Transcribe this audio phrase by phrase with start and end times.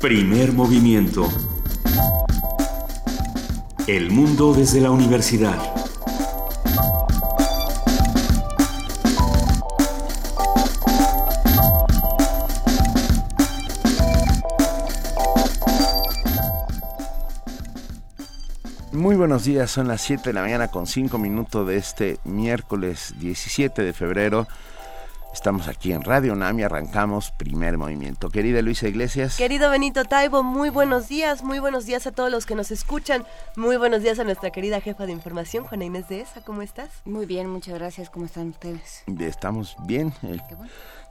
[0.00, 1.28] Primer movimiento.
[3.88, 5.58] El mundo desde la universidad.
[18.92, 23.14] Muy buenos días, son las 7 de la mañana con 5 minutos de este miércoles
[23.18, 24.46] 17 de febrero.
[25.32, 28.28] Estamos aquí en Radio NAM y arrancamos primer movimiento.
[28.30, 29.36] Querida Luisa Iglesias.
[29.36, 33.24] Querido Benito Taibo, muy buenos días, muy buenos días a todos los que nos escuchan.
[33.54, 36.40] Muy buenos días a nuestra querida jefa de información, Juana Inés de ESA.
[36.42, 36.90] ¿Cómo estás?
[37.04, 38.10] Muy bien, muchas gracias.
[38.10, 39.04] ¿Cómo están ustedes?
[39.20, 40.12] Estamos bien.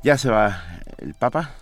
[0.04, 0.62] Ya se va
[0.98, 1.54] el Papa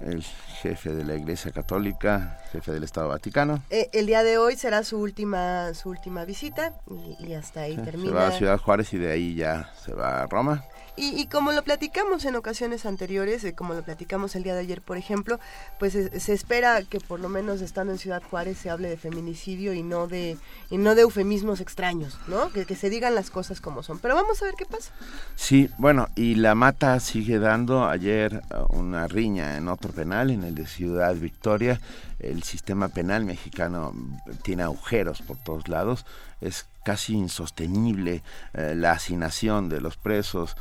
[0.00, 3.62] el jefe de la Iglesia Católica, jefe del Estado Vaticano.
[3.70, 6.72] Eh, el día de hoy será su última su última visita
[7.18, 8.08] y, hasta ahí termina.
[8.08, 10.64] Se va a Ciudad Juárez y de ahí ya se va a Roma.
[10.94, 14.82] Y, como lo platicamos en ocasiones anteriores, eh, como lo platicamos el día de ayer,
[14.82, 15.40] por ejemplo,
[15.78, 19.72] pues se espera que por lo menos estando en Ciudad Juárez se hable de feminicidio
[19.72, 20.36] y no de
[20.68, 22.50] y no de eufemismos extraños, ¿no?
[22.52, 24.00] Que, se digan las cosas como son.
[24.00, 24.92] Pero vamos a ver qué pasa.
[25.34, 30.44] Sí, bueno, y la mata sigue dando ayer uh, una riña en otro penal, en
[30.44, 31.80] el de Ciudad Victoria.
[32.18, 33.94] El sistema penal mexicano
[34.42, 36.04] tiene agujeros por todos lados.
[36.40, 38.22] Es casi insostenible
[38.54, 40.56] eh, la asignación de los presos,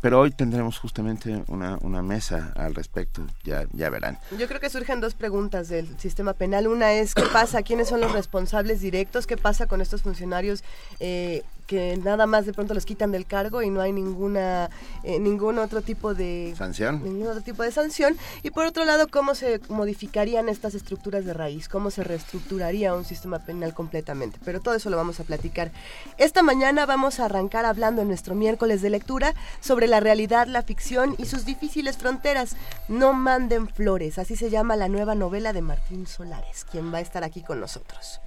[0.00, 4.18] pero hoy tendremos justamente una, una mesa al respecto, ya, ya verán.
[4.38, 6.68] Yo creo que surgen dos preguntas del sistema penal.
[6.68, 7.62] Una es, ¿qué pasa?
[7.62, 9.26] ¿Quiénes son los responsables directos?
[9.26, 10.64] ¿Qué pasa con estos funcionarios
[11.00, 14.70] eh, que nada más de pronto los quitan del cargo y no hay ninguna
[15.02, 17.02] eh, ningún otro tipo de sanción.
[17.02, 18.16] ningún otro tipo de sanción.
[18.42, 23.04] Y por otro lado cómo se modificarían estas estructuras de raíz cómo se reestructuraría un
[23.04, 25.70] sistema penal completamente pero todo eso lo vamos a platicar.
[26.18, 30.62] Esta mañana vamos a arrancar hablando en nuestro miércoles de lectura sobre la realidad la
[30.62, 32.56] ficción y sus difíciles fronteras.
[32.88, 34.18] No manden flores.
[34.18, 37.60] Así se llama la nueva novela de Martín Solares quien va a estar aquí con
[37.60, 38.20] nosotros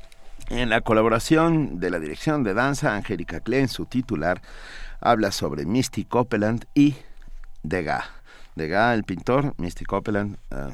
[0.49, 4.41] en la colaboración de la dirección de danza, Angélica Klein, su titular,
[5.01, 6.95] habla sobre Misty Copeland y
[7.63, 8.05] Degas.
[8.55, 10.71] Degas, el pintor, Misty Copeland, uh,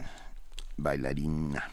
[0.77, 1.69] bailarina.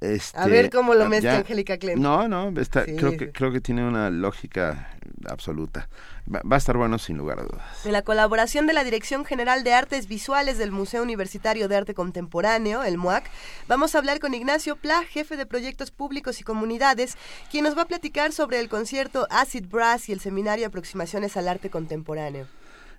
[0.00, 2.00] Este, a ver cómo lo ah, mezcla Angélica Klein.
[2.00, 4.96] No, no, creo, que, creo que tiene una lógica
[5.28, 5.88] absoluta.
[6.32, 7.84] Va, a estar bueno sin lugar a dudas.
[7.84, 11.92] En la colaboración de la Dirección General de Artes Visuales del Museo Universitario de Arte
[11.92, 13.24] Contemporáneo, el MUAC,
[13.68, 17.18] vamos a hablar con Ignacio Pla, jefe de proyectos públicos y comunidades,
[17.50, 21.48] quien nos va a platicar sobre el concierto Acid Brass y el seminario Aproximaciones al
[21.48, 22.46] Arte Contemporáneo.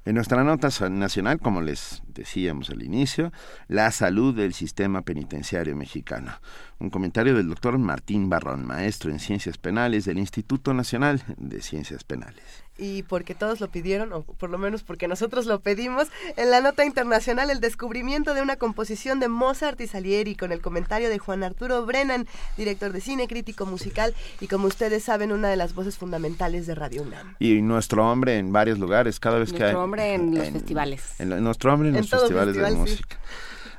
[0.03, 3.31] En nuestra nota nacional, como les decíamos al inicio,
[3.67, 6.31] la salud del sistema penitenciario mexicano.
[6.79, 12.03] Un comentario del doctor Martín Barrón, maestro en ciencias penales del Instituto Nacional de Ciencias
[12.03, 16.49] Penales y porque todos lo pidieron, o por lo menos porque nosotros lo pedimos, en
[16.49, 21.09] la nota internacional el descubrimiento de una composición de Mozart y Salieri con el comentario
[21.09, 22.27] de Juan Arturo Brennan,
[22.57, 26.75] director de cine, crítico musical y como ustedes saben, una de las voces fundamentales de
[26.75, 27.35] Radio UNAM.
[27.39, 29.73] Y nuestro hombre en varios lugares, cada vez que hay...
[29.73, 31.15] Nuestro hombre en, los festivales.
[31.19, 33.17] nuestro hombre en, los festivales de música.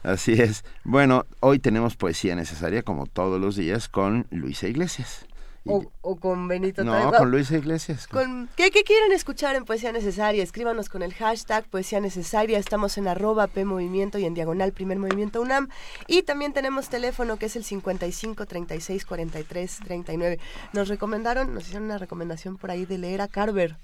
[0.02, 0.64] Así es.
[0.82, 5.26] Bueno, hoy tenemos poesía necesaria, como todos los días, con Luisa Iglesias.
[5.64, 8.08] O, con Benito No, con Luisa Iglesias.
[8.08, 10.42] Con, ¿qué, quieren escuchar en Poesía Necesaria?
[10.42, 12.58] Escríbanos con el hashtag Poesía Necesaria.
[12.58, 15.68] Estamos en arroba P Movimiento y en diagonal Primer Movimiento UNAM.
[16.08, 20.38] Y también tenemos teléfono que es el 55 36 43 39.
[20.72, 23.76] Nos recomendaron, nos hicieron una recomendación por ahí de leer a Carver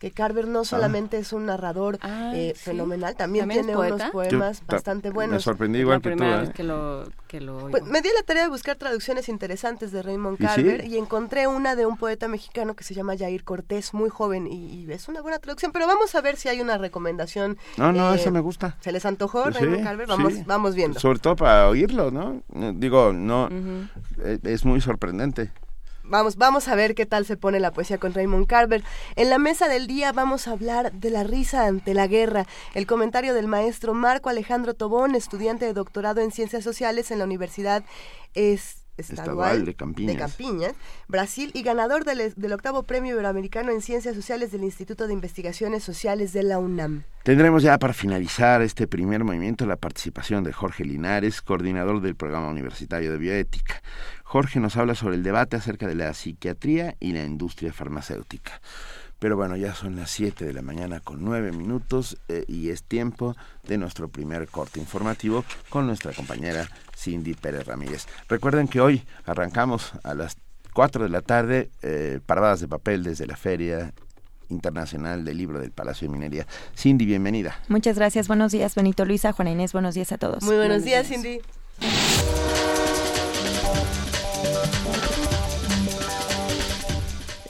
[0.00, 0.64] que Carver no ah.
[0.64, 5.34] solamente es un narrador ah, eh, fenomenal, también, tiene unos poemas bastante buenos.
[5.34, 6.24] Me sorprendí igual que tú.
[6.24, 6.50] ¿eh?
[6.54, 7.38] que lo, que
[7.70, 11.76] pues, me di la tarea de buscar traducciones interesantes de Raymond Carver ¿Y, encontré una
[11.76, 15.38] de un poeta mexicano que se llama Jair Cortés, muy joven, y, es una buena
[15.38, 17.58] traducción, pero vamos a ver si hay una recomendación.
[17.76, 18.78] No, no, eh, me gusta.
[18.80, 20.06] ¿Se les antojó Raymond Carver?
[20.08, 20.98] Vamos, vamos viendo.
[20.98, 22.42] Sobre todo para oírlo, ¿no?
[22.72, 23.50] Digo, no,
[24.44, 25.52] es muy sorprendente.
[26.10, 28.82] Vamos, vamos a ver qué tal se pone la poesía con Raymond Carver.
[29.14, 32.46] En la mesa del día vamos a hablar de la risa ante la guerra.
[32.74, 37.26] El comentario del maestro Marco Alejandro Tobón, estudiante de doctorado en Ciencias Sociales en la
[37.26, 37.84] Universidad
[38.34, 40.36] es Estadual, de, Campiñas.
[41.08, 45.82] Brasil, y ganador del, del, octavo Premio Iberoamericano en Ciencias Sociales del Instituto de Investigaciones
[45.82, 47.04] Sociales de la UNAM.
[47.22, 52.48] Tendremos ya para finalizar este primer movimiento la participación de Jorge Linares, coordinador del Programa
[52.48, 53.82] Universitario de Bioética.
[54.30, 58.60] Jorge nos habla sobre el debate acerca de la psiquiatría y la industria farmacéutica.
[59.18, 62.84] Pero bueno, ya son las 7 de la mañana con 9 minutos eh, y es
[62.84, 63.34] tiempo
[63.66, 68.06] de nuestro primer corte informativo con nuestra compañera Cindy Pérez Ramírez.
[68.28, 70.36] Recuerden que hoy arrancamos a las
[70.74, 73.92] 4 de la tarde eh, paradas de papel desde la Feria
[74.48, 76.46] Internacional del Libro del Palacio de Minería.
[76.76, 77.58] Cindy, bienvenida.
[77.66, 80.44] Muchas gracias, buenos días Benito Luisa, Juana Inés, buenos días a todos.
[80.44, 81.40] Muy buenos, días, Cindy.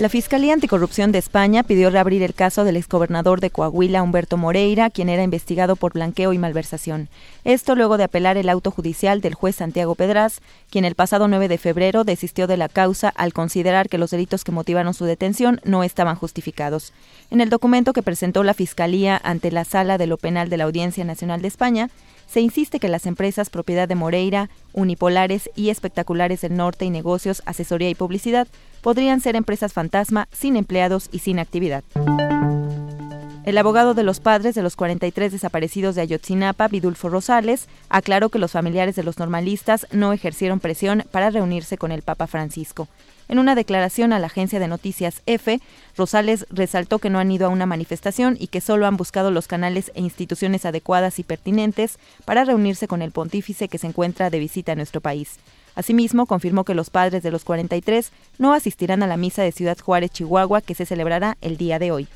[0.00, 4.88] La Fiscalía Anticorrupción de España pidió reabrir el caso del exgobernador de Coahuila, Humberto Moreira,
[4.88, 7.10] quien era investigado por blanqueo y malversación.
[7.44, 11.48] Esto luego de apelar el auto judicial del juez Santiago Pedraz, quien el pasado 9
[11.48, 15.60] de febrero desistió de la causa al considerar que los delitos que motivaron su detención
[15.64, 16.94] no estaban justificados.
[17.30, 20.64] En el documento que presentó la Fiscalía ante la Sala de lo Penal de la
[20.64, 21.90] Audiencia Nacional de España,
[22.26, 27.42] se insiste que las empresas propiedad de Moreira, Unipolares y Espectaculares del Norte y Negocios,
[27.44, 28.48] Asesoría y Publicidad
[28.82, 31.84] podrían ser empresas fantasma sin empleados y sin actividad.
[33.50, 38.38] El abogado de los padres de los 43 desaparecidos de Ayotzinapa, Vidulfo Rosales, aclaró que
[38.38, 42.86] los familiares de los normalistas no ejercieron presión para reunirse con el Papa Francisco.
[43.28, 45.60] En una declaración a la agencia de noticias EFE,
[45.96, 49.46] Rosales resaltó que no han ido a una manifestación y que solo han buscado los
[49.46, 54.38] canales e instituciones adecuadas y pertinentes para reunirse con el pontífice que se encuentra de
[54.38, 55.38] visita en nuestro país.
[55.74, 59.78] Asimismo, confirmó que los padres de los 43 no asistirán a la misa de Ciudad
[59.78, 62.08] Juárez, Chihuahua, que se celebrará el día de hoy.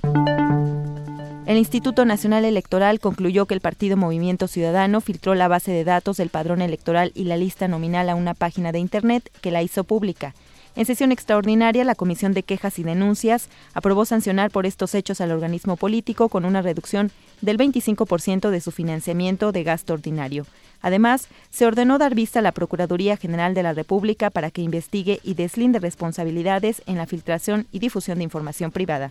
[1.46, 6.16] El Instituto Nacional Electoral concluyó que el partido Movimiento Ciudadano filtró la base de datos
[6.16, 9.84] del padrón electoral y la lista nominal a una página de Internet que la hizo
[9.84, 10.34] pública.
[10.76, 15.30] En sesión extraordinaria, la Comisión de Quejas y Denuncias aprobó sancionar por estos hechos al
[15.30, 17.12] organismo político con una reducción
[17.42, 20.46] del 25% de su financiamiento de gasto ordinario.
[20.84, 25.18] Además, se ordenó dar vista a la Procuraduría General de la República para que investigue
[25.22, 29.10] y deslinde responsabilidades en la filtración y difusión de información privada.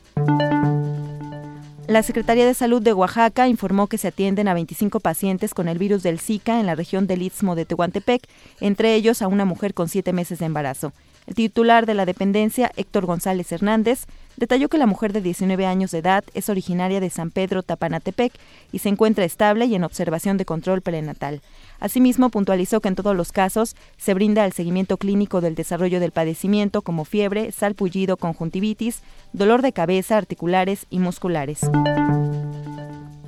[1.87, 5.79] La Secretaría de Salud de Oaxaca informó que se atienden a 25 pacientes con el
[5.79, 8.21] virus del Zika en la región del Istmo de Tehuantepec,
[8.61, 10.93] entre ellos a una mujer con siete meses de embarazo.
[11.25, 14.05] El titular de la dependencia, Héctor González Hernández,
[14.37, 18.33] detalló que la mujer de 19 años de edad es originaria de San Pedro Tapanatepec
[18.71, 21.41] y se encuentra estable y en observación de control prenatal.
[21.83, 26.11] Asimismo, puntualizó que en todos los casos se brinda el seguimiento clínico del desarrollo del
[26.11, 29.01] padecimiento como fiebre, salpullido, conjuntivitis,
[29.33, 31.59] dolor de cabeza, articulares y musculares.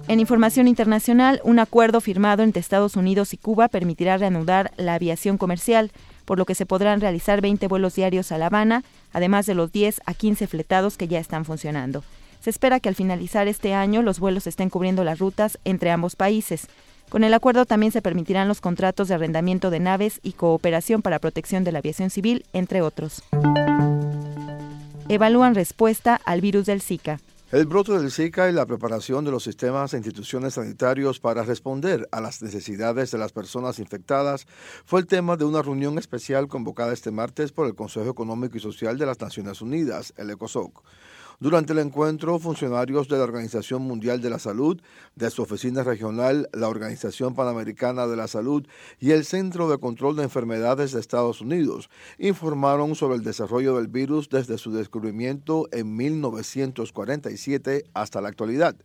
[0.07, 5.37] En información internacional, un acuerdo firmado entre Estados Unidos y Cuba permitirá reanudar la aviación
[5.37, 5.91] comercial
[6.23, 9.73] por lo que se podrán realizar 20 vuelos diarios a La Habana, además de los
[9.73, 12.05] 10 a 15 fletados que ya están funcionando.
[12.39, 16.15] Se espera que al finalizar este año los vuelos estén cubriendo las rutas entre ambos
[16.15, 16.67] países.
[17.09, 21.19] Con el acuerdo también se permitirán los contratos de arrendamiento de naves y cooperación para
[21.19, 23.23] protección de la aviación civil, entre otros.
[25.07, 27.19] Evalúan respuesta al virus del Zika.
[27.51, 32.09] El brote del Zika y la preparación de los sistemas e instituciones sanitarios para responder
[32.11, 34.47] a las necesidades de las personas infectadas
[34.83, 38.61] fue el tema de una reunión especial convocada este martes por el Consejo Económico y
[38.61, 40.83] Social de las Naciones Unidas, el ECOSOC.
[41.41, 44.81] Durante el encuentro, funcionarios de la Organización Mundial de la Salud,
[45.15, 48.65] de su oficina regional, la Organización Panamericana de la Salud
[49.01, 51.89] y el Centro de Control de Enfermedades de Estados Unidos
[52.19, 58.77] informaron sobre el desarrollo del virus desde su descubrimiento en 1947 hasta la actualidad.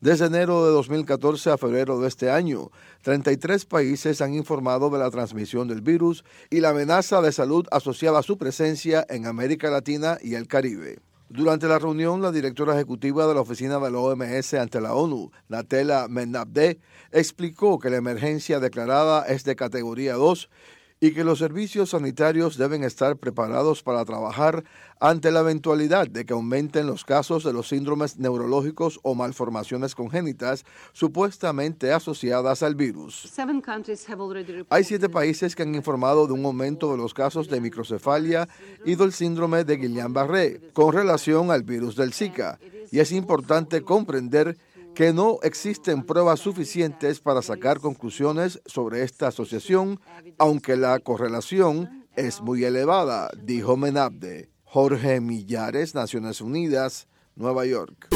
[0.00, 2.70] Desde enero de 2014 a febrero de este año,
[3.02, 8.20] 33 países han informado de la transmisión del virus y la amenaza de salud asociada
[8.20, 11.00] a su presencia en América Latina y el Caribe.
[11.32, 15.30] Durante la reunión, la directora ejecutiva de la oficina de la OMS ante la ONU,
[15.48, 16.80] Natela Menabde,
[17.12, 20.50] explicó que la emergencia declarada es de categoría 2
[21.00, 24.64] y que los servicios sanitarios deben estar preparados para trabajar
[25.00, 30.66] ante la eventualidad de que aumenten los casos de los síndromes neurológicos o malformaciones congénitas
[30.92, 33.32] supuestamente asociadas al virus.
[34.68, 38.46] Hay siete países que han informado de un aumento de los casos de microcefalia
[38.84, 42.58] y del síndrome de Guillain-Barré con relación al virus del Zika,
[42.90, 44.58] y es importante comprender
[44.94, 50.00] que no existen pruebas suficientes para sacar conclusiones sobre esta asociación,
[50.38, 54.50] aunque la correlación es muy elevada, dijo Menabde.
[54.64, 58.08] Jorge Millares, Naciones Unidas, Nueva York.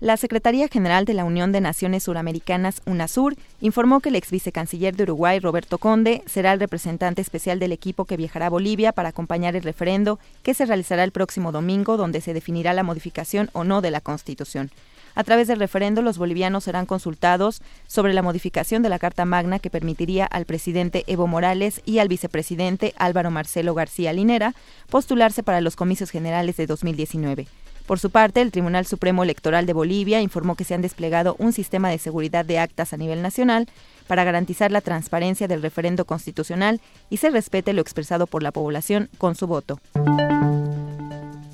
[0.00, 4.94] La Secretaría General de la Unión de Naciones Suramericanas, UNASUR, informó que el ex vicecanciller
[4.94, 9.08] de Uruguay, Roberto Conde, será el representante especial del equipo que viajará a Bolivia para
[9.08, 13.64] acompañar el referendo que se realizará el próximo domingo, donde se definirá la modificación o
[13.64, 14.70] no de la Constitución.
[15.18, 19.58] A través del referendo, los bolivianos serán consultados sobre la modificación de la Carta Magna
[19.58, 24.54] que permitiría al presidente Evo Morales y al vicepresidente Álvaro Marcelo García Linera
[24.88, 27.48] postularse para los comicios generales de 2019.
[27.84, 31.52] Por su parte, el Tribunal Supremo Electoral de Bolivia informó que se han desplegado un
[31.52, 33.66] sistema de seguridad de actas a nivel nacional
[34.06, 39.08] para garantizar la transparencia del referendo constitucional y se respete lo expresado por la población
[39.18, 39.80] con su voto.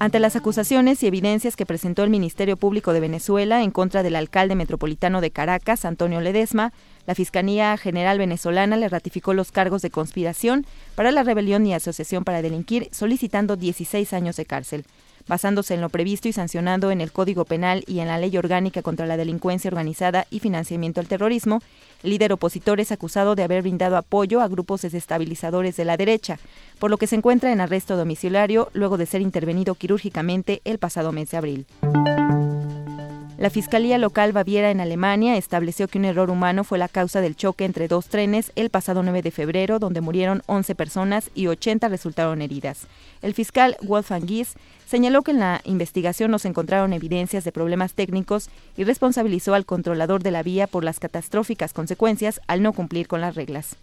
[0.00, 4.16] Ante las acusaciones y evidencias que presentó el Ministerio Público de Venezuela en contra del
[4.16, 6.72] alcalde metropolitano de Caracas, Antonio Ledesma,
[7.06, 12.24] la Fiscalía General venezolana le ratificó los cargos de conspiración para la rebelión y asociación
[12.24, 14.84] para delinquir, solicitando 16 años de cárcel.
[15.26, 18.82] Basándose en lo previsto y sancionado en el Código Penal y en la Ley Orgánica
[18.82, 21.62] contra la Delincuencia Organizada y Financiamiento al Terrorismo,
[22.02, 26.38] el líder opositor es acusado de haber brindado apoyo a grupos desestabilizadores de la derecha,
[26.78, 31.12] por lo que se encuentra en arresto domiciliario luego de ser intervenido quirúrgicamente el pasado
[31.12, 31.66] mes de abril.
[33.36, 37.34] La Fiscalía Local Baviera en Alemania estableció que un error humano fue la causa del
[37.34, 41.88] choque entre dos trenes el pasado 9 de febrero, donde murieron 11 personas y 80
[41.88, 42.86] resultaron heridas.
[43.22, 44.54] El fiscal Wolfgang Gies
[44.86, 49.66] señaló que en la investigación no se encontraron evidencias de problemas técnicos y responsabilizó al
[49.66, 53.76] controlador de la vía por las catastróficas consecuencias al no cumplir con las reglas.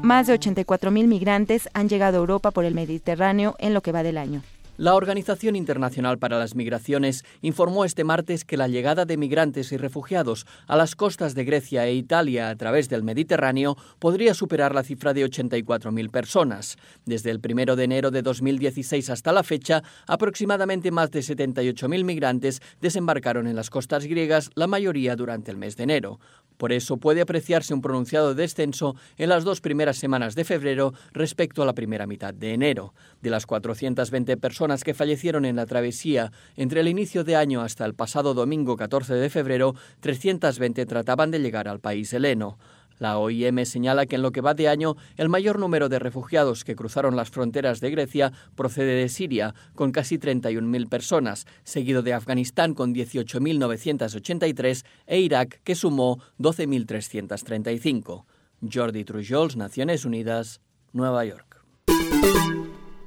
[0.00, 4.04] Más de 84.000 migrantes han llegado a Europa por el Mediterráneo en lo que va
[4.04, 4.42] del año.
[4.76, 9.76] La Organización Internacional para las Migraciones informó este martes que la llegada de migrantes y
[9.76, 14.82] refugiados a las costas de Grecia e Italia a través del Mediterráneo podría superar la
[14.82, 16.76] cifra de 84.000 personas.
[17.06, 22.60] Desde el 1 de enero de 2016 hasta la fecha, aproximadamente más de 78.000 migrantes
[22.80, 26.18] desembarcaron en las costas griegas, la mayoría durante el mes de enero.
[26.56, 31.62] Por eso puede apreciarse un pronunciado descenso en las dos primeras semanas de febrero respecto
[31.62, 32.92] a la primera mitad de enero.
[33.22, 37.84] De las 420 personas que fallecieron en la travesía entre el inicio de año hasta
[37.84, 42.58] el pasado domingo 14 de febrero, 320 trataban de llegar al país heleno.
[42.98, 46.64] La OIM señala que en lo que va de año, el mayor número de refugiados
[46.64, 52.14] que cruzaron las fronteras de Grecia procede de Siria, con casi 31.000 personas, seguido de
[52.14, 58.24] Afganistán con 18.983 e Irak, que sumó 12.335.
[58.72, 60.60] Jordi Trujols, Naciones Unidas,
[60.92, 61.64] Nueva York.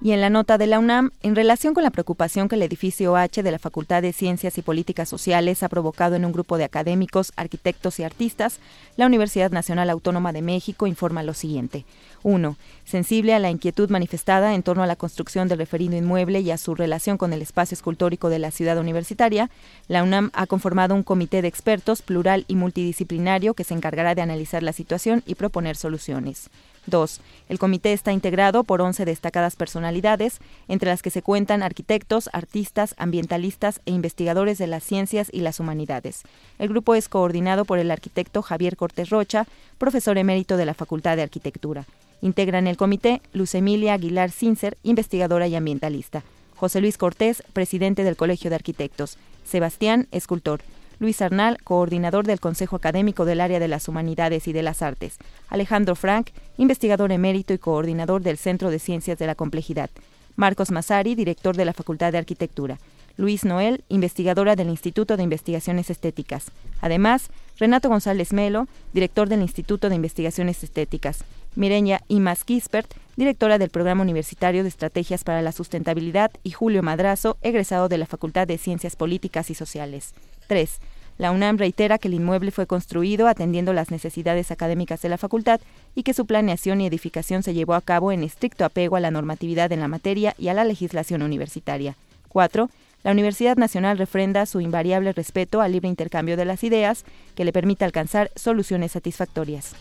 [0.07, 3.17] Y en la nota de la UNAM, en relación con la preocupación que el edificio
[3.17, 6.63] H de la Facultad de Ciencias y Políticas Sociales ha provocado en un grupo de
[6.63, 8.61] académicos, arquitectos y artistas,
[8.95, 11.83] la Universidad Nacional Autónoma de México informa lo siguiente.
[12.23, 12.55] 1.
[12.85, 16.57] Sensible a la inquietud manifestada en torno a la construcción del referido inmueble y a
[16.57, 19.49] su relación con el espacio escultórico de la ciudad universitaria,
[19.89, 24.21] la UNAM ha conformado un comité de expertos plural y multidisciplinario que se encargará de
[24.21, 26.49] analizar la situación y proponer soluciones.
[26.87, 27.21] 2.
[27.49, 32.95] El comité está integrado por 11 destacadas personalidades, entre las que se cuentan arquitectos, artistas,
[32.97, 36.23] ambientalistas e investigadores de las ciencias y las humanidades.
[36.59, 39.45] El grupo es coordinado por el arquitecto Javier Cortés Rocha,
[39.77, 41.85] profesor emérito de la Facultad de Arquitectura.
[42.21, 46.23] Integran el comité Luz Emilia Aguilar Cincer, investigadora y ambientalista.
[46.55, 49.17] José Luis Cortés, presidente del Colegio de Arquitectos.
[49.45, 50.61] Sebastián, escultor.
[50.99, 55.17] Luis Arnal, coordinador del Consejo Académico del Área de las Humanidades y de las Artes,
[55.47, 59.89] Alejandro Frank, investigador emérito y coordinador del Centro de Ciencias de la Complejidad,
[60.35, 62.79] Marcos Masari, director de la Facultad de Arquitectura,
[63.17, 66.51] Luis Noel, investigadora del Instituto de Investigaciones Estéticas.
[66.81, 71.23] Además, Renato González Melo, director del Instituto de Investigaciones Estéticas.
[71.55, 77.37] Mireña Imas Kispert, directora del Programa Universitario de Estrategias para la Sustentabilidad, y Julio Madrazo,
[77.41, 80.13] egresado de la Facultad de Ciencias Políticas y Sociales.
[80.47, 80.79] 3.
[81.17, 85.59] La UNAM reitera que el inmueble fue construido atendiendo las necesidades académicas de la facultad
[85.95, 89.11] y que su planeación y edificación se llevó a cabo en estricto apego a la
[89.11, 91.95] normatividad en la materia y a la legislación universitaria.
[92.29, 92.69] 4.
[93.03, 97.03] La Universidad Nacional refrenda su invariable respeto al libre intercambio de las ideas
[97.35, 99.73] que le permita alcanzar soluciones satisfactorias.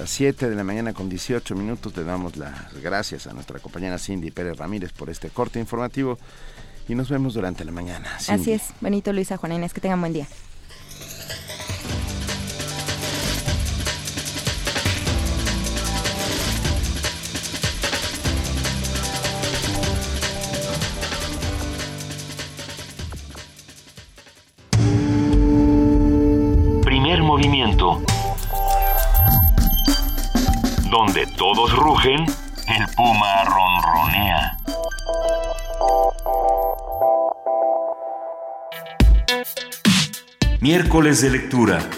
[0.00, 3.98] Las 7 de la mañana con 18 minutos le damos las gracias a nuestra compañera
[3.98, 6.18] Cindy Pérez Ramírez por este corte informativo
[6.88, 8.10] y nos vemos durante la mañana.
[8.26, 10.26] Así es, Benito Luisa Juan Inés, que tengan buen día.
[26.86, 28.02] Primer movimiento
[30.90, 32.26] donde todos rugen,
[32.66, 34.56] el puma ronronea.
[40.60, 41.88] Miércoles de lectura.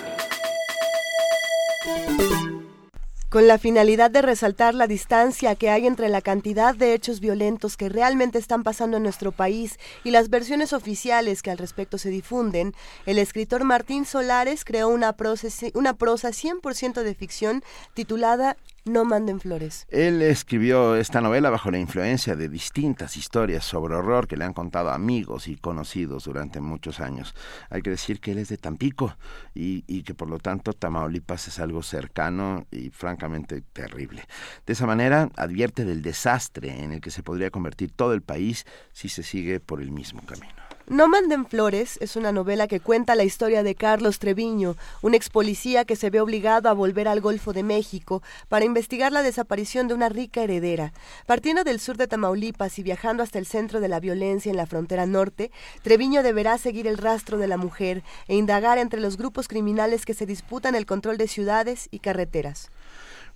[3.32, 7.78] con la finalidad de resaltar la distancia que hay entre la cantidad de hechos violentos
[7.78, 12.10] que realmente están pasando en nuestro país y las versiones oficiales que al respecto se
[12.10, 12.74] difunden,
[13.06, 19.38] el escritor Martín Solares creó una prosa, una prosa 100% de ficción titulada No manden
[19.38, 19.86] flores.
[19.90, 24.54] Él escribió esta novela bajo la influencia de distintas historias sobre horror que le han
[24.54, 27.32] contado amigos y conocidos durante muchos años.
[27.70, 29.16] Hay que decir que él es de Tampico
[29.54, 34.24] y, y que por lo tanto Tamaulipas es algo cercano y francamente terrible.
[34.66, 38.66] De esa manera advierte del desastre en el que se podría convertir todo el país
[38.92, 40.61] si se sigue por el mismo camino.
[40.88, 45.30] No manden flores es una novela que cuenta la historia de Carlos Treviño, un ex
[45.30, 49.86] policía que se ve obligado a volver al Golfo de México para investigar la desaparición
[49.86, 50.92] de una rica heredera.
[51.26, 54.66] Partiendo del sur de Tamaulipas y viajando hasta el centro de la violencia en la
[54.66, 59.46] frontera norte, Treviño deberá seguir el rastro de la mujer e indagar entre los grupos
[59.46, 62.70] criminales que se disputan el control de ciudades y carreteras.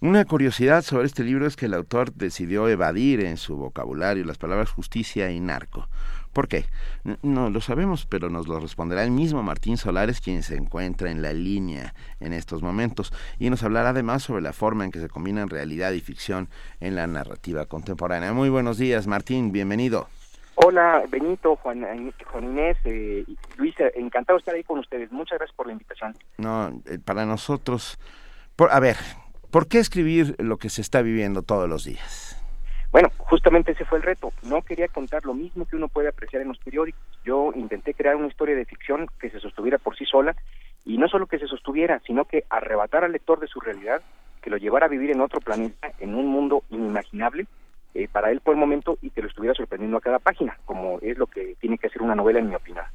[0.01, 4.37] Una curiosidad sobre este libro es que el autor decidió evadir en su vocabulario las
[4.37, 5.89] palabras justicia y narco.
[6.37, 6.67] ¿Por qué?
[7.23, 11.23] No lo sabemos, pero nos lo responderá el mismo Martín Solares, quien se encuentra en
[11.23, 15.09] la línea en estos momentos, y nos hablará además sobre la forma en que se
[15.09, 18.35] combinan realidad y ficción en la narrativa contemporánea.
[18.35, 20.09] Muy buenos días, Martín, bienvenido.
[20.57, 21.87] Hola, Benito, Juan,
[22.31, 23.25] Juan Inés, eh,
[23.57, 25.11] Luisa, encantado de estar ahí con ustedes.
[25.11, 26.15] Muchas gracias por la invitación.
[26.37, 27.97] No, eh, para nosotros,
[28.57, 28.99] por, a ver,
[29.51, 32.36] ¿por qué escribir lo que se está viviendo todos los días?
[32.97, 34.33] Bueno, justamente ese fue el reto.
[34.43, 37.03] No quería contar lo mismo que uno puede apreciar en los periódicos.
[37.27, 40.35] Yo intenté crear una historia de ficción que se sostuviera por sí sola
[40.83, 44.01] y no solo que se sostuviera, sino que arrebatar al lector de su realidad,
[44.41, 47.45] que lo llevara a vivir en otro planeta, en un mundo inimaginable
[47.93, 50.99] eh, para él por el momento y que lo estuviera sorprendiendo a cada página, como
[51.03, 52.87] es lo que tiene que hacer una novela en mi opinión.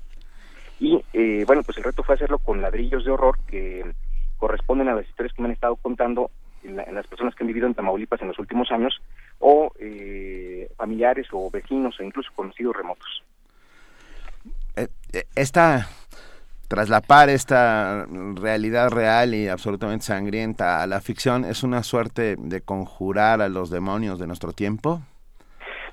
[0.79, 3.85] Y eh, bueno, pues el reto fue hacerlo con ladrillos de horror que
[4.39, 6.31] corresponden a las historias que me han estado contando
[6.63, 8.99] en, las personas que han vivido en Tamaulipas en los últimos años
[9.41, 13.23] o eh, familiares o vecinos o incluso conocidos remotos.
[14.75, 15.87] Eh, eh, esta
[16.67, 18.05] traslapar esta
[18.35, 23.69] realidad real y absolutamente sangrienta a la ficción es una suerte de conjurar a los
[23.69, 25.01] demonios de nuestro tiempo.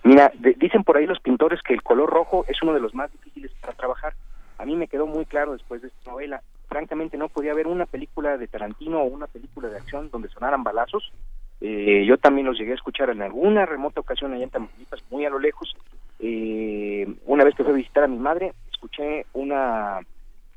[0.05, 3.11] Mira, dicen por ahí los pintores que el color rojo es uno de los más
[3.11, 4.15] difíciles para trabajar.
[4.59, 7.87] A mí me quedó muy claro después de esta novela francamente no podía ver una
[7.87, 11.13] película de Tarantino o una película de acción donde sonaran balazos.
[11.61, 15.25] Eh, yo también los llegué a escuchar en alguna remota ocasión allá en Tamaulipas, muy
[15.25, 15.75] a lo lejos.
[16.21, 20.01] Eh, una vez que fui a visitar a mi madre, escuché una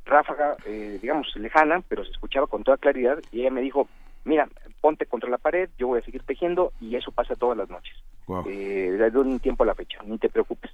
[0.06, 3.88] ráfaga, eh, digamos, lejana, pero se escuchaba con toda claridad y ella me dijo,
[4.26, 4.48] mira,
[4.80, 7.96] ponte contra la pared, yo voy a seguir tejiendo y eso pasa todas las noches.
[8.28, 8.46] Wow.
[8.48, 10.72] Eh, un tiempo a la fecha, ni te preocupes.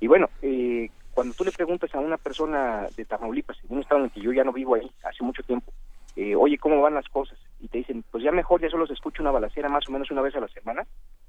[0.00, 4.00] Y bueno, eh, cuando tú le preguntas a una persona de Tamaulipas, en un estado
[4.00, 5.72] en el que yo ya no vivo ahí hace mucho tiempo,
[6.16, 7.38] eh, oye, ¿cómo van las cosas?
[7.62, 10.10] Y te dicen, pues ya mejor, ya solo se escucha una balacera más o menos
[10.10, 10.84] una vez a la semana,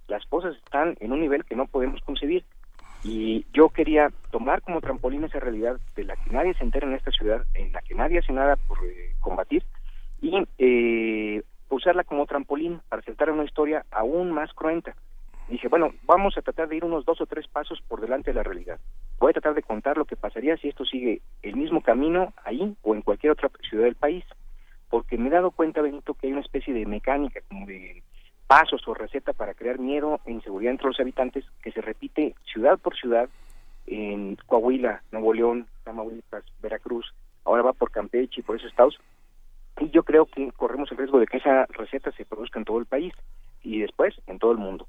[0.07, 2.43] las cosas están en un nivel que no podemos concebir.
[3.03, 6.95] Y yo quería tomar como trampolín esa realidad de la que nadie se entera en
[6.95, 9.63] esta ciudad, en la que nadie hace nada por eh, combatir,
[10.21, 14.95] y eh, usarla como trampolín para sentar una historia aún más cruenta
[15.47, 18.35] dije, bueno, vamos a tratar de ir unos dos o tres pasos por delante de
[18.35, 18.79] la realidad.
[19.19, 22.75] Voy a tratar de contar lo que pasaría si esto sigue el mismo camino ahí
[22.81, 24.23] o en cualquier otra ciudad del país,
[24.93, 28.03] porque me he dado cuenta, Benito, que hay una especie de mecánica, como de
[28.45, 32.77] pasos o receta para crear miedo e inseguridad entre los habitantes que se repite ciudad
[32.77, 33.27] por ciudad
[33.88, 37.12] en Coahuila, Nuevo León, Tamaulipas, Veracruz,
[37.43, 38.99] ahora va por Campeche y por esos estados.
[39.79, 42.77] Y yo creo que corremos el riesgo de que esa receta se produzca en todo
[42.77, 43.15] el país
[43.63, 44.88] y después en todo el mundo.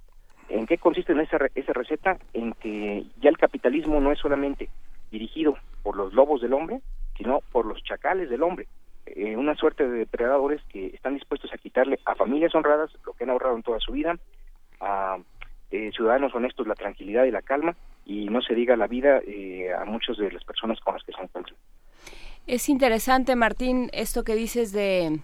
[0.51, 2.19] ¿En qué consiste esa, esa receta?
[2.35, 4.69] En que ya el capitalismo no es solamente
[5.11, 6.83] dirigido por los lobos del hombre,
[7.17, 8.69] sino por los chacales del hombre.
[9.07, 13.25] Eh, una suerte de depredadores que están dispuestos a quitarle a familias honradas lo que
[13.25, 14.19] han ahorrado en toda su vida,
[14.81, 15.19] a
[15.71, 19.73] eh, ciudadanos honestos la tranquilidad y la calma, y no se diga la vida eh,
[19.73, 21.57] a muchas de las personas con las que se encuentran.
[22.47, 25.21] Es interesante, Martín, esto que dices de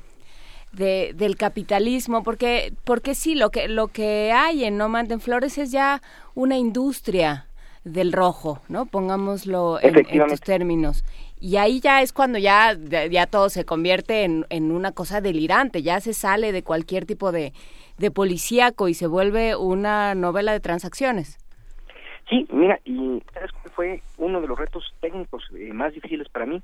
[0.73, 5.59] de, del capitalismo, porque, porque sí, lo que, lo que hay en No Manden Flores
[5.59, 6.01] es ya
[6.35, 7.47] una industria
[7.85, 8.87] del rojo, ¿no?
[8.87, 11.05] Pongámoslo en, estos términos.
[11.40, 12.76] Y ahí ya es cuando ya,
[13.11, 17.33] ya todo se convierte en, en, una cosa delirante, ya se sale de cualquier tipo
[17.33, 17.53] de,
[17.98, 21.38] de policíaco y se vuelve una novela de transacciones.
[22.29, 26.62] Sí, mira, y ¿sabes fue uno de los retos técnicos eh, más difíciles para mí?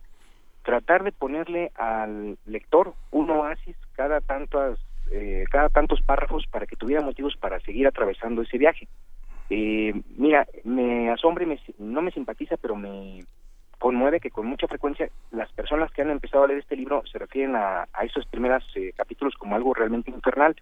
[0.66, 4.78] tratar de ponerle al lector un oasis cada tantas
[5.12, 8.88] eh, cada tantos párrafos para que tuviera motivos para seguir atravesando ese viaje.
[9.48, 13.24] Eh, mira, me asombra y me, no me simpatiza, pero me
[13.78, 17.18] conmueve que con mucha frecuencia las personas que han empezado a leer este libro se
[17.18, 20.56] refieren a, a esos primeros eh, capítulos como algo realmente infernal.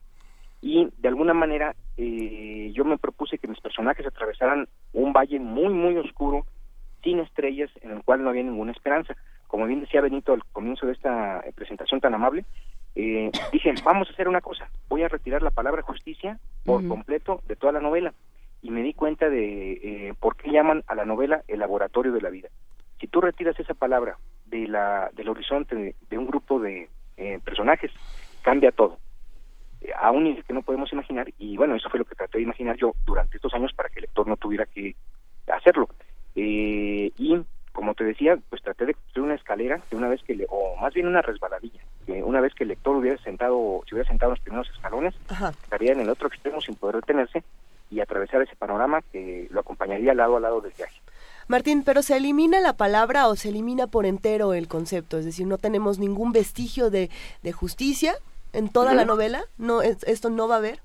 [0.61, 5.68] Y de alguna manera eh, yo me propuse que mis personajes atravesaran un valle muy,
[5.68, 6.46] muy oscuro,
[7.03, 9.14] sin estrellas, en el cual no había ninguna esperanza
[9.55, 12.44] como bien decía Benito al comienzo de esta eh, presentación tan amable,
[12.96, 17.40] eh, dije, vamos a hacer una cosa, voy a retirar la palabra justicia por completo
[17.46, 18.14] de toda la novela.
[18.62, 22.20] Y me di cuenta de eh, por qué llaman a la novela el laboratorio de
[22.20, 22.48] la vida.
[23.00, 27.90] Si tú retiras esa palabra de la, del horizonte de, un grupo de eh, personajes,
[28.42, 28.98] cambia todo
[29.98, 32.44] a un nivel que no podemos imaginar y bueno, eso fue lo que traté de
[32.44, 34.96] imaginar yo durante estos años para que el lector no tuviera que
[35.46, 35.88] hacerlo.
[36.35, 37.38] Eh, y
[37.72, 40.76] como te decía, pues traté de construir una escalera que una vez que, le, o
[40.76, 44.30] más bien una resbaladilla, que una vez que el lector hubiera sentado, si hubiera sentado
[44.30, 45.14] en los primeros escalones,
[45.62, 47.42] estaría en el otro extremo sin poder detenerse
[47.90, 51.00] y atravesar ese panorama que lo acompañaría lado a lado del viaje.
[51.48, 55.18] Martín, pero ¿se elimina la palabra o se elimina por entero el concepto?
[55.18, 57.11] Es decir, no tenemos ningún vestigio de,
[57.42, 58.14] de justicia
[58.54, 59.44] en toda la novela?
[59.59, 60.80] ¿No, ¿Esto no va a haber?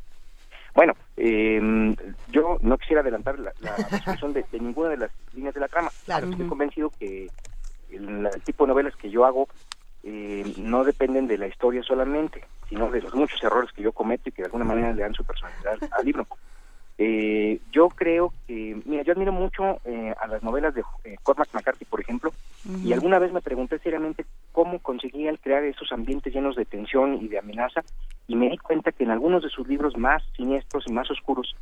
[0.76, 1.96] Bueno, eh,
[2.32, 5.92] yo no quisiera adelantar la, la resolución de, ninguna de las líneas de la trama.
[6.06, 6.30] Claro.
[6.30, 7.30] Estoy convencido que
[7.90, 9.48] el, tipo de novelas que yo hago
[10.04, 14.30] eh, no dependen de la historia solamente, sino de los muchos errores que yo cometo
[14.30, 16.28] y que de alguna manera le dan su personalidad al libro.
[17.02, 21.48] Eh, yo creo que, mira, yo admiro mucho eh, a las novelas de eh, Cormac
[21.54, 22.34] McCarthy, por ejemplo,
[22.84, 27.20] y alguna vez me pregunté seriamente cómo conseguía él crear esos ambientes llenos de tensión
[27.22, 27.86] y de amenaza,
[28.28, 31.56] y me di cuenta que en algunos de sus libros más siniestros y más oscuros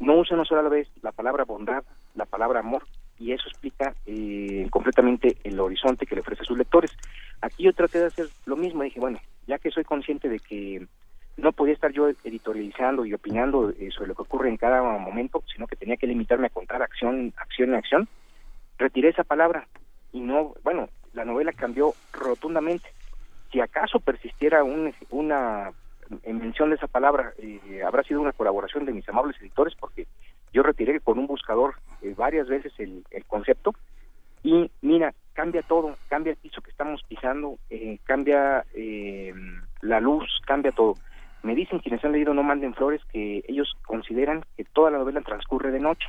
[0.00, 1.84] no usa una sola vez la palabra bondad,
[2.16, 2.84] la palabra amor,
[3.16, 6.90] y eso explica eh, completamente el horizonte que le ofrece a sus lectores.
[7.40, 10.84] Aquí yo traté de hacer lo mismo, dije, bueno, ya que soy consciente de que
[11.36, 15.42] no podía estar yo editorializando y opinando eh, sobre lo que ocurre en cada momento,
[15.52, 18.08] sino que tenía que limitarme a contar acción, acción en acción.
[18.78, 19.66] Retiré esa palabra
[20.12, 22.88] y no, bueno, la novela cambió rotundamente.
[23.50, 25.72] Si acaso persistiera una
[26.24, 30.06] mención de esa palabra, eh, habrá sido una colaboración de mis amables editores, porque
[30.52, 33.74] yo retiré con un buscador eh, varias veces el, concepto
[34.42, 37.58] y mira, cambia todo, cambia el piso que estamos pisando,
[38.04, 38.64] cambia
[39.80, 40.96] la luz, cambia todo.
[41.44, 45.20] Me dicen quienes han leído No Manden Flores que ellos consideran que toda la novela
[45.20, 46.08] transcurre de noche.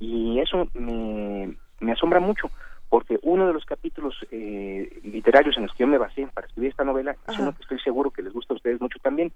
[0.00, 2.50] Y eso me, asombra mucho,
[2.88, 6.70] porque uno de los capítulos eh, literarios en los que yo me basé para escribir
[6.70, 9.30] esta novela es uno que estoy seguro que les gusta a ustedes mucho también.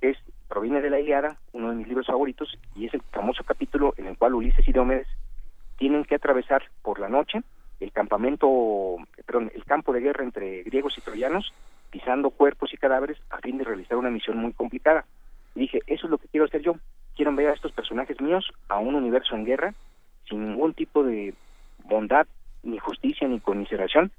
[0.00, 0.16] Es
[0.48, 4.06] proviene de la Iliada, uno de mis libros favoritos, y es el famoso capítulo en
[4.06, 5.08] el cual Ulises y Diomedes
[5.76, 7.42] tienen que atravesar por la noche
[7.80, 8.96] el campamento,
[9.26, 11.52] perdón, el campo de guerra entre griegos y troyanos
[11.94, 15.04] pisando cuerpos y cadáveres a fin de realizar una misión muy complicada.
[15.54, 16.74] Y dije, eso es lo que quiero hacer yo.
[17.14, 19.74] Quiero enviar a estos personajes míos a un universo en guerra,
[20.28, 21.34] sin ningún tipo de
[21.84, 22.26] bondad,
[22.64, 24.10] ni justicia, ni conmiseración,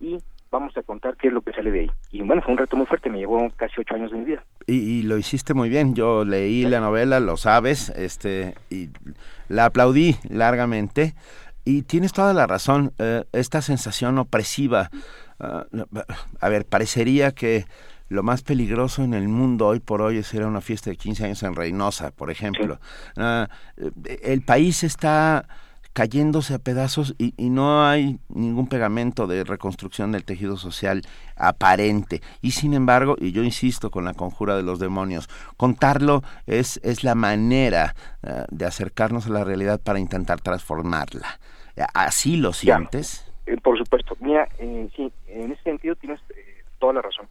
[0.00, 0.18] y
[0.50, 1.90] vamos a contar qué es lo que sale de ahí.
[2.10, 4.42] Y bueno, fue un reto muy fuerte, me llevó casi ocho años de mi vida.
[4.66, 8.88] Y, lo hiciste muy bien, yo leí la novela, lo sabes, este, y
[9.48, 11.14] la aplaudí largamente.
[11.64, 14.90] Y tienes toda la razón, eh, esta sensación opresiva
[15.42, 15.66] Ah,
[16.40, 17.66] a ver, parecería que
[18.08, 20.96] lo más peligroso en el mundo hoy por hoy es ir a una fiesta de
[20.96, 22.78] 15 años en Reynosa, por ejemplo.
[23.16, 23.48] Ah,
[24.22, 25.48] el país está
[25.92, 31.02] cayéndose a pedazos y, no hay ningún pegamento de reconstrucción del tejido social
[31.36, 32.22] aparente.
[32.40, 37.02] Y sin embargo, y yo insisto con la conjura de los demonios, contarlo es, es
[37.02, 41.40] la manera ah, de acercarnos a la realidad para intentar transformarla.
[41.94, 43.31] ¿Así lo sientes?
[43.46, 44.16] Eh, por supuesto.
[44.20, 47.28] Mira, eh, sí, en ese sentido tienes eh, toda la razón.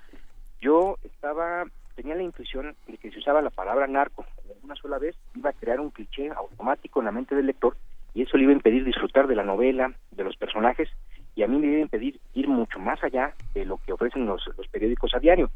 [0.60, 4.26] Yo estaba, tenía la intuición de que si usaba la palabra narco
[4.64, 7.76] una sola vez, iba a crear un cliché automático en la mente del lector
[8.14, 10.90] y eso le iba a impedir disfrutar de la novela, de los personajes
[11.36, 14.26] y a mí me iba a impedir ir mucho más allá de lo que ofrecen
[14.26, 15.50] los, los periódicos a diario.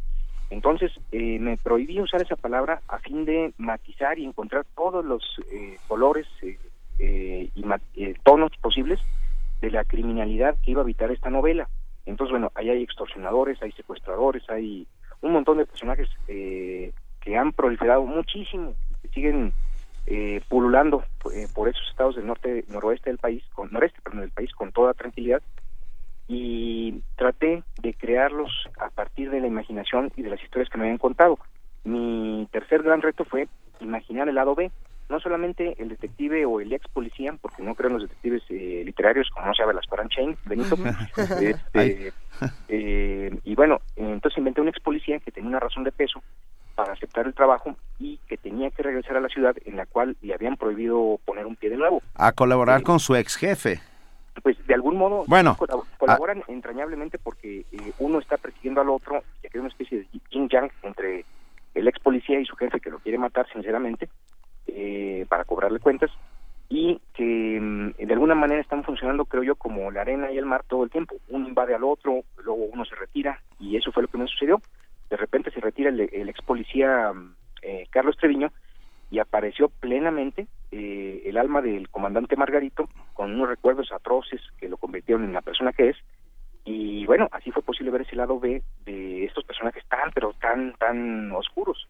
[0.50, 5.24] Entonces me prohibí usar esa palabra a fin de matizar y encontrar todos los
[5.88, 6.28] colores
[6.98, 7.64] y
[8.24, 9.02] tonos posibles
[9.66, 11.68] de la criminalidad que iba a habitar esta novela.
[12.06, 14.88] Entonces, bueno, ahí hay extorsionadores, hay secuestradores, hay
[15.22, 19.54] un montón de personajes eh, que han proliferado muchísimo, que siguen
[20.06, 24.30] eh, pululando eh, por esos estados del norte, noroeste del país, con noreste, perdón, del
[24.30, 25.42] país con toda tranquilidad.
[26.28, 30.84] Y traté de crearlos a partir de la imaginación y de las historias que me
[30.84, 31.40] habían contado.
[31.84, 33.48] Mi tercer gran reto fue
[33.80, 34.72] imaginar el lado B,
[35.10, 38.84] no solamente el detective o el ex policía, porque no creo en los detectives eh,
[38.86, 40.76] literarios, como no se las Chain, Benito.
[41.42, 42.14] este,
[42.68, 46.22] eh, y bueno, entonces inventé un ex policía que tenía una razón de peso
[46.76, 50.18] para aceptar el trabajo y que tenía que regresar a la ciudad en la cual
[50.22, 52.02] le habían prohibido poner un pie de nuevo.
[52.16, 53.80] A colaborar con su ex jefe.
[54.44, 55.58] Pues de algún modo bueno,
[55.98, 60.08] colaboran entrañablemente porque eh, uno está persiguiendo al otro, ya que hay una especie de
[60.30, 61.24] yin yang entre
[61.74, 64.10] el ex policía y su jefe que lo quiere matar sinceramente
[64.68, 66.12] eh, para cobrarle cuentas
[66.70, 70.46] y que mm, de alguna manera están funcionando, creo yo, como la arena y el
[70.46, 71.16] mar todo el tiempo.
[71.30, 74.62] Uno invade al otro, luego uno se retira y eso fue lo que me sucedió.
[75.10, 77.14] de repente se retira el, ex policía
[77.62, 78.52] eh, Carlos Treviño
[79.12, 84.78] y apareció plenamente eh, el alma del comandante Margarito con unos recuerdos atroces que lo
[84.78, 85.98] convirtieron en la persona que es
[86.66, 90.74] y bueno así fue posible ver ese lado B de estos personajes tan pero tan
[90.74, 91.88] tan oscuros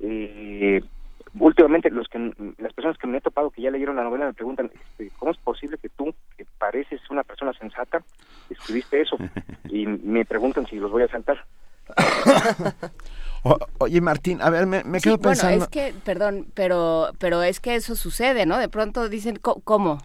[0.00, 0.82] eh,
[1.38, 4.34] últimamente los que las personas que me he topado que ya leyeron la novela me
[4.34, 8.02] preguntan este, cómo es posible que tú que pareces una persona sensata
[8.50, 9.16] escribiste eso
[9.68, 11.44] y me preguntan si los voy a saltar
[13.78, 17.74] oye Martín a ver me, quedo pensando bueno es que perdón pero pero es que
[17.74, 19.98] eso sucede no de pronto dicen cómo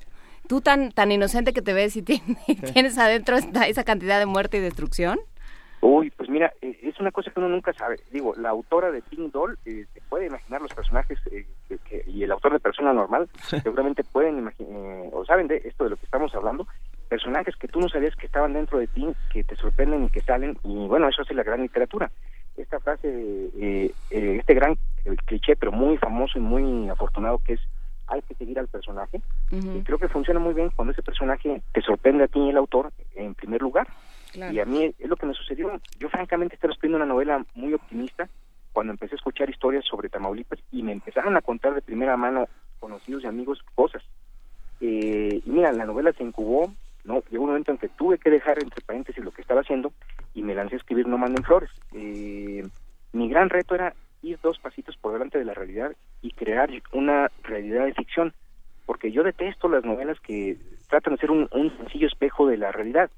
[0.47, 2.37] tú tan tan inocente que te ves y tienes,
[2.73, 5.19] tienes adentro esa cantidad de muerte y destrucción
[5.81, 7.97] Uy, pues mira, eh, es una cosa que uno nunca sabe.
[8.11, 11.45] Digo, la autora de Pink Doll eh, puede imaginar los personajes eh,
[12.05, 13.29] y el autor de Persona Normal
[13.63, 16.67] seguramente pueden imaginar o saben de esto de lo que estamos hablando.
[17.07, 20.21] Personajes que tú no sabías que estaban dentro de ti, que te sorprenden y que
[20.21, 20.57] salen.
[20.63, 22.11] Y bueno, eso es la gran literatura.
[22.57, 24.77] Esta frase, este gran
[25.25, 27.61] cliché, pero muy famoso y muy afortunado que es
[28.09, 29.21] hay que seguir al personaje.
[29.51, 32.57] Y creo que funciona muy bien cuando ese personaje te sorprende a ti y el
[32.57, 33.87] autor en primer lugar.
[34.33, 35.79] Y a mí es lo que me sucedió.
[35.97, 38.29] Yo francamente estaba escribiendo una novela muy optimista
[38.71, 42.47] cuando empecé a escuchar historias sobre Tamaulipas y me empezaron a contar de primera mano
[42.79, 44.03] conocidos y amigos cosas.
[44.81, 46.71] Eh, y mira, la novela se incubó,
[47.03, 49.91] no llegó un momento en que tuve que dejar entre paréntesis lo que estaba haciendo
[50.33, 51.69] y me lancé a escribir No manden flores.
[51.93, 52.65] Eh,
[53.11, 57.31] mi gran reto era ir dos pasitos por delante de la realidad y crear una
[57.43, 58.33] realidad de ficción,
[58.85, 63.09] porque yo detesto las novelas que tratan de ser un sencillo espejo de la realidad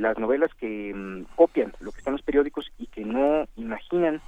[0.00, 4.20] las novelas que mm, copian lo que están los periódicos y que no imaginan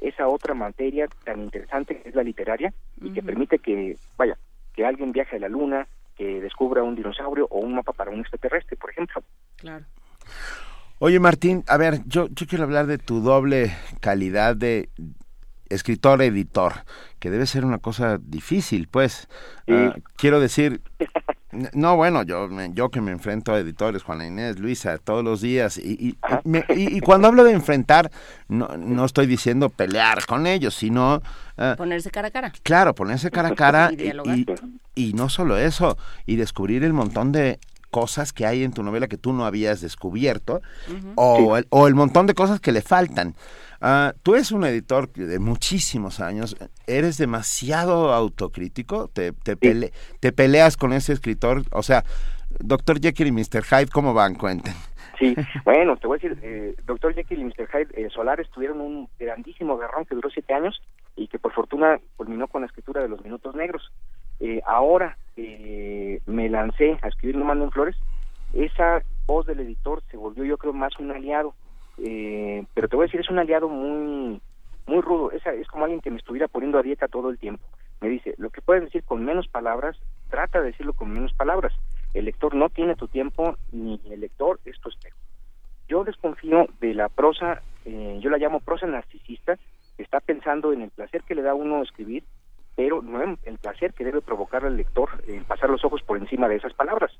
[0.00, 4.36] esa otra materia tan interesante que es la literaria y que permite que, vaya,
[4.74, 5.86] que alguien viaje a la luna,
[6.16, 9.22] que descubra un dinosaurio o un mapa para un extraterrestre, por ejemplo.
[9.56, 9.84] Claro.
[10.98, 14.88] Oye, Martín, a ver, yo, yo quiero hablar de tu doble calidad de
[15.68, 16.72] escritor-editor,
[17.18, 19.28] que debe ser una cosa difícil, pues.
[19.68, 20.80] Ah, quiero decir,
[21.72, 25.78] No, bueno, yo, yo que me enfrento a editores, Juana Inés, Luisa, todos los días,
[25.78, 26.16] y,
[26.68, 28.10] y, cuando hablo de enfrentar,
[28.48, 31.22] no, no estoy diciendo pelear con ellos, sino...
[31.56, 32.52] Ah, ponerse cara a cara.
[32.62, 33.90] Claro, ponerse cara a cara
[34.94, 37.58] y, no solo eso, y descubrir el montón de
[37.90, 40.60] cosas que hay en tu novela que tú no habías descubierto,
[41.14, 43.34] o, o el montón de cosas que le faltan.
[43.80, 49.56] Uh, tú eres un editor de muchísimos años, eres demasiado autocrítico, te, te,
[50.20, 52.04] te peleas con ese escritor, o sea,
[52.60, 53.62] Doctor Jekyll y Mr.
[53.64, 54.34] Hyde, ¿cómo van?
[54.34, 54.74] Cuenten.
[55.18, 55.34] Sí,
[55.64, 57.68] bueno, te voy a decir, eh, Doctor Jekyll y Mr.
[57.68, 60.80] Hyde eh, Solares tuvieron un grandísimo guerrón que duró siete años
[61.16, 63.90] y que por fortuna culminó con la escritura de Los Minutos Negros.
[64.40, 67.96] Eh, ahora eh, me lancé a escribir No Mando en Flores,
[68.52, 71.54] esa voz del editor se volvió yo creo más un aliado
[71.98, 74.40] eh, pero te voy a decir, es un aliado muy
[74.86, 77.64] muy rudo, es, es como alguien que me estuviera poniendo a dieta todo el tiempo.
[78.00, 79.96] Me dice, lo que puedes decir con menos palabras,
[80.30, 81.72] trata de decirlo con menos palabras.
[82.14, 85.18] El lector no tiene tu tiempo, ni el lector es tu espejo.
[85.88, 89.56] Yo desconfío de la prosa, eh, yo la llamo prosa narcisista,
[89.96, 92.24] que está pensando en el placer que le da a uno escribir,
[92.74, 96.18] pero no en el placer que debe provocar al lector en pasar los ojos por
[96.18, 97.10] encima de esas palabras.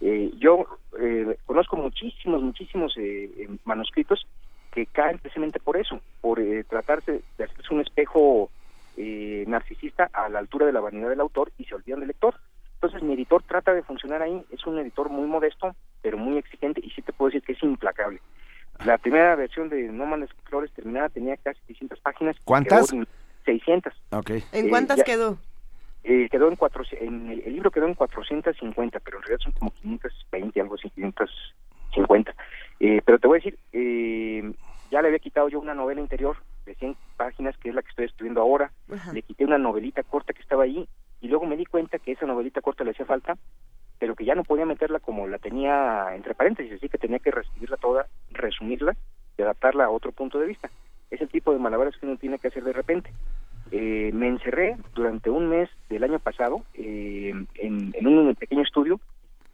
[0.00, 0.66] Eh, yo
[0.98, 4.26] eh, conozco muchísimos, muchísimos eh, manuscritos
[4.72, 8.50] que caen precisamente por eso, por tratarse de hacerse un espejo
[8.96, 12.34] narcisista a la altura de la vanidad del autor y se olvidan del lector.
[12.74, 16.80] Entonces mi editor trata de funcionar ahí, es un editor muy modesto, pero muy exigente
[16.84, 18.20] y sí te puedo decir que es implacable.
[18.84, 22.36] La primera versión de No Mandes Flores terminada tenía casi 600 páginas.
[22.44, 22.90] ¿Cuántas?
[23.44, 23.92] 600.
[24.10, 24.44] Okay.
[24.52, 25.38] ¿En cuántas quedó?
[26.02, 29.70] Eh, quedó en cuatro, en el, libro quedó en 450, pero en realidad son como
[29.72, 32.34] 520, algo así, 550.
[32.80, 34.52] Eh, pero te voy a decir, eh,
[34.90, 37.90] ya le había quitado yo una novela interior de 100 páginas, que es la que
[37.90, 38.72] estoy estudiando ahora,
[39.12, 40.88] le quité una novelita corta que estaba ahí,
[41.20, 43.36] y luego me di cuenta que esa novelita corta le hacía falta,
[43.98, 47.30] pero que ya no podía meterla como la tenía entre paréntesis, así que tenía que
[47.30, 48.96] reescribirla toda, resumirla
[49.36, 50.70] y adaptarla a otro punto de vista.
[51.10, 53.12] Es el tipo de malabares que uno tiene que hacer de repente.
[53.72, 59.00] Eh, me encerré durante un mes del año pasado eh, en, un pequeño estudio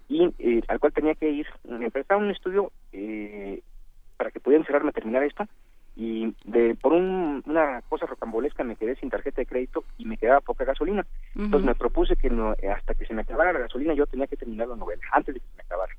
[0.09, 2.73] y eh, al cual tenía que ir, me prestaba un estudio
[4.17, 5.47] para que pudiera encerrarme a terminar esto
[5.97, 10.41] y de por una cosa rocambolesca me quedé sin tarjeta de crédito y me quedaba
[10.41, 11.07] poca gasolina.
[11.35, 14.37] Entonces me propuse que no, hasta que se me acabara la gasolina yo tenía que
[14.37, 15.93] terminar la novela, antes de que se me acabara.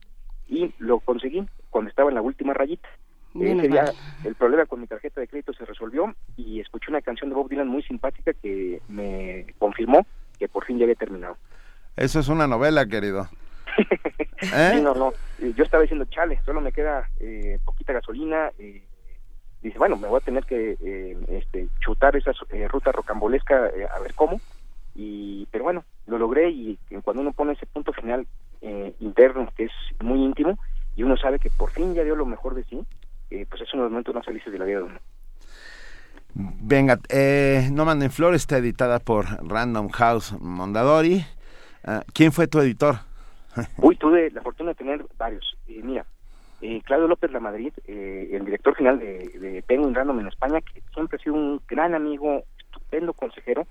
[0.47, 2.87] Y lo conseguí cuando estaba en la última rayita.
[3.35, 3.85] Ese día
[4.23, 7.49] el problema con mi tarjeta de crédito se resolvió y escuché una canción de Bob
[7.49, 10.05] Dylan muy simpática que me confirmó
[10.39, 11.37] que por fin ya había terminado.
[11.95, 13.27] Eso es una novela, querido.
[14.41, 14.79] ¿Eh?
[14.81, 15.13] no, no.
[15.55, 18.83] Yo estaba diciendo, chale, solo me queda eh, poquita gasolina, eh,
[19.61, 23.87] dice, bueno, me voy a tener que eh, este, chutar esa eh, ruta rocambolesca eh,
[23.93, 24.39] a ver cómo.
[24.95, 28.25] Y, pero bueno, lo logré y cuando uno pone ese punto final
[28.99, 30.57] interno, que es muy íntimo,
[30.95, 32.83] y uno sabe que por fin ya dio lo mejor de sí,
[33.29, 34.99] pues es uno de los momentos más felices de la vida de uno.
[36.33, 36.99] Venga,
[37.71, 41.25] No Manden Flores está editada por Random House Mondadori.
[41.83, 42.95] Ah, ¿Quién fue tu editor?
[43.77, 45.57] Uy, tuve la fortuna de tener varios.
[45.67, 46.05] mira,
[46.61, 50.59] eh, Claudio López La Madrid, eh, el director final de, de Penguin Random en España,
[50.61, 53.65] que siempre ha sido un gran amigo, estupendo consejero.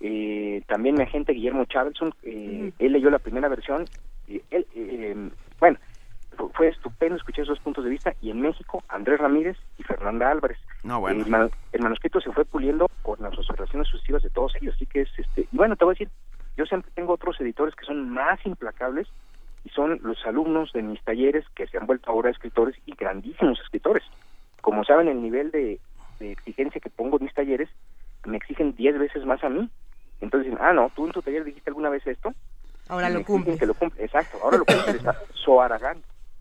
[0.00, 3.86] Eh, también mi agente Guillermo Chavelson, él leyó la primera versión.
[4.28, 5.78] él, bueno,
[6.54, 8.14] fue estupendo escuchar esos puntos de vista.
[8.20, 10.58] Y en México, Andrés Ramírez y Fernanda Álvarez.
[10.82, 11.24] No, bueno.
[11.72, 14.74] el, manuscrito se fue puliendo con las observaciones sucesivas de todos ellos.
[14.74, 16.10] Así que es, este, y bueno, te voy a decir,
[16.56, 19.08] yo siempre tengo otros editores que son más implacables
[19.64, 23.60] y son los alumnos de mis talleres que se han vuelto ahora escritores y grandísimos
[23.60, 24.04] escritores.
[24.60, 25.80] Como saben, el nivel de,
[26.20, 27.68] exigencia que pongo en mis talleres
[28.24, 29.68] me exigen 10 veces más a mí.
[30.20, 32.32] Entonces dicen, ah, no, tú en tu taller dijiste alguna vez esto.
[32.88, 33.58] Ahora lo cumple.
[33.66, 34.04] lo cumple.
[34.04, 35.00] Exacto, ahora lo cumple.
[35.34, 35.98] Soaragán.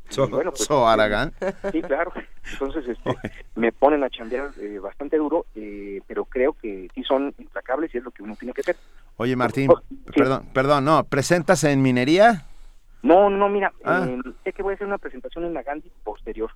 [0.09, 1.33] So, bueno, pues, Soaragán.
[1.71, 2.11] Sí, claro.
[2.51, 3.11] Entonces este,
[3.55, 7.97] me ponen a chambear eh, bastante duro, eh, pero creo que sí son implacables y
[7.97, 8.75] es lo que uno tiene que hacer.
[9.17, 9.81] Oye, Martín, oh,
[10.15, 12.45] perdón, perdón, no, ¿presentas en minería?
[13.01, 14.05] No, no, mira, ah.
[14.07, 16.51] eh, sé que voy a hacer una presentación en la Gandhi posterior.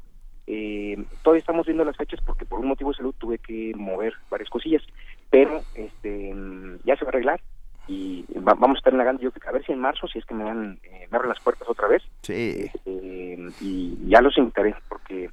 [0.47, 4.13] Eh, todavía estamos viendo las fechas porque por un motivo de salud tuve que mover
[4.31, 4.81] varias cosillas,
[5.29, 6.33] pero este
[6.83, 7.39] ya se va a arreglar
[7.89, 10.25] y vamos a estar en la Gandhi, yo, a ver si en marzo, si es
[10.25, 12.03] que me dan, eh, me abren las puertas otra vez.
[12.21, 12.69] Sí.
[12.71, 15.31] Este, y ya los invitaré porque,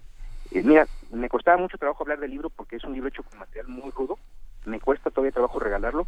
[0.50, 3.38] eh, mira, me costaba mucho trabajo hablar del libro porque es un libro hecho con
[3.38, 4.18] material muy rudo,
[4.64, 6.06] me cuesta todavía trabajo regalarlo,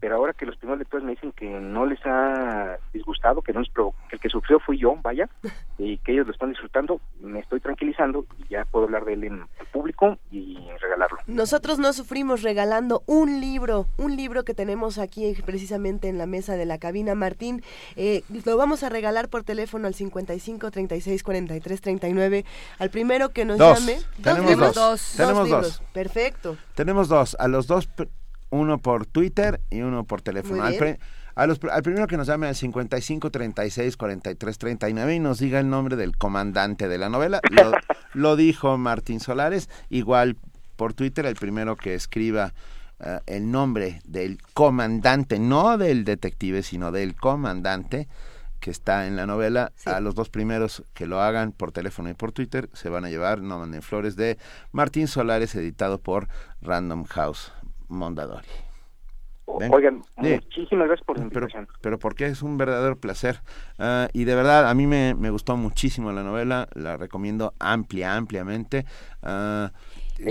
[0.00, 3.60] pero ahora que los primeros lectores me dicen que no les ha disgustado, que no
[3.60, 5.28] les que el que sufrió fui yo, vaya,
[5.78, 9.24] y que ellos lo están disfrutando, me estoy tranquilizando y ya puedo hablar de él
[9.24, 11.18] en público y regalarlo.
[11.26, 16.56] Nosotros no sufrimos regalando un libro, un libro que tenemos aquí precisamente en la mesa
[16.56, 17.62] de la cabina, Martín,
[17.96, 22.44] eh, lo vamos a regalar por teléfono al 55 36 43 39,
[22.78, 23.98] al primero que nos llame.
[24.22, 25.14] Tenemos dos.
[25.16, 25.82] Tenemos dos.
[25.92, 26.56] Perfecto.
[26.74, 27.36] Tenemos dos.
[27.38, 27.88] A los dos
[28.50, 30.62] uno por Twitter y uno por teléfono.
[30.62, 35.68] Al, al, primero que nos llame al 55 36 43 39 y nos diga el
[35.68, 37.40] nombre del comandante de la novela.
[38.14, 39.68] Lo, dijo Martín Solares.
[39.90, 40.36] Igual
[40.76, 42.54] por Twitter, el primero que escriba
[43.00, 48.08] eh, el nombre del comandante, no del detective, sino del comandante
[48.60, 52.14] que está en la novela, a los dos primeros que lo hagan por teléfono y
[52.14, 54.38] por Twitter se van a llevar No Manden Flores de
[54.72, 56.28] Martín Solares, editado por
[56.62, 57.52] Random House.
[57.88, 58.46] Mondadori.
[59.46, 61.66] Oigan, muchísimas gracias por la invitación.
[61.66, 63.40] Pero, pero porque es un verdadero placer.
[63.78, 68.84] Ah, y de verdad, a mí me, gustó muchísimo la novela, la recomiendo amplia, ampliamente.
[69.22, 69.68] Uh,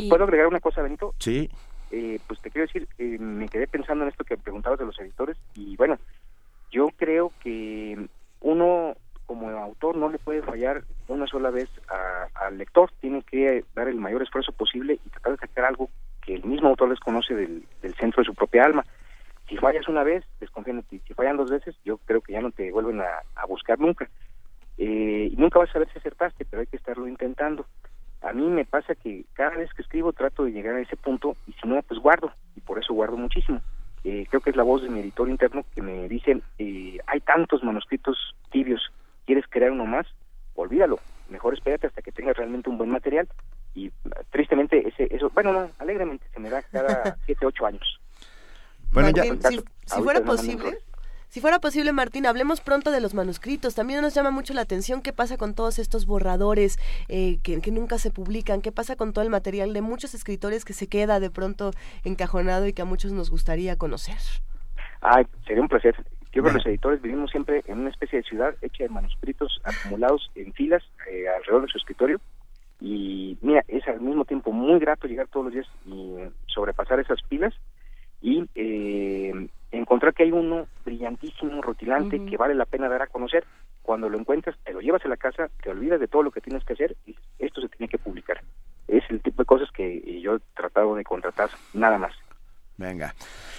[0.10, 1.16] ¿Puedo agregar una cosa, Benito?
[1.20, 1.50] Sí.
[1.92, 5.00] Eh, pues te quiero decir, eh, me quedé pensando en esto que preguntabas de los
[5.00, 5.98] editores y bueno,
[6.72, 8.08] yo creo que
[8.42, 11.70] uno como autor no le puede fallar una sola vez
[12.34, 15.90] al lector, tiene que dar el mayor esfuerzo posible y tratar de sacar algo
[16.26, 18.84] que el mismo autor desconoce del, del centro de su propia alma.
[19.48, 21.02] Si fallas una vez, desconfían de ti.
[21.08, 24.10] Si fallan dos veces, yo creo que ya no te vuelven a, buscar nunca.
[24.78, 27.66] Eh, y nunca vas a saber si acertaste, pero hay que estarlo intentando.
[28.22, 31.36] A mí me pasa que cada vez que escribo trato de llegar a ese punto
[31.48, 32.32] y si no, pues guardo.
[32.56, 33.62] Y por eso guardo muchísimo.
[34.04, 37.20] Eh, creo que es la voz de mi editor interno que me dice, eh, hay
[37.22, 38.92] tantos manuscritos tibios,
[39.26, 40.06] ¿quieres crear uno más?
[40.54, 43.28] Olvídalo, mejor espérate hasta que tengas realmente un buen material
[43.76, 43.92] y
[44.32, 48.00] tristemente ese eso bueno no alegremente se me da cada siete ocho años
[48.92, 50.80] bueno ya si, fuera posible
[51.36, 53.76] si fuera posible, Martín, hablemos pronto de los manuscritos.
[53.76, 56.78] También nos llama mucho la atención qué pasa con todos estos borradores
[57.10, 60.64] eh, que, que, nunca se publican, qué pasa con todo el material de muchos escritores
[60.64, 61.72] que se queda de pronto
[62.06, 64.16] encajonado y que a muchos nos gustaría conocer.
[65.02, 65.94] Ay, sería un placer.
[66.32, 69.60] Yo creo que los editores vivimos siempre en una especie de ciudad hecha de manuscritos
[69.66, 72.22] acumulados en filas eh, alrededor de su escritorio
[72.80, 76.16] y mira, es al mismo tiempo muy grato llegar todos los días y
[76.48, 77.54] sobrepasar esas pilas
[78.22, 83.46] y eh, encontrar que hay uno brillantísimo, rutilante, que vale la pena dar a conocer.
[83.82, 86.42] Cuando lo encuentras, te lo llevas a la casa, te olvidas de todo lo que
[86.42, 88.42] tienes que hacer y esto se tiene que publicar.
[88.88, 92.14] Es el tipo de cosas que yo he tratado de contratar, nada más.
[92.78, 93.16] Venga.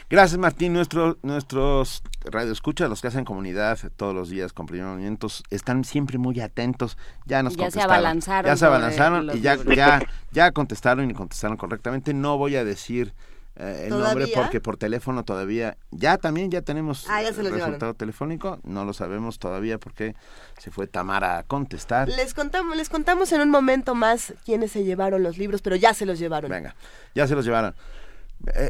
[0.09, 0.73] Gracias, Martín.
[0.73, 6.19] Nuestro, nuestros radioescuchas, los que hacen comunidad todos los días con primeros movimientos, están siempre
[6.19, 6.97] muy atentos.
[7.25, 8.51] Ya nos ya se abalanzaron.
[8.51, 10.01] Ya se abalanzaron y ya, ya,
[10.33, 12.15] ya contestaron y contestaron correctamente.
[12.15, 13.15] No voy a decir
[13.59, 18.59] eh, el nombre porque por teléfono todavía ya también ya tenemos ah, el resultado telefónico
[18.65, 20.15] no lo sabemos todavía porque
[20.59, 24.85] se fue Tamara a contestar les contamos les contamos en un momento más quiénes se
[24.85, 26.77] llevaron los libros pero ya se los llevaron venga
[27.15, 27.75] ya se los llevaron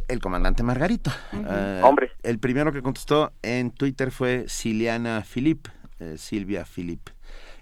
[0.09, 5.69] el comandante Margarito eh, hombre el primero que contestó en Twitter fue Siliana Filip
[6.17, 7.09] Silvia Filip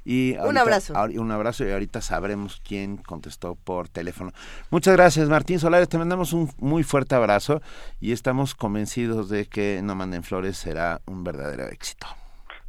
[0.05, 0.93] y un abrazo.
[1.19, 4.33] Un abrazo y ahorita sabremos quién contestó por teléfono.
[4.71, 5.89] Muchas gracias, Martín Solares.
[5.89, 7.63] Te mandamos un muy fuerte abrazo
[8.01, 12.07] y estamos convencidos de que No Manden Flores será un verdadero éxito.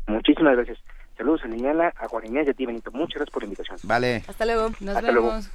[0.08, 0.80] Muchísimas gracias.
[1.18, 2.92] Saludos a Liliana, a Juan y a ti, Benito.
[2.92, 3.78] Muchas gracias por la invitación.
[3.84, 4.24] Vale.
[4.28, 4.70] Hasta luego.
[4.80, 5.50] Nos vemos.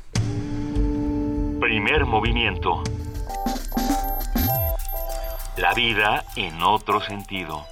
[1.61, 2.83] Primer movimiento.
[5.57, 7.67] La vida en otro sentido.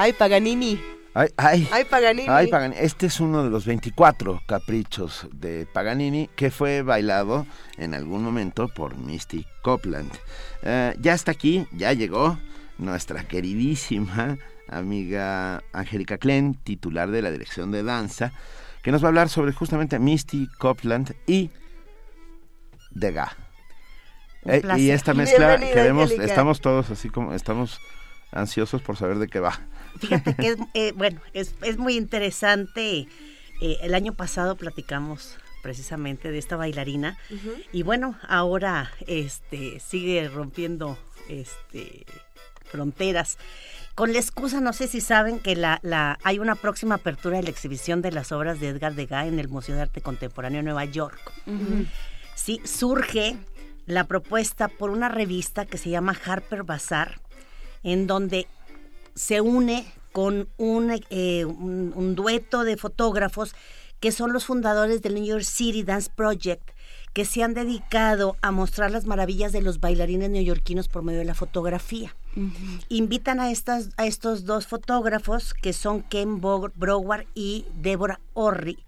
[0.00, 0.80] Ay, Paganini.
[1.12, 2.28] Ay, ay, ay, Paganini.
[2.30, 2.80] Ay, Paganini.
[2.80, 8.68] Este es uno de los 24 caprichos de Paganini que fue bailado en algún momento
[8.68, 10.12] por Misty Copland.
[10.62, 12.38] Eh, ya está aquí, ya llegó
[12.78, 14.38] nuestra queridísima
[14.68, 18.32] amiga Angélica Klen, titular de la Dirección de Danza,
[18.84, 21.50] que nos va a hablar sobre justamente Misty Copland y
[22.92, 23.32] Degas.
[24.44, 27.80] Eh, y esta mezcla que vemos, estamos todos así como, estamos
[28.30, 29.58] ansiosos por saber de qué va.
[29.98, 33.08] Fíjate que es, eh, bueno, es, es, muy interesante.
[33.60, 37.18] Eh, el año pasado platicamos precisamente de esta bailarina
[37.72, 40.96] y bueno, ahora este sigue rompiendo
[41.28, 42.06] este
[42.68, 43.38] fronteras.
[43.94, 47.42] Con la excusa, no sé si saben que la, la, hay una próxima apertura de
[47.42, 50.64] la exhibición de las obras de Edgar Degas en el Museo de Arte Contemporáneo de
[50.64, 51.18] Nueva York.
[52.36, 53.36] Sí, surge
[53.86, 57.20] la propuesta por una revista que se llama Harper Bazaar,
[57.82, 58.46] en donde
[59.18, 60.48] se une con
[61.10, 63.54] eh, un, un, dueto de fotógrafos
[64.00, 66.70] que son los fundadores del New York City Dance Project,
[67.12, 71.24] que se han dedicado a mostrar las maravillas de los bailarines neoyorquinos por medio de
[71.24, 72.14] la fotografía.
[72.88, 78.78] Invitan a, estas, a estos dos fotógrafos, que son Ken Broward y Deborah Orri,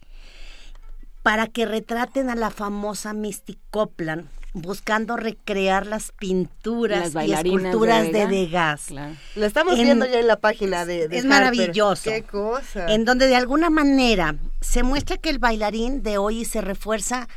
[1.25, 8.27] para que retraten a la famosa Misty Copland, buscando recrear las pinturas y esculturas de
[8.27, 8.91] Degas.
[9.37, 12.11] Lo estamos viendo ya en la página de, Es maravilloso.
[12.11, 12.87] Qué cosa.
[12.93, 17.29] En donde de alguna manera se muestra que el bailarín de hoy se refuerza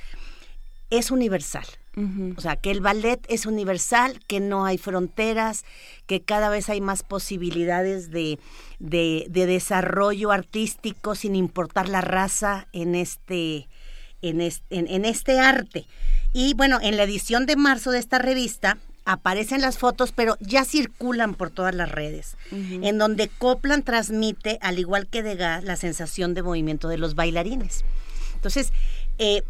[0.90, 1.66] es universal.
[1.96, 5.64] O sea, que el ballet es universal, que no hay fronteras,
[6.08, 8.40] que cada vez hay más posibilidades de,
[8.80, 13.70] de, desarrollo artístico sin importar la raza en este,
[14.24, 15.86] en en este arte.
[16.34, 20.66] Y bueno, en la edición de marzo de esta revista aparecen las fotos, pero ya
[20.66, 26.34] circulan por todas las redes, en donde Copland transmite, al igual que Degas, la sensación
[26.34, 27.84] de movimiento de los bailarines.
[28.36, 28.72] Entonces,
[29.20, 29.44] eh,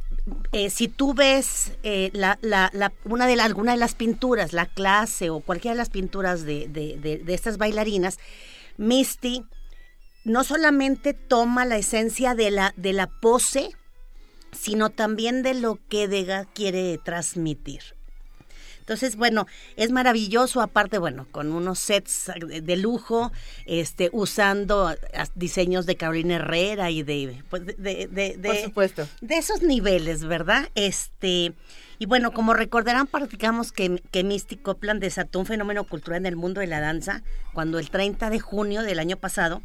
[0.51, 5.29] eh, si tú ves eh, la, la, una de alguna de las pinturas, la clase
[5.29, 8.19] o cualquiera de las pinturas de, de, de estas bailarinas,
[8.77, 9.43] Misty
[10.25, 13.71] no solamente toma la esencia de la, de la pose,
[14.53, 17.81] sino también de lo que Degas quiere transmitir.
[18.83, 19.47] Entonces, bueno,
[19.77, 23.31] es maravilloso, aparte, bueno, con unos sets de, lujo,
[23.65, 24.93] este, usando
[25.35, 29.07] diseños de Carolina Herrera y de, pues, de, de, Por supuesto.
[29.21, 30.67] de esos niveles, ¿verdad?
[30.75, 31.53] Este,
[31.97, 36.35] y bueno, como recordarán, practicamos que, que Misty Copland desató un fenómeno cultural en el
[36.35, 37.23] mundo de la danza
[37.53, 39.61] cuando el 30 de junio del año pasado,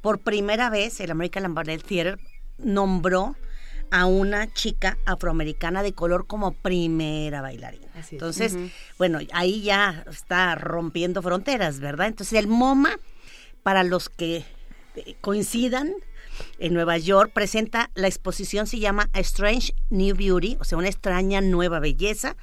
[0.00, 2.18] por primera vez, el American Ballet Theater
[2.58, 3.36] nombró
[3.90, 7.86] a una chica afroamericana de color como primera bailarina.
[8.10, 8.56] Entonces,
[8.98, 12.08] bueno, ahí ya está rompiendo fronteras, ¿verdad?
[12.08, 12.98] Entonces el MoMA,
[13.62, 14.44] para los que
[14.96, 15.92] eh, coincidan,
[16.58, 20.88] en Nueva York presenta la exposición se llama A Strange New Beauty, o sea, una
[20.88, 22.36] extraña nueva belleza,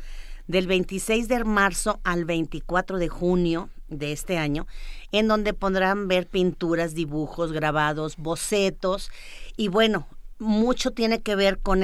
[0.47, 4.67] del 26 de marzo al 24 de junio de este año,
[5.11, 9.09] en donde podrán ver pinturas, dibujos, grabados, bocetos
[9.55, 10.07] y bueno,
[10.43, 11.81] mucho tiene que ver con,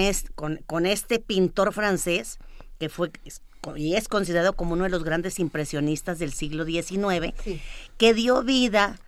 [0.65, 2.37] con, este pintor francés,
[2.77, 3.11] que fue
[3.75, 7.33] y es considerado como uno de los grandes impresionistas del siglo XIX,
[7.97, 8.99] que dio vida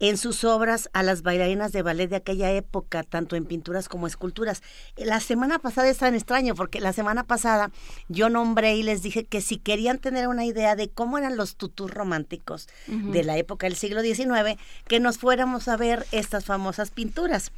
[0.00, 4.06] en sus obras a las bailarinas de ballet de aquella época, tanto en pinturas como
[4.06, 4.62] esculturas.
[4.96, 7.70] La semana pasada es tan extraño porque la semana pasada
[8.08, 11.56] yo nombré y les dije que si querían tener una idea de cómo eran los
[11.56, 16.90] tutús románticos de la época del siglo XIX, que nos fuéramos a ver estas famosas
[16.90, 17.52] pinturas.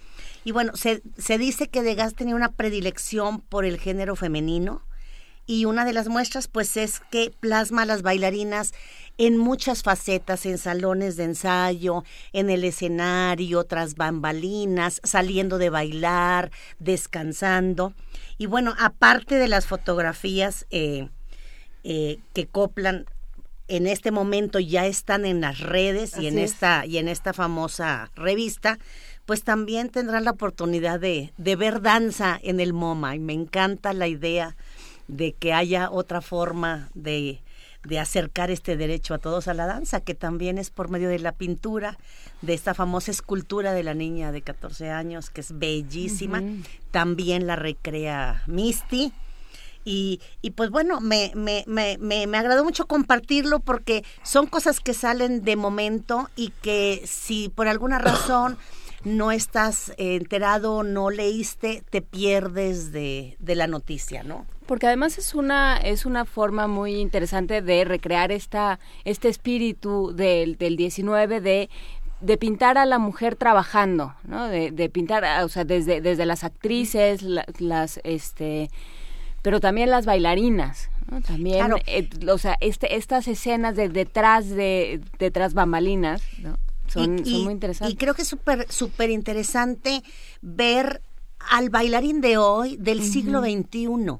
[0.44, 4.82] Y bueno, se, se dice que Degas tenía una predilección por el género femenino
[5.50, 8.72] y una de las muestras pues es que plasma a las bailarinas
[9.18, 16.52] en muchas facetas, en salones de ensayo, en el escenario, tras bambalinas, saliendo de bailar,
[16.78, 17.94] descansando.
[18.38, 21.08] Y bueno, aparte de las fotografías eh,
[21.82, 23.06] eh, que Coplan
[23.66, 28.12] en este momento ya están en las redes y en esta y en esta famosa
[28.14, 28.78] revista,
[29.26, 33.16] pues también tendrán la oportunidad de, de ver danza en el MoMA.
[33.16, 34.56] Y me encanta la idea
[35.10, 37.40] de que haya otra forma de
[37.84, 41.18] de acercar este derecho a todos a la danza, que también es por medio de
[41.18, 41.98] la pintura,
[42.42, 46.42] de esta famosa escultura de la niña de 14 años, que es bellísima.
[46.90, 49.12] También la recrea Misty.
[49.82, 54.78] Y, y pues bueno, me, me, me, me, me agradó mucho compartirlo porque son cosas
[54.80, 58.58] que salen de momento y que si por alguna razón
[59.04, 64.46] no estás enterado, no leíste, te pierdes de, de la noticia, ¿no?
[64.66, 70.58] porque además es una es una forma muy interesante de recrear esta este espíritu del,
[70.58, 71.68] del 19 de
[72.20, 74.46] de pintar a la mujer trabajando, ¿no?
[74.46, 78.70] De, de pintar, o sea, desde, desde las actrices, las, este,
[79.42, 81.20] pero también las bailarinas, ¿no?
[81.22, 86.58] También, eh, o sea, este, estas escenas de detrás de, detrás bambalinas, ¿no?
[86.90, 87.94] Son, son muy interesantes.
[87.94, 90.02] Y creo que es súper, súper interesante
[90.42, 91.00] ver
[91.38, 94.18] al bailarín de hoy, del siglo XXI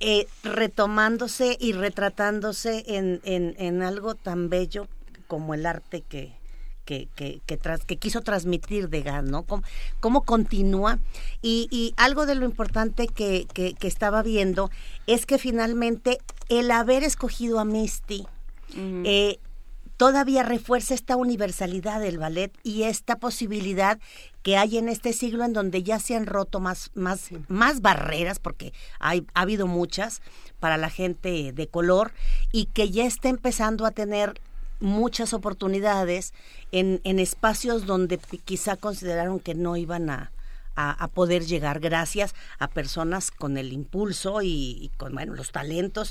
[0.00, 4.86] eh, retomándose y retratándose en, en, algo tan bello
[5.28, 6.36] como el arte que,
[6.84, 9.46] que, que, que, quiso transmitir Degas, ¿no?
[10.00, 10.98] Cómo, continúa.
[11.40, 14.70] Y, y, algo de lo importante que, que, estaba viendo
[15.06, 16.18] es que finalmente
[16.48, 18.26] el haber escogido a Misty
[18.76, 19.38] eh,
[19.96, 23.98] todavía refuerza esta universalidad del ballet y esta posibilidad
[24.42, 28.38] que hay en este siglo en donde ya se han roto más, más, más barreras,
[28.38, 30.20] porque hay, ha habido muchas
[30.60, 32.12] para la gente de color,
[32.52, 34.40] y que ya está empezando a tener
[34.80, 36.34] muchas oportunidades
[36.72, 40.32] en, en espacios donde quizá consideraron que no iban a,
[40.76, 46.10] a, poder llegar gracias a personas con el impulso y, con bueno, los talentos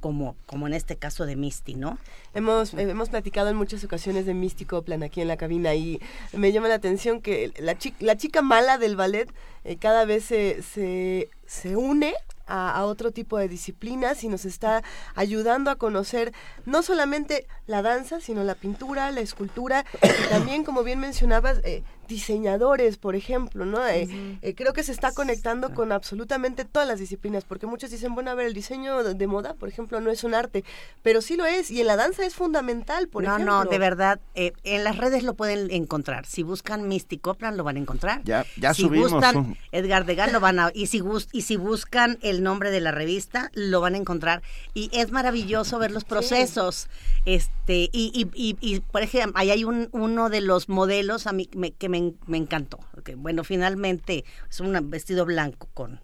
[0.00, 1.98] como, como en este caso de Misty, ¿no?
[2.34, 6.00] Hemos, eh, hemos platicado en muchas ocasiones de Misty Copland aquí en la cabina y
[6.32, 9.30] me llama la atención que la, chica, la chica mala del ballet
[9.64, 12.14] eh, cada vez se, se, une
[12.46, 14.82] a, otro tipo de disciplinas y nos está
[15.14, 16.32] ayudando a conocer
[16.66, 19.84] no solamente la danza, sino la pintura, la escultura
[20.30, 23.86] también, como bien mencionabas, eh, diseñadores, por ejemplo, ¿no?
[23.86, 24.08] Eh,
[24.42, 28.32] eh, creo que se está conectando con absolutamente todas las disciplinas, porque muchos dicen, bueno,
[28.32, 30.64] a ver, el diseño de, moda, por ejemplo, no es un arte,
[31.02, 33.44] pero sí lo es, y en la danza es fundamental, por ejemplo.
[33.46, 36.26] No, no, de verdad, en las redes lo pueden encontrar.
[36.26, 38.22] Si buscan Misty Copland, lo van a encontrar.
[38.24, 39.12] Ya, ya si subimos.
[39.12, 40.72] buscan Edgar Degas, lo van a...
[40.74, 41.00] Y si,
[41.32, 44.42] y si buscan el nombre de la revista, lo van a encontrar.
[44.74, 46.88] Y es maravilloso ver los procesos.
[47.24, 51.46] Este, y, y, y, por ejemplo, ahí hay un, uno de los modelos a mí
[51.46, 52.78] que me, me encantó.
[53.04, 56.00] Que, bueno, finalmente es un vestido blanco con,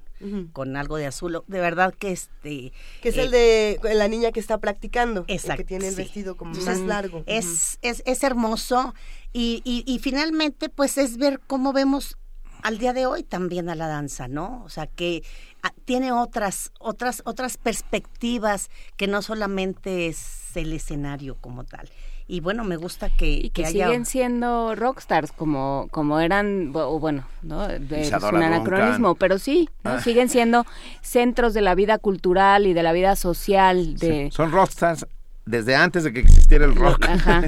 [0.53, 1.42] con algo de azul.
[1.47, 2.72] De verdad que este...
[3.03, 5.24] Que es el eh, de la niña que está practicando.
[5.28, 5.59] Exacto.
[5.59, 7.22] que tiene el vestido como más largo.
[7.26, 8.94] Es, es, es hermoso
[9.32, 12.16] y, y, y, finalmente pues es ver cómo vemos
[12.62, 14.62] al día de hoy también a la danza, ¿no?
[14.64, 15.22] O sea, que
[15.62, 21.88] ah, tiene otras, otras, otras perspectivas que no solamente es el escenario como tal.
[22.29, 27.24] Y bueno, me gusta que, y que, siguen siendo rockstars como, como eran, o bueno,
[27.43, 27.68] ¿no?
[27.68, 30.01] es un anacronismo, pero sí, ah.
[30.01, 30.66] siguen siendo
[31.03, 33.97] centros de la vida cultural y de la vida social.
[33.97, 34.31] De...
[34.33, 35.07] Son rockstars
[35.47, 37.07] desde antes de que existiera el rock.
[37.09, 37.43] Ajá.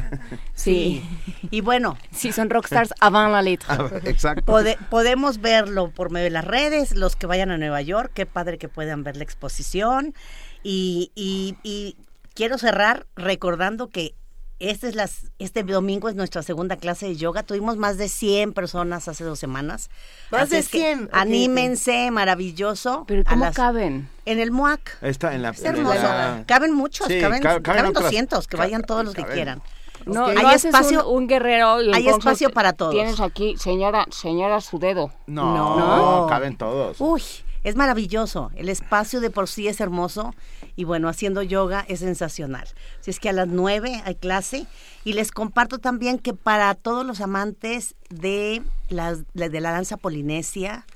[0.55, 1.05] Sí.
[1.51, 1.97] Y bueno.
[2.11, 3.77] Sí, son rockstars avant la letra.
[3.79, 4.55] Ah, exacto.
[4.91, 8.59] podemos verlo por medio de las redes, los que vayan a Nueva York, qué padre
[8.59, 10.15] que puedan ver la exposición.
[10.63, 11.97] Y, y, y
[12.35, 14.15] quiero cerrar recordando que
[14.59, 17.43] este, es las, este domingo es nuestra segunda clase de yoga.
[17.43, 19.89] Tuvimos más de 100 personas hace dos semanas.
[20.31, 21.11] Más de 100.
[21.13, 23.05] Anímense, maravilloso.
[23.07, 24.09] ¿Pero cómo caben?
[24.25, 24.99] En el MUAC.
[25.03, 25.51] Está en la...
[25.51, 26.07] Es hermoso.
[26.47, 29.63] Caben muchos, caben, caben, 200, que vayan todos los que quieran.
[30.07, 32.93] No, hay espacio, un, guerrero y hay espacio para todos.
[32.93, 35.13] Tienes aquí, señora, señora su dedo.
[35.27, 37.01] No, no, caben todos.
[37.01, 37.23] Uy,
[37.65, 38.51] es maravilloso.
[38.57, 40.35] El espacio de por sí es hermoso
[40.79, 42.69] y bueno, haciendo yoga es sensacional.
[43.01, 44.65] Si es que a las nueve hay clase
[45.03, 50.87] y les comparto también que para todos los amantes de la, de la danza polinesia,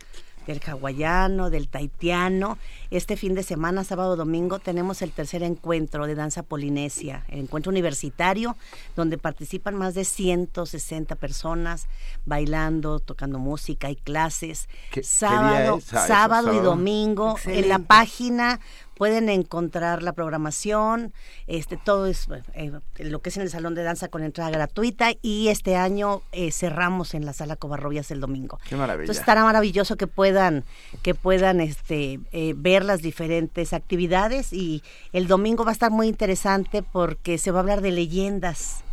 [0.47, 2.59] del hawaiano, del taitiano.
[2.91, 7.71] Este fin de semana, sábado domingo, tenemos el tercer encuentro de danza polinesia, el encuentro
[7.71, 8.57] universitario,
[8.97, 11.87] donde participan más de 160 personas
[12.27, 14.69] bailando, tocando música y clases.
[15.03, 18.61] sábado, sábado y domingo en la página
[18.97, 21.13] pueden encontrar la programación,
[21.47, 25.11] este todo es eh, lo que es en el salón de danza con entrada gratuita
[25.23, 28.59] y este año eh, cerramos en la sala Covarrobias el domingo.
[28.69, 29.05] Qué maravilla.
[29.05, 30.65] Entonces estará maravilloso que puedan
[31.03, 34.83] que puedan este eh, ver las diferentes actividades y
[35.13, 38.85] el domingo va a estar muy interesante porque se va a hablar de leyendas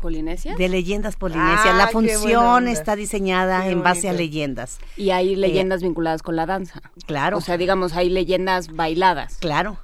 [0.00, 0.54] ¿Polinesia?
[0.56, 1.76] De leyendas polinesias.
[1.76, 4.78] la función está diseñada en base a leyendas.
[4.96, 6.80] Y hay leyendas vinculadas con la danza.
[7.06, 7.38] Claro.
[7.38, 9.36] O sea, digamos, hay leyendas bailadas.
[9.36, 9.78] Claro.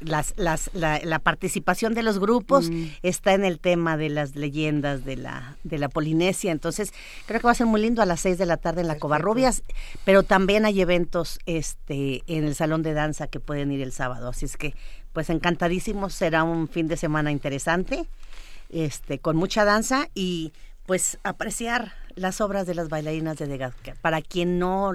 [0.00, 2.84] Las, las, la, participación de los grupos mm.
[3.02, 6.52] está en el tema de las leyendas de la, de la Polinesia.
[6.52, 6.92] Entonces,
[7.24, 8.98] creo que va a ser muy lindo a las seis de la tarde en la
[8.98, 9.62] Covarrubias,
[10.04, 14.28] pero también hay eventos este, en el Salón de Danza que pueden ir el sábado.
[14.28, 14.74] Así es que,
[15.14, 18.06] pues encantadísimos, será un fin de semana interesante
[18.70, 20.52] este, con mucha danza y
[20.86, 23.74] pues apreciar las obras de las bailarinas de Degas.
[24.00, 24.92] Para quien no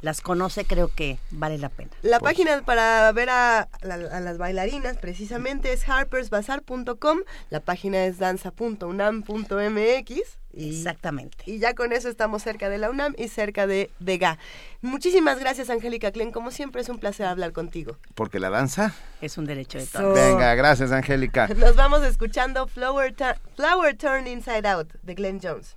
[0.00, 1.90] las conoce, creo que vale la pena.
[2.02, 2.32] La pues.
[2.32, 7.18] página para ver a, las bailarinas precisamente es harpersbazar.com,
[7.50, 10.38] la página es danza.unam.mx.
[10.58, 11.36] Exactamente.
[11.44, 14.38] Y ya con eso estamos cerca de la UNAM y cerca de DEGA.
[14.80, 16.32] Muchísimas gracias, Angélica Klein.
[16.32, 17.98] Como siempre, es un placer hablar contigo.
[18.14, 20.14] Porque la danza es un derecho de todos.
[20.14, 21.48] Venga, gracias, Angélica.
[21.56, 23.14] Nos vamos escuchando Flower,
[23.54, 25.76] Flower Turn Inside Out de Glenn Jones.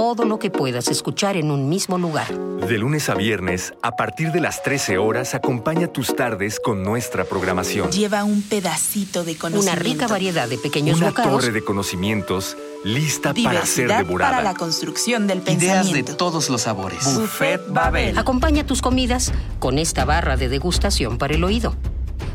[0.00, 2.32] Todo lo que puedas escuchar en un mismo lugar.
[2.34, 7.24] De lunes a viernes, a partir de las 13 horas, acompaña tus tardes con nuestra
[7.24, 7.92] programación.
[7.92, 9.72] Lleva un pedacito de conocimiento.
[9.72, 11.30] Una rica variedad de pequeños Una bocados.
[11.32, 14.36] torre de conocimientos lista para ser devorada.
[14.38, 16.16] para la construcción del Ideas de pensamiento.
[16.16, 17.04] todos los sabores.
[17.04, 18.16] Buffet Babel.
[18.16, 21.74] Acompaña tus comidas con esta barra de degustación para el oído.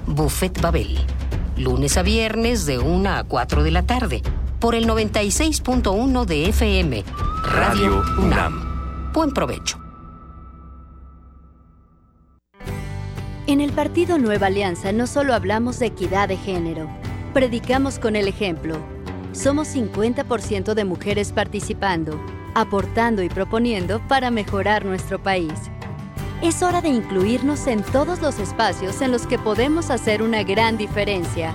[0.05, 0.99] Buffet Babel.
[1.57, 4.21] Lunes a viernes de 1 a 4 de la tarde.
[4.59, 7.03] Por el 96.1 de FM.
[7.47, 9.11] Radio, UNAM.
[9.13, 9.79] Buen provecho.
[13.47, 16.89] En el Partido Nueva Alianza no solo hablamos de equidad de género,
[17.33, 18.77] predicamos con el ejemplo.
[19.31, 22.19] Somos 50% de mujeres participando,
[22.55, 25.53] aportando y proponiendo para mejorar nuestro país.
[26.41, 30.77] Es hora de incluirnos en todos los espacios en los que podemos hacer una gran
[30.77, 31.53] diferencia.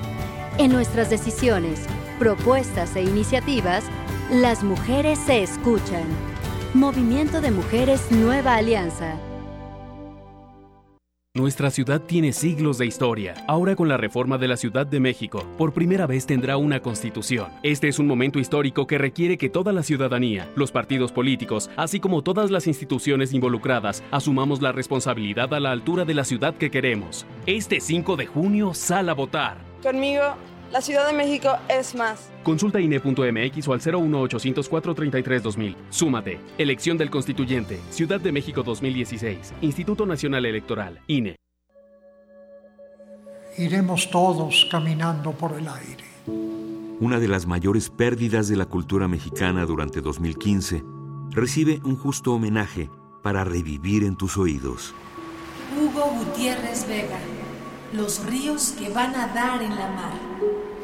[0.57, 1.81] En nuestras decisiones,
[2.19, 3.85] propuestas e iniciativas,
[4.31, 6.05] las mujeres se escuchan.
[6.73, 9.17] Movimiento de Mujeres Nueva Alianza.
[11.35, 13.35] Nuestra ciudad tiene siglos de historia.
[13.49, 17.49] Ahora con la reforma de la Ciudad de México, por primera vez tendrá una constitución.
[17.65, 21.99] Este es un momento histórico que requiere que toda la ciudadanía, los partidos políticos, así
[21.99, 26.71] como todas las instituciones involucradas, asumamos la responsabilidad a la altura de la ciudad que
[26.71, 27.27] queremos.
[27.47, 29.59] Este 5 de junio, sal a votar.
[29.83, 30.37] Conmigo,
[30.73, 32.31] la Ciudad de México es más.
[32.43, 35.77] Consulta INE.mx o al 01804 33 2000.
[35.91, 36.41] Súmate.
[36.59, 37.81] Elección del Constituyente.
[37.91, 39.55] Ciudad de México 2016.
[39.61, 41.01] Instituto Nacional Electoral.
[41.07, 41.37] INE.
[43.59, 46.05] Iremos todos caminando por el aire.
[47.01, 50.83] Una de las mayores pérdidas de la cultura mexicana durante 2015
[51.31, 52.91] recibe un justo homenaje
[53.23, 54.95] para revivir en tus oídos.
[55.79, 57.19] Hugo Gutiérrez Vega.
[57.93, 60.13] Los ríos que van a dar en la mar.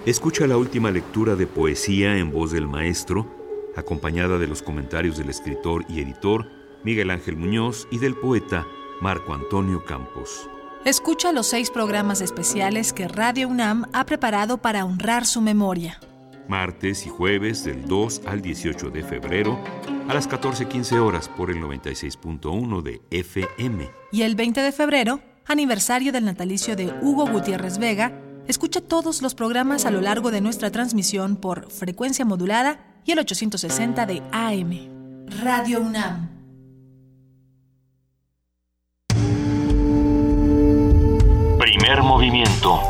[0.06, 3.26] Escucha la última lectura de poesía en voz del maestro,
[3.74, 6.46] acompañada de los comentarios del escritor y editor
[6.84, 8.64] Miguel Ángel Muñoz y del poeta
[9.00, 10.48] Marco Antonio Campos.
[10.84, 15.98] Escucha los seis programas especiales que Radio UNAM ha preparado para honrar su memoria.
[16.46, 19.58] Martes y jueves del 2 al 18 de febrero
[20.06, 23.90] a las 14:15 horas por el 96.1 de FM.
[24.12, 29.34] Y el 20 de febrero, aniversario del natalicio de Hugo Gutiérrez Vega, escucha todos los
[29.34, 35.26] programas a lo largo de nuestra transmisión por frecuencia modulada y el 860 de AM.
[35.42, 36.36] Radio UNAM.
[41.58, 42.80] Primer movimiento.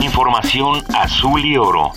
[0.00, 1.92] Información azul y oro.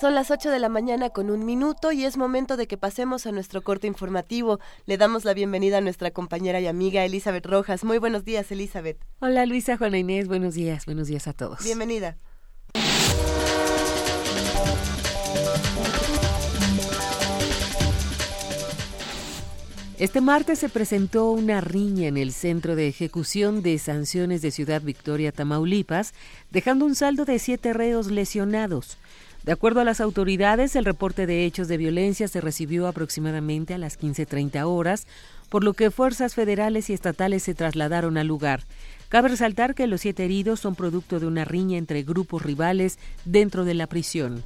[0.00, 3.26] Son las 8 de la mañana con un minuto y es momento de que pasemos
[3.26, 4.58] a nuestro corte informativo.
[4.86, 7.84] Le damos la bienvenida a nuestra compañera y amiga Elizabeth Rojas.
[7.84, 8.96] Muy buenos días, Elizabeth.
[9.18, 11.62] Hola Luisa, Juana Inés, buenos días, buenos días a todos.
[11.62, 12.16] Bienvenida.
[19.98, 24.80] Este martes se presentó una riña en el Centro de Ejecución de Sanciones de Ciudad
[24.80, 26.14] Victoria, Tamaulipas,
[26.50, 28.96] dejando un saldo de siete reos lesionados.
[29.50, 33.78] De acuerdo a las autoridades, el reporte de hechos de violencia se recibió aproximadamente a
[33.78, 35.08] las 15.30 horas,
[35.48, 38.62] por lo que fuerzas federales y estatales se trasladaron al lugar.
[39.08, 43.64] Cabe resaltar que los siete heridos son producto de una riña entre grupos rivales dentro
[43.64, 44.44] de la prisión.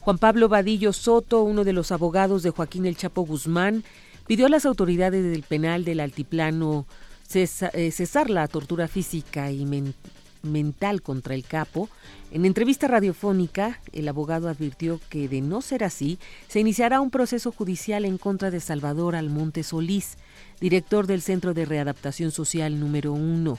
[0.00, 3.84] Juan Pablo Vadillo Soto, uno de los abogados de Joaquín El Chapo Guzmán,
[4.26, 6.84] pidió a las autoridades del penal del altiplano
[7.26, 9.94] cesar la tortura física y men
[10.42, 11.88] mental contra el capo.
[12.30, 16.18] En entrevista radiofónica, el abogado advirtió que de no ser así,
[16.48, 20.16] se iniciará un proceso judicial en contra de Salvador Almonte Solís,
[20.60, 23.58] director del Centro de Readaptación Social número 1.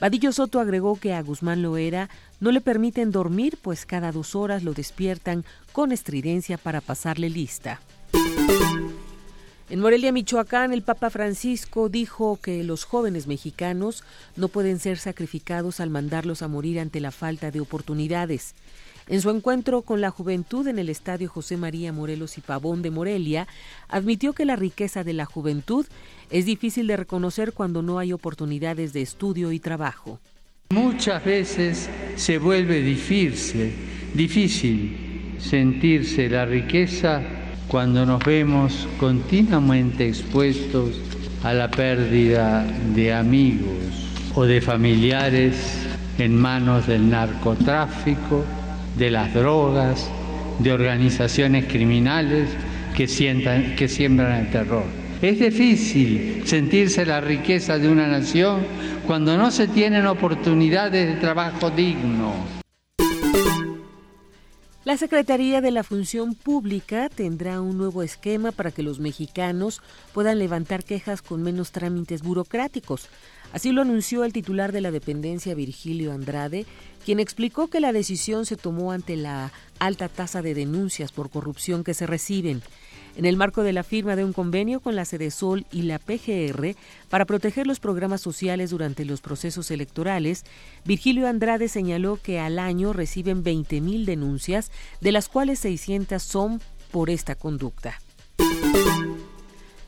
[0.00, 2.10] Vadillo Soto agregó que a Guzmán Loera
[2.40, 7.80] no le permiten dormir, pues cada dos horas lo despiertan con estridencia para pasarle lista.
[9.70, 14.04] En Morelia, Michoacán, el Papa Francisco dijo que los jóvenes mexicanos
[14.36, 18.54] no pueden ser sacrificados al mandarlos a morir ante la falta de oportunidades.
[19.08, 22.90] En su encuentro con la juventud en el Estadio José María Morelos y Pavón de
[22.90, 23.48] Morelia,
[23.88, 25.86] admitió que la riqueza de la juventud
[26.30, 30.20] es difícil de reconocer cuando no hay oportunidades de estudio y trabajo.
[30.70, 33.72] Muchas veces se vuelve difícil,
[34.12, 37.22] difícil sentirse la riqueza
[37.68, 40.90] cuando nos vemos continuamente expuestos
[41.42, 45.86] a la pérdida de amigos o de familiares
[46.18, 48.44] en manos del narcotráfico,
[48.96, 50.08] de las drogas,
[50.58, 52.48] de organizaciones criminales
[52.96, 54.84] que, sientan, que siembran el terror.
[55.20, 58.60] Es difícil sentirse la riqueza de una nación
[59.06, 62.63] cuando no se tienen oportunidades de trabajo digno.
[64.84, 69.80] La Secretaría de la Función Pública tendrá un nuevo esquema para que los mexicanos
[70.12, 73.08] puedan levantar quejas con menos trámites burocráticos.
[73.54, 76.66] Así lo anunció el titular de la dependencia, Virgilio Andrade,
[77.02, 81.82] quien explicó que la decisión se tomó ante la alta tasa de denuncias por corrupción
[81.82, 82.60] que se reciben
[83.16, 86.74] en el marco de la firma de un convenio con la Sol y la PGR
[87.08, 90.44] para proteger los programas sociales durante los procesos electorales,
[90.84, 96.60] Virgilio Andrade señaló que al año reciben 20.000 denuncias, de las cuales 600 son
[96.90, 98.00] por esta conducta.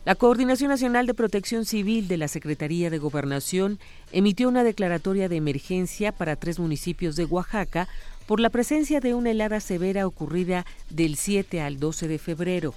[0.07, 3.77] La Coordinación Nacional de Protección Civil de la Secretaría de Gobernación
[4.13, 7.89] emitió una declaratoria de emergencia para tres municipios de Oaxaca
[8.25, 12.73] por la presencia de una helada severa ocurrida del 7 al 12 de febrero.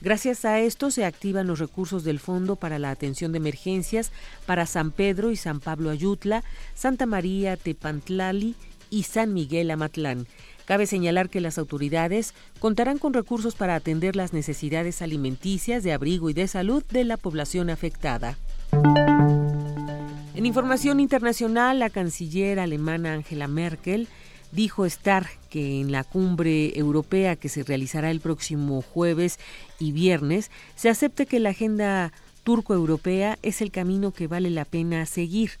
[0.00, 4.12] Gracias a esto se activan los recursos del Fondo para la Atención de Emergencias
[4.44, 6.44] para San Pedro y San Pablo Ayutla,
[6.74, 8.54] Santa María Tepantlali
[8.90, 10.26] y San Miguel Amatlán.
[10.66, 16.28] Cabe señalar que las autoridades contarán con recursos para atender las necesidades alimenticias, de abrigo
[16.28, 18.36] y de salud de la población afectada.
[20.34, 24.08] En información internacional, la canciller alemana Angela Merkel
[24.56, 29.38] dijo estar que en la cumbre europea que se realizará el próximo jueves
[29.78, 35.04] y viernes se acepte que la agenda turco-europea es el camino que vale la pena
[35.04, 35.52] seguir.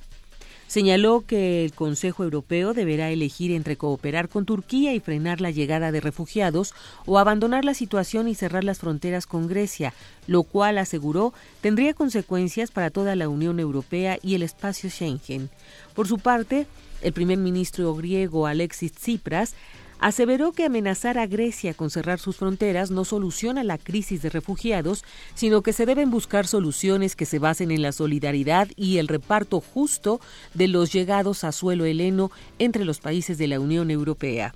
[0.66, 5.92] Señaló que el Consejo Europeo deberá elegir entre cooperar con Turquía y frenar la llegada
[5.92, 6.74] de refugiados
[7.06, 9.94] o abandonar la situación y cerrar las fronteras con Grecia,
[10.26, 15.50] lo cual, aseguró, tendría consecuencias para toda la Unión Europea y el espacio Schengen.
[15.94, 16.66] Por su parte,
[17.00, 19.54] el primer ministro griego Alexis Tsipras
[19.98, 25.04] aseveró que amenazar a Grecia con cerrar sus fronteras no soluciona la crisis de refugiados,
[25.34, 29.60] sino que se deben buscar soluciones que se basen en la solidaridad y el reparto
[29.60, 30.20] justo
[30.54, 34.54] de los llegados a suelo heleno entre los países de la Unión Europea.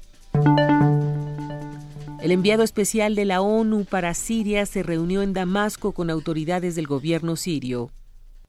[2.22, 6.86] El enviado especial de la ONU para Siria se reunió en Damasco con autoridades del
[6.86, 7.90] gobierno sirio.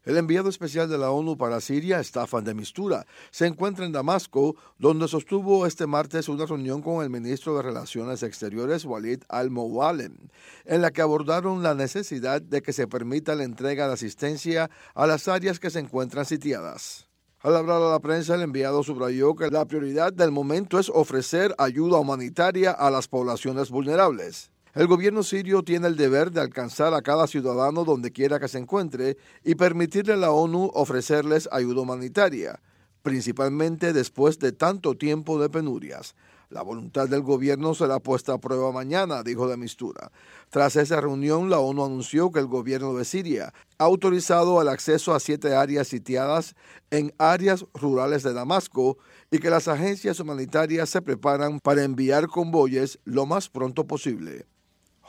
[0.04, 4.56] El enviado especial de la ONU para Siria, Staffan de Mistura, se encuentra en Damasco,
[4.80, 10.18] donde sostuvo este martes una reunión con el ministro de Relaciones Exteriores, Walid al-Mowalem,
[10.66, 15.06] en la que abordaron la necesidad de que se permita la entrega de asistencia a
[15.06, 17.08] las áreas que se encuentran sitiadas.
[17.42, 21.54] Al hablar a la prensa, el enviado subrayó que la prioridad del momento es ofrecer
[21.60, 24.51] ayuda humanitaria a las poblaciones vulnerables.
[24.74, 28.58] El gobierno sirio tiene el deber de alcanzar a cada ciudadano donde quiera que se
[28.58, 32.62] encuentre y permitirle a la ONU ofrecerles ayuda humanitaria,
[33.02, 36.16] principalmente después de tanto tiempo de penurias.
[36.50, 40.10] La voluntad del gobierno será puesta a prueba mañana, dijo de Mistura.
[40.50, 45.14] Tras esa reunión, la ONU anunció que el gobierno de Siria ha autorizado el acceso
[45.14, 46.56] a siete áreas sitiadas
[46.92, 48.98] en áreas rurales de Damasco
[49.32, 54.46] y que las agencias humanitarias se preparan para enviar convoyes lo más pronto posible.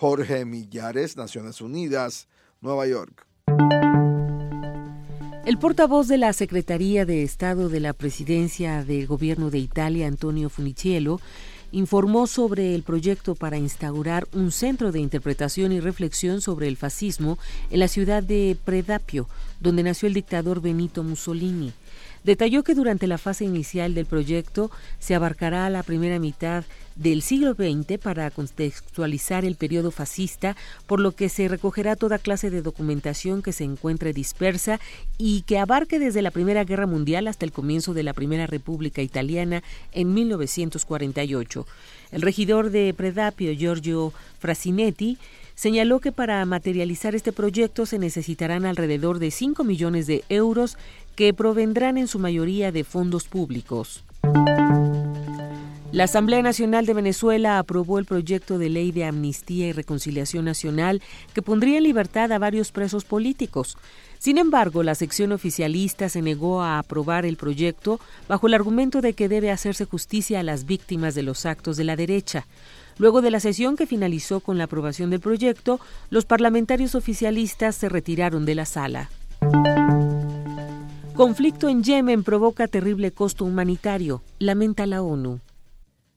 [0.02, 2.26] Jorge Millares, Naciones Unidas,
[2.60, 3.24] Nueva York.
[5.46, 10.50] El portavoz de la Secretaría de Estado de la Presidencia del Gobierno de Italia, Antonio
[10.50, 11.20] Funiciello,
[11.70, 17.38] informó sobre el proyecto para instaurar un centro de interpretación y reflexión sobre el fascismo
[17.70, 19.28] en la ciudad de Predapio,
[19.60, 21.72] donde nació el dictador Benito Mussolini.
[22.24, 24.70] Detalló que durante la fase inicial del proyecto
[25.00, 26.64] se abarcará la primera mitad
[26.94, 30.56] del siglo XX para contextualizar el periodo fascista,
[30.86, 34.78] por lo que se recogerá toda clase de documentación que se encuentre dispersa
[35.18, 39.02] y que abarque desde la Primera Guerra Mundial hasta el comienzo de la Primera República
[39.02, 41.66] Italiana en 1948.
[42.12, 45.18] El regidor de Predapio, Giorgio Frasinetti,
[45.54, 50.76] señaló que para materializar este proyecto se necesitarán alrededor de 5 millones de euros
[51.14, 54.04] que provendrán en su mayoría de fondos públicos.
[55.92, 61.02] La Asamblea Nacional de Venezuela aprobó el proyecto de ley de amnistía y reconciliación nacional
[61.34, 63.76] que pondría en libertad a varios presos políticos.
[64.18, 69.12] Sin embargo, la sección oficialista se negó a aprobar el proyecto bajo el argumento de
[69.12, 72.46] que debe hacerse justicia a las víctimas de los actos de la derecha.
[72.98, 75.80] Luego de la sesión que finalizó con la aprobación del proyecto,
[76.10, 79.10] los parlamentarios oficialistas se retiraron de la sala.
[81.14, 85.40] Conflicto en Yemen provoca terrible costo humanitario, lamenta la ONU.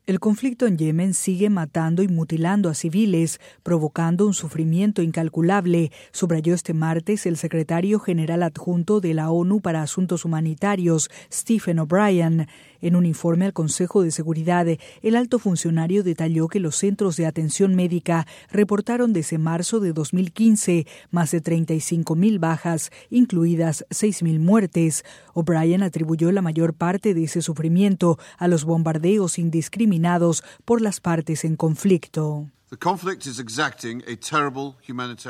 [0.06, 6.54] El conflicto en Yemen sigue matando y mutilando a civiles, provocando un sufrimiento incalculable, subrayó
[6.54, 12.48] este martes el secretario general adjunto de la ONU para Asuntos Humanitarios, Stephen O'Brien.
[12.86, 14.68] En un informe al Consejo de Seguridad,
[15.02, 20.86] el alto funcionario detalló que los centros de atención médica reportaron desde marzo de 2015
[21.10, 25.04] más de 35.000 bajas, incluidas 6.000 muertes.
[25.34, 31.44] O'Brien atribuyó la mayor parte de ese sufrimiento a los bombardeos indiscriminados por las partes
[31.44, 32.52] en conflicto.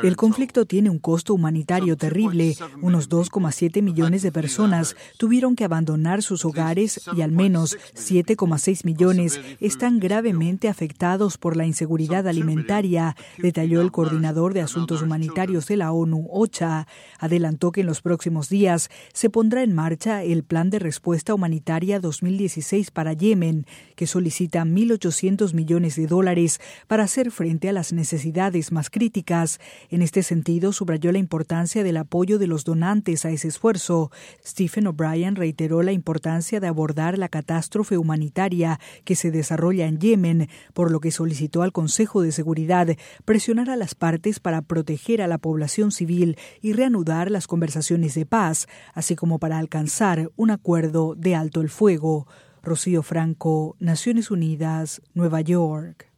[0.03, 2.55] El conflicto tiene un costo humanitario terrible.
[2.81, 9.39] Unos 2,7 millones de personas tuvieron que abandonar sus hogares y al menos 7,6 millones
[9.59, 15.91] están gravemente afectados por la inseguridad alimentaria, detalló el coordinador de asuntos humanitarios de la
[15.91, 16.87] ONU, OCHA.
[17.19, 21.99] Adelantó que en los próximos días se pondrá en marcha el Plan de Respuesta Humanitaria
[21.99, 23.65] 2016 para Yemen,
[23.95, 29.59] que solicita 1.800 millones de dólares para hacer frente a las necesidades más críticas.
[29.89, 34.09] En este sentido, subrayó la importancia del apoyo de los donantes a ese esfuerzo.
[34.43, 40.49] Stephen O'Brien reiteró la importancia de abordar la catástrofe humanitaria que se desarrolla en Yemen,
[40.73, 42.87] por lo que solicitó al Consejo de Seguridad
[43.25, 48.25] presionar a las partes para proteger a la población civil y reanudar las conversaciones de
[48.25, 52.27] paz, así como para alcanzar un acuerdo de alto el fuego.
[52.63, 56.11] Rocío Franco, Naciones Unidas, Nueva York.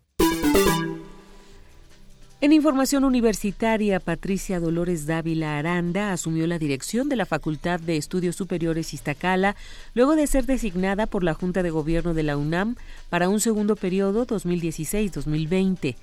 [2.40, 8.36] En información universitaria, Patricia Dolores Dávila Aranda asumió la dirección de la Facultad de Estudios
[8.36, 9.56] Superiores Iztacala
[9.96, 12.76] luego de ser designada por la Junta de Gobierno de la UNAM
[13.10, 15.96] para un segundo periodo 2016-2020.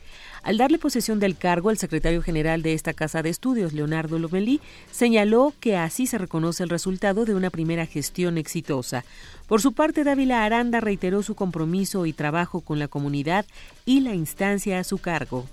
[0.42, 4.60] Al darle posesión del cargo, el secretario general de esta casa de estudios, Leonardo Lomelí,
[4.90, 9.04] señaló que así se reconoce el resultado de una primera gestión exitosa.
[9.46, 13.46] Por su parte, Dávila Aranda reiteró su compromiso y trabajo con la comunidad
[13.86, 15.46] y la instancia a su cargo.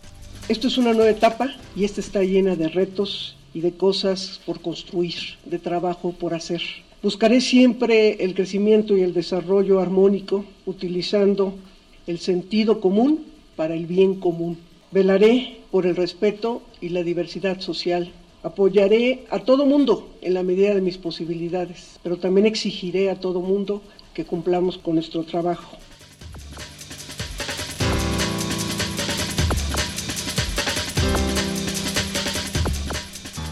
[0.49, 4.59] Esto es una nueva etapa y esta está llena de retos y de cosas por
[4.61, 5.15] construir,
[5.45, 6.61] de trabajo por hacer.
[7.01, 11.55] Buscaré siempre el crecimiento y el desarrollo armónico utilizando
[12.05, 13.25] el sentido común
[13.55, 14.57] para el bien común.
[14.91, 18.11] Velaré por el respeto y la diversidad social.
[18.43, 23.39] Apoyaré a todo mundo en la medida de mis posibilidades, pero también exigiré a todo
[23.39, 23.81] mundo
[24.13, 25.77] que cumplamos con nuestro trabajo.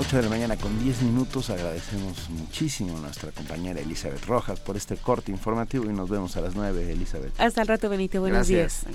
[0.10, 1.52] 8 de la mañana con 10 minutos.
[1.52, 6.42] Agradecemos muchísimo a nuestra compañera Elizabeth Rojas por este corte informativo y nos vemos a
[6.42, 7.32] las 9, Elizabeth.
[7.40, 8.20] Hasta el rato, Benito.
[8.20, 8.88] Buenos días.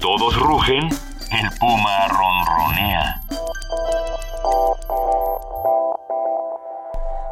[0.00, 0.88] Todos rugen,
[1.30, 3.20] el puma ronronea.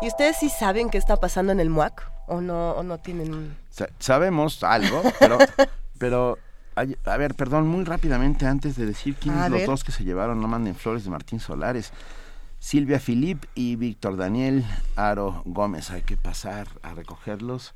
[0.02, 2.10] ¿Y ustedes sí saben qué está pasando en el MUAC?
[2.26, 3.56] ¿O no, o no tienen...?
[3.70, 5.38] Sa- sabemos algo, pero,
[5.98, 6.38] pero
[7.04, 9.68] a ver, perdón, muy rápidamente antes de decir quiénes A los ver.
[9.68, 11.92] dos que se llevaron No manden flores de Martín Solares.
[12.58, 14.64] Silvia Filip y Víctor Daniel
[14.96, 15.90] Aro Gómez.
[15.90, 17.72] Hay que pasar a recogerlos.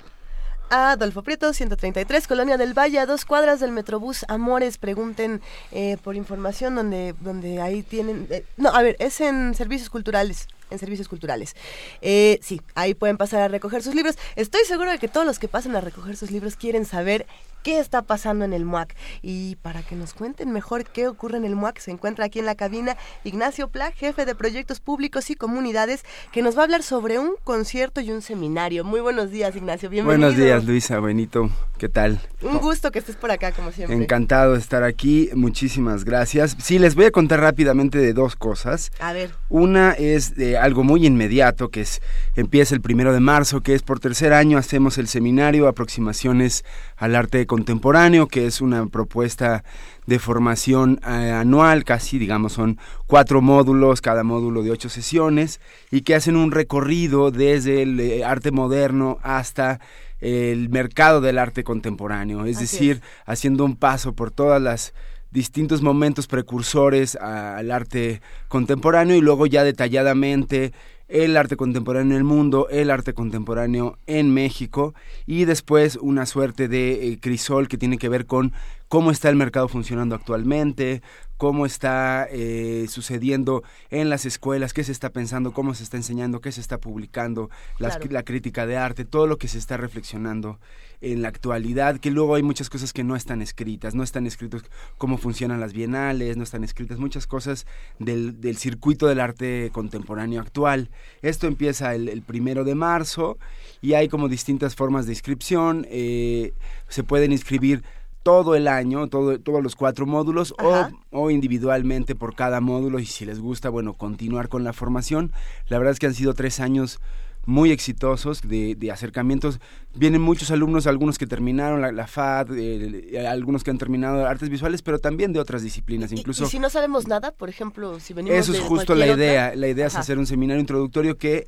[0.70, 4.78] Adolfo Prieto, 133, Colonia del Valle, a dos cuadras del Metrobús Amores.
[4.78, 5.40] Pregunten
[5.72, 8.26] eh, por información donde, donde ahí tienen...
[8.30, 10.48] eh, no, a ver, es en servicios culturales.
[10.74, 11.54] En servicios culturales.
[12.02, 14.16] Eh, sí, ahí pueden pasar a recoger sus libros.
[14.36, 17.26] Estoy seguro de que todos los que pasan a recoger sus libros quieren saber
[17.64, 18.94] qué está pasando en el MUAC.
[19.22, 22.46] Y para que nos cuenten mejor qué ocurre en el MUAC, se encuentra aquí en
[22.46, 26.82] la cabina Ignacio Pla, jefe de proyectos públicos y comunidades, que nos va a hablar
[26.82, 28.84] sobre un concierto y un seminario.
[28.84, 29.88] Muy buenos días, Ignacio.
[29.88, 30.28] Bienvenido.
[30.28, 31.50] Buenos días, Luisa, Benito.
[31.78, 32.20] ¿Qué tal?
[32.42, 33.96] Un gusto que estés por acá, como siempre.
[33.96, 35.30] Encantado de estar aquí.
[35.34, 36.56] Muchísimas gracias.
[36.62, 38.92] Sí, les voy a contar rápidamente de dos cosas.
[39.00, 39.34] A ver.
[39.48, 42.00] Una es de algo muy inmediato que es
[42.36, 46.64] empieza el primero de marzo, que es por tercer año hacemos el seminario Aproximaciones
[46.96, 49.62] al Arte Contemporáneo, que es una propuesta
[50.06, 55.60] de formación eh, anual, casi digamos son cuatro módulos, cada módulo de ocho sesiones,
[55.90, 59.80] y que hacen un recorrido desde el eh, arte moderno hasta
[60.20, 64.94] el mercado del arte contemporáneo, es decir, haciendo un paso por todas las
[65.34, 70.72] distintos momentos precursores al arte contemporáneo y luego ya detalladamente
[71.08, 74.94] el arte contemporáneo en el mundo, el arte contemporáneo en México
[75.26, 78.52] y después una suerte de eh, crisol que tiene que ver con
[78.94, 81.02] cómo está el mercado funcionando actualmente,
[81.36, 86.40] cómo está eh, sucediendo en las escuelas, qué se está pensando, cómo se está enseñando,
[86.40, 90.60] qué se está publicando, la crítica de arte, todo lo que se está reflexionando
[91.00, 94.62] en la actualidad, que luego hay muchas cosas que no están escritas, no están escritos
[94.96, 97.66] cómo funcionan las bienales, no están escritas muchas cosas
[97.98, 100.88] del, del circuito del arte contemporáneo actual.
[101.20, 103.38] Esto empieza el, primero de marzo
[103.82, 106.52] y hay como distintas formas de inscripción, eh,
[106.88, 107.82] se pueden inscribir
[108.24, 113.06] todo el año, todo, todos los cuatro módulos o, o, individualmente por cada módulo y
[113.06, 115.30] si les gusta, bueno, continuar con la formación.
[115.68, 117.00] La verdad es que han sido tres años
[117.46, 119.60] muy exitosos de, de, acercamientos.
[119.94, 124.48] Vienen muchos alumnos, algunos que terminaron la, la FAD, eh, algunos que han terminado artes
[124.48, 126.10] visuales, pero también de otras disciplinas.
[126.10, 129.54] Incluso, ¿Y, si no sabemos nada, por ejemplo, si venimos Eso es justo la idea.
[129.54, 131.46] La idea es hacer un seminario introductorio que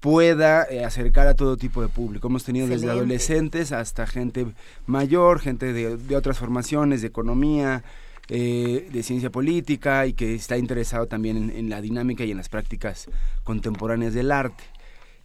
[0.00, 2.28] pueda eh, acercar a todo tipo de público.
[2.28, 4.46] Hemos tenido desde adolescentes hasta gente
[4.86, 7.82] mayor, gente de, de otras formaciones, de economía,
[8.28, 12.36] eh, de ciencia política y que está interesado también en, en, la dinámica y en
[12.36, 13.08] las prácticas
[13.44, 14.64] contemporáneas del arte.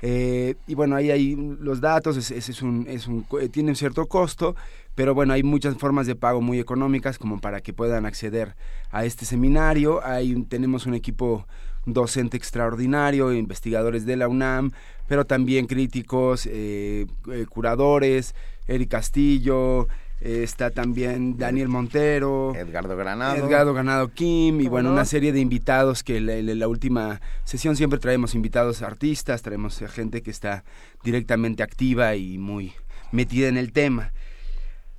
[0.03, 4.07] Eh, y bueno, ahí hay los datos, ese es un, es un, tiene un cierto
[4.07, 4.55] costo,
[4.95, 8.55] pero bueno, hay muchas formas de pago muy económicas como para que puedan acceder
[8.89, 10.03] a este seminario.
[10.05, 11.45] Hay, tenemos un equipo
[11.85, 14.71] docente extraordinario, investigadores de la UNAM,
[15.07, 17.07] pero también críticos, eh,
[17.49, 18.35] curadores,
[18.67, 19.87] Eric Castillo,
[20.21, 26.03] está también Daniel Montero, Edgardo Granado, Edgardo Granado Kim y bueno, una serie de invitados
[26.03, 30.63] que en la, última sesión siempre traemos invitados artistas, traemos gente que está
[31.03, 32.73] directamente activa y muy
[33.11, 34.11] metida en el tema.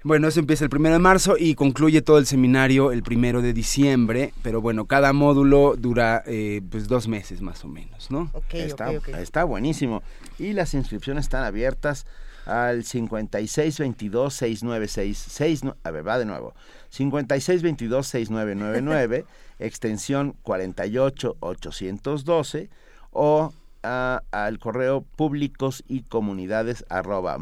[0.04, 3.52] Bueno, eso empieza el primero de marzo y concluye todo el seminario el primero de
[3.52, 8.28] diciembre, pero bueno, cada módulo dura eh, pues dos meses más o menos, ¿no?
[8.50, 10.02] está, está buenísimo.
[10.38, 12.04] Y las inscripciones están abiertas
[12.46, 16.54] al 5622 696 a ver, va de nuevo.
[16.90, 19.24] 5622 6999
[19.60, 22.70] extensión 48812
[23.12, 23.52] o
[23.82, 27.38] al correo públicos y comunidades arroba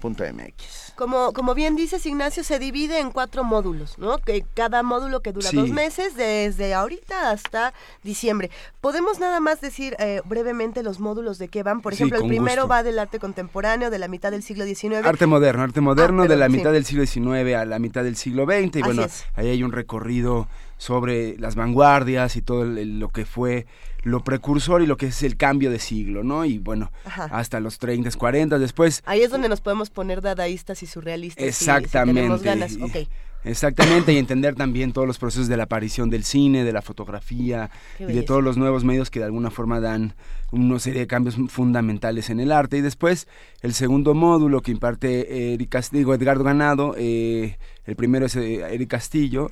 [0.00, 0.92] .mx.
[0.96, 4.18] Como, como bien dices, Ignacio, se divide en cuatro módulos, ¿no?
[4.18, 7.72] Que cada módulo que dura dos meses, desde ahorita hasta
[8.02, 8.50] diciembre.
[8.80, 11.80] ¿Podemos nada más decir eh, brevemente los módulos de qué van?
[11.80, 15.04] Por ejemplo, el primero va del arte contemporáneo, de la mitad del siglo XIX.
[15.04, 18.16] Arte moderno, arte moderno ah, de la mitad del siglo XIX a la mitad del
[18.16, 18.76] siglo XX.
[18.76, 20.48] Y bueno, ahí hay un recorrido
[20.80, 23.66] sobre las vanguardias y todo lo que fue
[24.02, 26.44] lo precursor y lo que es el cambio de siglo, ¿no?
[26.44, 29.02] Y bueno, hasta los 30, 40, después...
[29.06, 31.44] Ahí es donde nos podemos poner dadaístas y surrealistas.
[31.44, 33.08] Exactamente.
[33.42, 37.70] Exactamente, y entender también todos los procesos de la aparición del cine, de la fotografía
[37.98, 40.14] y de todos los nuevos medios que de alguna forma dan
[40.50, 42.76] una serie de cambios fundamentales en el arte.
[42.76, 43.28] Y después,
[43.62, 47.56] el segundo módulo que imparte Eric Castillo, Edgardo Ganado, eh,
[47.86, 49.50] el primero es eh, Eric Castillo,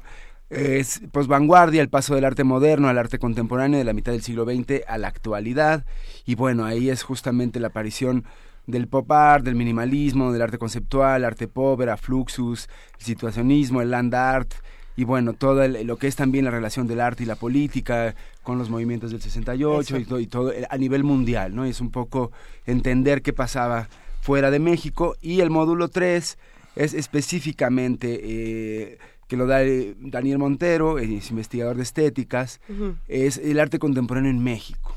[0.50, 4.22] es pues vanguardia, el paso del arte moderno al arte contemporáneo de la mitad del
[4.22, 5.84] siglo XX a la actualidad.
[6.24, 8.24] Y bueno, ahí es justamente la aparición
[8.66, 12.68] del pop art, del minimalismo, del arte conceptual, arte povera, fluxus,
[12.98, 14.54] el situacionismo, el land art
[14.98, 18.58] y bueno, todo lo que es también la relación del arte y la política con
[18.58, 21.64] los movimientos del 68 y todo, y todo, a nivel mundial, ¿no?
[21.64, 22.32] Es un poco
[22.66, 23.88] entender qué pasaba
[24.22, 26.36] fuera de México y el módulo 3
[26.74, 32.60] es específicamente eh, que lo da eh, Daniel Montero, es investigador de estéticas,
[33.06, 34.96] es el arte contemporáneo en México.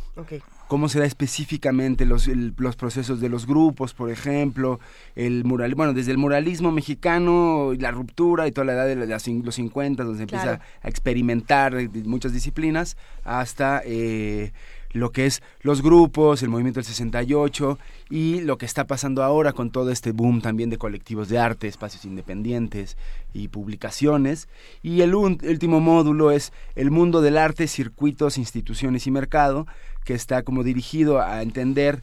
[0.68, 4.80] Cómo se da específicamente los, los procesos de los grupos, por ejemplo,
[5.16, 9.56] el mural, bueno, desde el muralismo mexicano, la ruptura y toda la edad de los
[9.56, 11.76] 50, donde se empieza a experimentar
[12.06, 12.96] muchas disciplinas,
[13.26, 14.54] hasta eh,
[14.94, 19.54] lo que es los grupos, el movimiento del 68 y lo que está pasando ahora
[19.54, 22.98] con todo este boom también de colectivos de arte, espacios independientes
[23.34, 24.48] y publicaciones.
[24.82, 29.68] Y el último módulo es el mundo del arte, circuitos, instituciones y mercado,
[30.04, 32.02] que está como dirigido a entender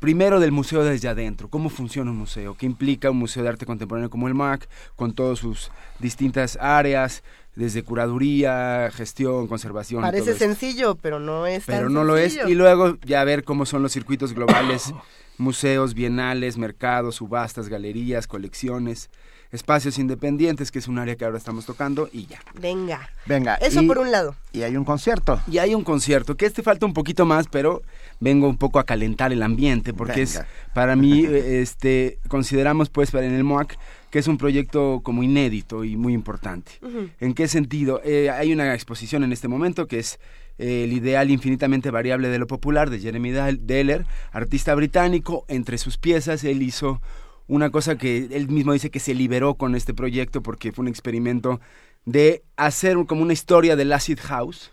[0.00, 3.66] primero del museo desde adentro, cómo funciona un museo, qué implica un museo de arte
[3.66, 4.66] contemporáneo como el MAC,
[4.96, 7.22] con todas sus distintas áreas,
[7.54, 10.02] desde curaduría, gestión, conservación.
[10.02, 12.38] Parece sencillo, pero no es Pero tan no lo es.
[12.46, 14.92] Y luego ya ver cómo son los circuitos globales,
[15.38, 19.10] museos, bienales, mercados, subastas, galerías, colecciones,
[19.52, 22.40] espacios independientes, que es un área que ahora estamos tocando, y ya.
[22.60, 23.10] Venga.
[23.26, 23.56] Venga.
[23.56, 24.36] Eso y- por un lado.
[24.52, 25.40] Y hay un concierto.
[25.50, 27.82] Y hay un concierto, que este falta un poquito más, pero
[28.20, 30.34] vengo un poco a calentar el ambiente, porque es
[30.74, 33.76] para mí, este, consideramos pues para en el MOAC
[34.10, 36.72] que es un proyecto como inédito y muy importante.
[37.20, 38.00] ¿En qué sentido?
[38.04, 40.18] Eh, hay una exposición en este momento que es
[40.58, 45.44] eh, el ideal infinitamente variable de lo popular de Jeremy Deller, artista británico.
[45.48, 47.00] Entre sus piezas él hizo
[47.46, 50.88] una cosa que él mismo dice que se liberó con este proyecto porque fue un
[50.88, 51.60] experimento
[52.04, 54.72] de hacer un- como una historia del acid house,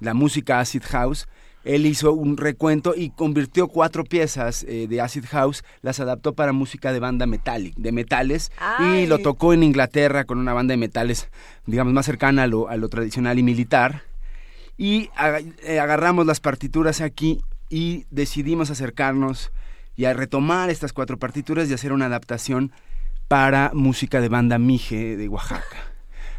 [0.00, 1.26] la música acid house.
[1.66, 6.52] Él hizo un recuento y convirtió cuatro piezas eh, de acid house, las adaptó para
[6.52, 9.00] música de banda metálica, de metales, Ay.
[9.00, 11.28] y lo tocó en Inglaterra con una banda de metales,
[11.66, 14.04] digamos, más cercana a lo, a lo tradicional y militar.
[14.78, 15.10] Y
[15.64, 19.50] eh, agarramos las partituras aquí y decidimos acercarnos
[19.96, 22.70] y a retomar estas cuatro partituras y hacer una adaptación
[23.26, 25.95] para música de banda Mije de Oaxaca.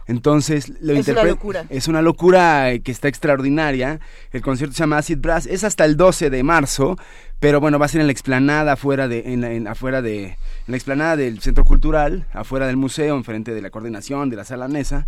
[0.07, 1.65] Entonces, lo Es una locura.
[1.69, 3.99] Es una locura eh, que está extraordinaria.
[4.31, 5.45] El concierto se llama Acid Brass.
[5.45, 6.97] Es hasta el 12 de marzo,
[7.39, 10.23] pero bueno, va a ser en la explanada afuera de, en la, en- afuera de,
[10.27, 10.35] en
[10.67, 14.67] la explanada del Centro Cultural, afuera del museo, enfrente de la coordinación, de la sala
[14.67, 15.07] Nesa.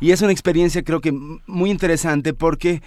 [0.00, 2.82] Y es una experiencia creo que muy interesante porque,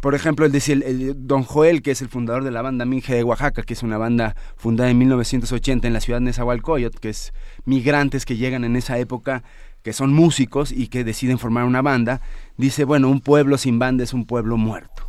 [0.00, 3.14] por ejemplo, el, el- el Don Joel, que es el fundador de la banda Minje
[3.14, 7.10] de Oaxaca, que es una banda fundada en 1980 en la ciudad de Nezahualcóyotl, que
[7.10, 7.32] es
[7.66, 9.42] migrantes que llegan en esa época
[9.82, 12.20] que son músicos y que deciden formar una banda,
[12.56, 15.06] dice, bueno, un pueblo sin banda es un pueblo muerto.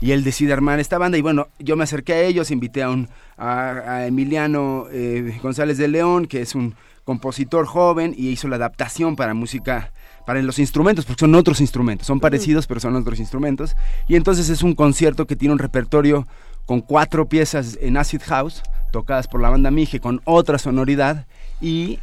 [0.00, 2.90] Y él decide armar esta banda y bueno, yo me acerqué a ellos, invité a,
[2.90, 6.74] un, a, a Emiliano eh, González de León, que es un
[7.04, 9.92] compositor joven y hizo la adaptación para música,
[10.26, 13.76] para los instrumentos, porque son otros instrumentos, son parecidos pero son otros instrumentos.
[14.08, 16.26] Y entonces es un concierto que tiene un repertorio
[16.66, 18.62] con cuatro piezas en acid house,
[18.92, 21.26] tocadas por la banda Mije con otra sonoridad
[21.60, 22.00] y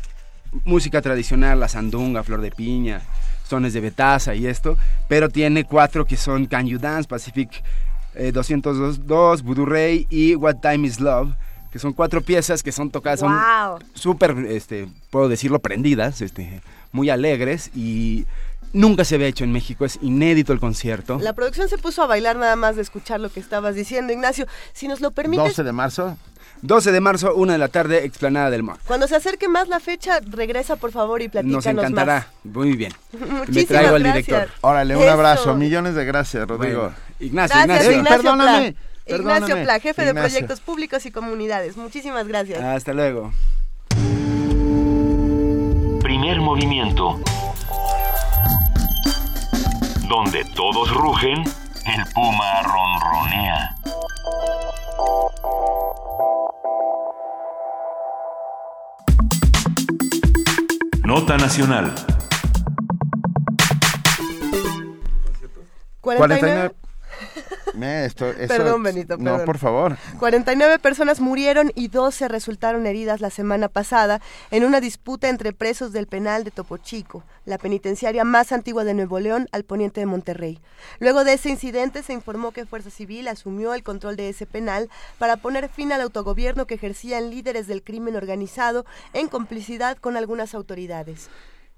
[0.66, 3.02] música tradicional, la sandunga, flor de piña,
[3.48, 4.78] sones de betaza y esto,
[5.08, 7.64] pero tiene cuatro que son Can You Dance, Pacific
[8.16, 11.34] eh, 202, Voodoo Ray y What Time Is Love,
[11.72, 13.80] que son cuatro piezas que son tocadas, son Wow.
[13.94, 16.62] súper, este, puedo decirlo, prendidas, este,
[16.92, 18.26] muy alegres y
[18.74, 21.18] nunca se había hecho en México, es inédito el concierto.
[21.20, 24.46] La producción se puso a bailar nada más de escuchar lo que estabas diciendo, Ignacio.
[24.74, 26.18] Si nos lo permites, 12 de marzo.
[26.66, 28.80] 12 de marzo, una de la tarde, explanada del MOAC.
[28.86, 32.16] cuando se acerque más la fecha, regresa por favor y platícanos Nos encantará.
[32.44, 32.54] más.
[32.56, 32.94] Muy bien.
[33.12, 34.26] Muchísimas Me traigo al gracias.
[34.26, 34.50] director.
[34.62, 35.12] Órale, un Eso.
[35.12, 35.56] abrazo.
[35.56, 36.82] Millones de gracias, Rodrigo.
[36.84, 37.92] Bueno, Ignacio, Gracias, Ignacio.
[38.00, 38.76] Ignacio Perdóname,
[39.06, 41.76] Ignacio Pla, jefe de proyectos públicos y comunidades.
[41.76, 42.62] Muchísimas gracias.
[42.64, 43.34] Hasta luego.
[46.02, 47.20] Primer movimiento.
[50.08, 53.76] Donde todos rugen, el puma ronronea.
[61.14, 61.94] Nota Nacional.
[66.02, 66.72] 49
[67.74, 69.46] Me, esto- eso- Perdón, Benito, No, perdón.
[69.46, 69.98] por favor.
[70.20, 74.22] 49 personas murieron y 12 resultaron heridas la semana pasada
[74.52, 78.94] en una disputa entre presos del penal de Topo Chico, la penitenciaria más antigua de
[78.94, 80.60] Nuevo León al poniente de Monterrey.
[81.00, 84.90] Luego de ese incidente se informó que Fuerza Civil asumió el control de ese penal
[85.18, 90.54] para poner fin al autogobierno que ejercían líderes del crimen organizado en complicidad con algunas
[90.54, 91.30] autoridades.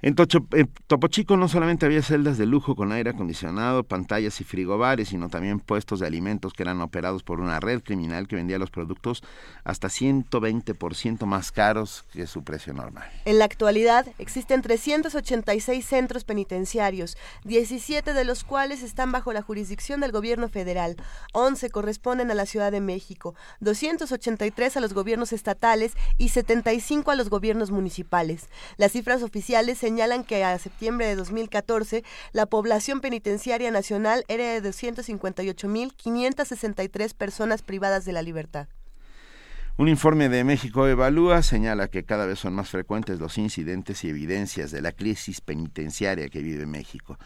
[0.05, 5.09] En, Topo Chico no solamente había celdas de lujo con aire acondicionado, pantallas y frigobares,
[5.09, 8.69] sino también puestos de alimentos que eran operados por una red criminal que vendía los
[8.69, 9.23] productos
[9.63, 13.09] hasta 120% más caros que su precio normal.
[13.25, 20.01] En la actualidad existen 386 centros penitenciarios, 17 de los cuales están bajo la jurisdicción
[20.01, 20.97] del gobierno federal,
[21.33, 27.15] 11 corresponden a la Ciudad de México, 283 a los gobiernos estatales y 75 a
[27.15, 28.49] los gobiernos municipales.
[28.77, 29.94] Las cifras oficiales señalan
[30.25, 32.03] que a septiembre de 2014
[32.33, 38.67] la población penitenciaria nacional era de 258.563 personas privadas de la libertad.
[39.77, 44.09] Un informe de México Evalúa señala que cada vez son más frecuentes los incidentes y
[44.09, 47.17] evidencias de la crisis penitenciaria que vive México.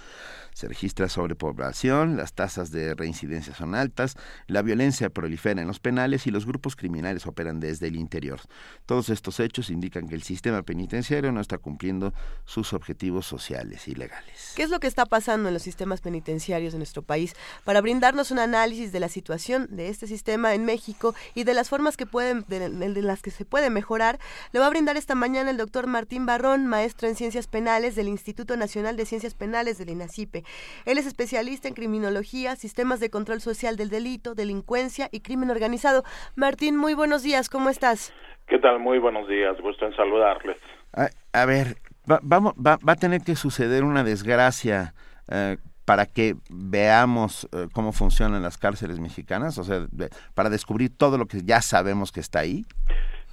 [0.59, 4.17] Se registra sobrepoblación, las tasas de reincidencia son altas,
[4.47, 8.41] la violencia prolifera en los penales y los grupos criminales operan desde el interior.
[8.85, 12.13] Todos estos hechos indican que el sistema penitenciario no está cumpliendo
[12.43, 14.51] sus objetivos sociales y legales.
[14.53, 17.37] ¿Qué es lo que está pasando en los sistemas penitenciarios de nuestro país?
[17.63, 21.69] Para brindarnos un análisis de la situación de este sistema en México y de las
[21.69, 24.19] formas que puede pueden, de, de las que se puede mejorar,
[24.51, 28.09] le va a brindar esta mañana el doctor Martín Barrón, maestro en Ciencias Penales del
[28.09, 30.43] Instituto Nacional de Ciencias Penales del INACIPE.
[30.85, 36.03] Él es especialista en criminología, sistemas de control social del delito, delincuencia y crimen organizado.
[36.35, 38.13] Martín, muy buenos días, ¿cómo estás?
[38.47, 38.79] ¿Qué tal?
[38.79, 40.57] Muy buenos días, gusto en saludarles.
[40.93, 41.77] A, a ver,
[42.09, 44.93] va, vamos, va, va, a tener que suceder una desgracia
[45.31, 45.57] eh,
[45.89, 51.17] para que veamos eh, cómo funcionan las cárceles mexicanas, o sea, de, para descubrir todo
[51.17, 52.63] lo que ya sabemos que está ahí.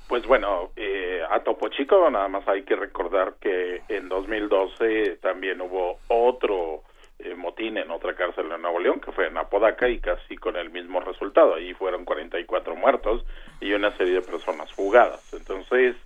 [0.08, 5.60] Pues bueno, eh, a Topo Chico nada más hay que recordar que en 2012 también
[5.60, 6.82] hubo otro
[7.26, 10.56] eh, motín en otra cárcel en Nuevo León, que fue en Apodaca y casi con
[10.56, 11.54] el mismo resultado.
[11.54, 13.24] Ahí fueron 44 muertos
[13.60, 15.34] y una serie de personas fugadas.
[15.34, 15.96] Entonces,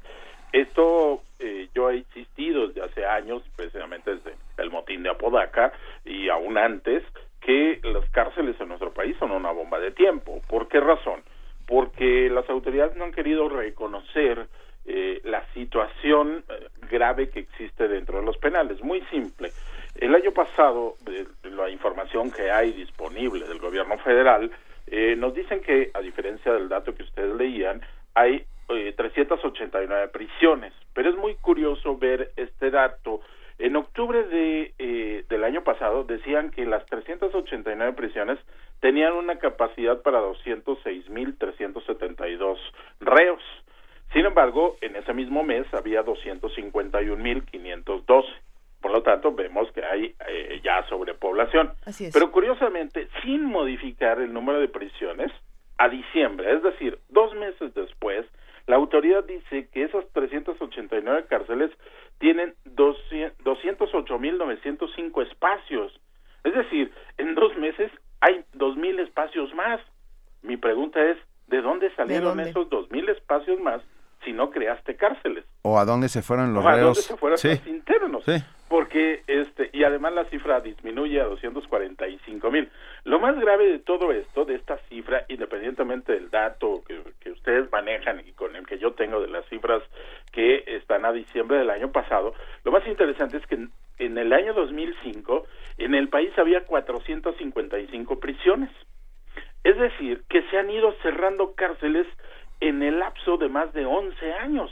[0.53, 5.73] esto eh, yo he insistido desde hace años, precisamente desde el motín de Apodaca
[6.05, 7.03] y aún antes,
[7.41, 10.41] que las cárceles en nuestro país son una bomba de tiempo.
[10.49, 11.23] ¿Por qué razón?
[11.67, 14.49] Porque las autoridades no han querido reconocer
[14.87, 18.83] eh, la situación eh, grave que existe dentro de los penales.
[18.83, 19.51] Muy simple.
[19.97, 24.51] El año pasado, eh, la información que hay disponible del gobierno federal,
[24.87, 27.81] eh, nos dicen que, a diferencia del dato que ustedes leían,
[28.15, 30.73] hay eh, 389 prisiones.
[30.95, 33.21] Pero es muy curioso ver este dato.
[33.59, 38.39] En octubre de, eh, del año pasado decían que las 389 prisiones
[38.81, 42.59] tenían una capacidad para 206.372
[43.01, 43.43] reos.
[44.13, 48.25] Sin embargo, en ese mismo mes había 251.512.
[48.81, 51.73] Por lo tanto, vemos que hay eh, ya sobrepoblación.
[51.85, 52.13] Así es.
[52.15, 55.31] Pero curiosamente, sin modificar el número de prisiones,
[55.79, 58.25] a diciembre, es decir, dos meses después,
[58.67, 61.71] la autoridad dice que esas 389 cárceles
[62.19, 65.99] tienen 208.905 espacios.
[66.45, 67.91] Es decir, en dos meses
[68.21, 69.81] hay 2.000 espacios más.
[70.43, 71.17] Mi pregunta es,
[71.49, 72.51] ¿de dónde salieron ¿De dónde?
[72.51, 73.83] esos 2.000 espacios más
[74.25, 75.45] si no creaste cárceles?
[75.63, 77.05] ¿O a dónde se fueron los ¿A dónde reos?
[77.05, 77.49] se fueron sí.
[77.49, 78.25] los internos?
[78.25, 78.33] Sí.
[78.71, 82.71] Porque, este, y además la cifra disminuye a 245 mil.
[83.03, 87.01] Lo más grave de todo esto, de esta cifra, independientemente del dato que,
[87.33, 89.83] ustedes manejan y con el que yo tengo de las cifras
[90.31, 92.33] que están a diciembre del año pasado,
[92.63, 95.47] lo más interesante es que en, en el año 2005
[95.79, 98.71] en el país había 455 prisiones.
[99.65, 102.07] Es decir, que se han ido cerrando cárceles
[102.61, 104.71] en el lapso de más de 11 años.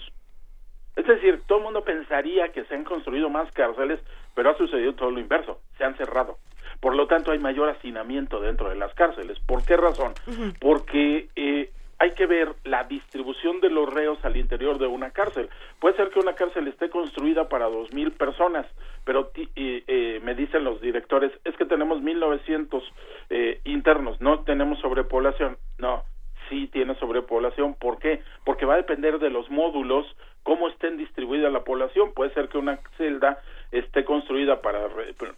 [0.99, 4.01] Es decir, todo el mundo pensaría que se han construido más cárceles,
[4.35, 6.39] pero ha sucedido todo lo inverso, se han cerrado.
[6.81, 9.39] Por lo tanto, hay mayor hacinamiento dentro de las cárceles.
[9.47, 10.12] ¿Por qué razón?
[10.61, 11.70] Porque eh,
[12.01, 15.49] hay que ver la distribución de los reos al interior de una cárcel.
[15.81, 18.66] Puede ser que una cárcel esté construida para dos mil personas,
[19.05, 22.83] pero eh, eh, me dicen los directores, es que tenemos 1.900
[23.31, 25.59] eh, internos, no tenemos sobrepoblación.
[25.79, 26.03] No,
[26.49, 27.75] sí tiene sobrepoblación.
[27.75, 28.23] ¿Por qué?
[28.45, 30.07] Porque va a depender de los módulos,
[30.43, 32.12] cómo estén distribuida la población.
[32.15, 33.41] Puede ser que una celda
[33.73, 34.89] esté construida para,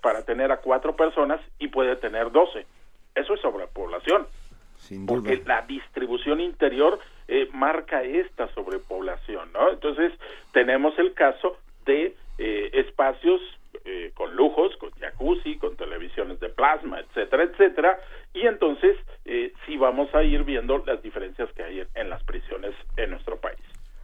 [0.00, 2.66] para tener a cuatro personas y puede tener doce.
[3.14, 4.26] Eso es sobrepoblación.
[4.76, 9.70] Sin porque la distribución interior eh, marca esta sobrepoblación, ¿no?
[9.70, 10.12] Entonces,
[10.52, 13.40] tenemos el caso de eh, espacios
[13.90, 18.00] eh, con lujos, con jacuzzi, con televisiones de plasma, etcétera, etcétera,
[18.32, 22.22] y entonces eh, sí vamos a ir viendo las diferencias que hay en, en las
[22.22, 23.58] prisiones en nuestro país.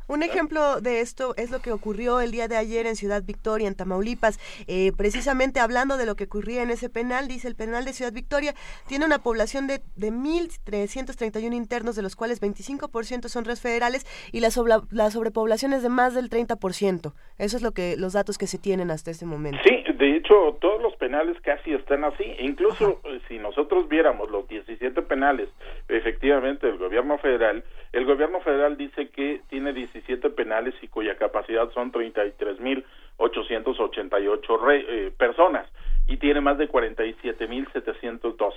[0.08, 3.68] Un ejemplo de esto es lo que ocurrió el día de ayer en Ciudad Victoria,
[3.68, 4.38] en Tamaulipas.
[4.68, 8.12] Eh, precisamente hablando de lo que ocurría en ese penal, dice el penal de Ciudad
[8.12, 8.54] Victoria
[8.86, 14.40] tiene una población de, de 1.331 internos, de los cuales 25% son reos federales y
[14.40, 17.12] la, sobla- la sobrepoblación es de más del 30%.
[17.38, 19.58] Eso es lo que los datos que se tienen hasta este momento.
[19.64, 22.22] Sí, de hecho, todos los penales casi están así.
[22.24, 25.48] E Incluso eh, si nosotros viéramos los 17 penales,
[25.88, 27.64] efectivamente, del gobierno federal,
[27.96, 35.10] el gobierno federal dice que tiene 17 penales y cuya capacidad son 33.888 re- eh,
[35.16, 35.66] personas
[36.06, 38.52] y tiene más de 47.712.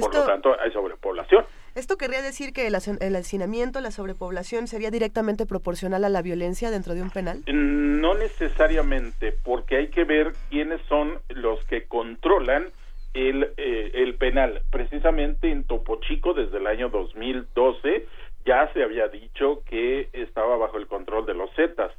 [0.00, 1.44] Por lo tanto, hay sobrepoblación.
[1.74, 6.70] esto querría decir que el, el hacinamiento, la sobrepoblación sería directamente proporcional a la violencia
[6.70, 7.42] dentro de un penal.
[7.46, 12.68] No necesariamente, porque hay que ver quiénes son los que controlan
[13.14, 14.62] el, eh, el penal.
[14.70, 18.06] Precisamente en Topo Chico, desde el año 2012,
[18.44, 21.92] ya se había dicho que estaba bajo el control de los Zetas.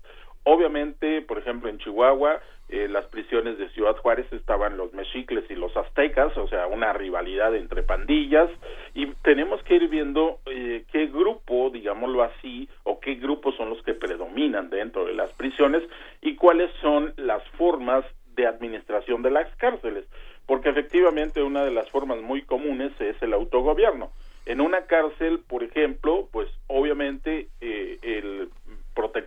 [0.44, 5.56] Obviamente, por ejemplo, en Chihuahua, eh, las prisiones de Ciudad Juárez estaban los mexicles y
[5.56, 8.50] los aztecas, o sea, una rivalidad entre pandillas,
[8.94, 13.82] y tenemos que ir viendo eh, qué grupo, digámoslo así, o qué grupos son los
[13.84, 15.84] que predominan dentro de las prisiones
[16.22, 20.06] y cuáles son las formas de administración de las cárceles,
[20.46, 24.12] porque efectivamente una de las formas muy comunes es el autogobierno.
[24.46, 28.50] En una cárcel, por ejemplo, pues obviamente eh, el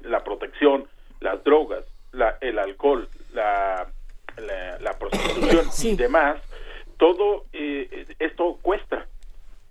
[0.02, 0.86] la protección,
[1.20, 3.88] las drogas, la, el alcohol, la,
[4.80, 6.40] la, prostitución y demás,
[6.96, 9.06] todo eh, esto cuesta.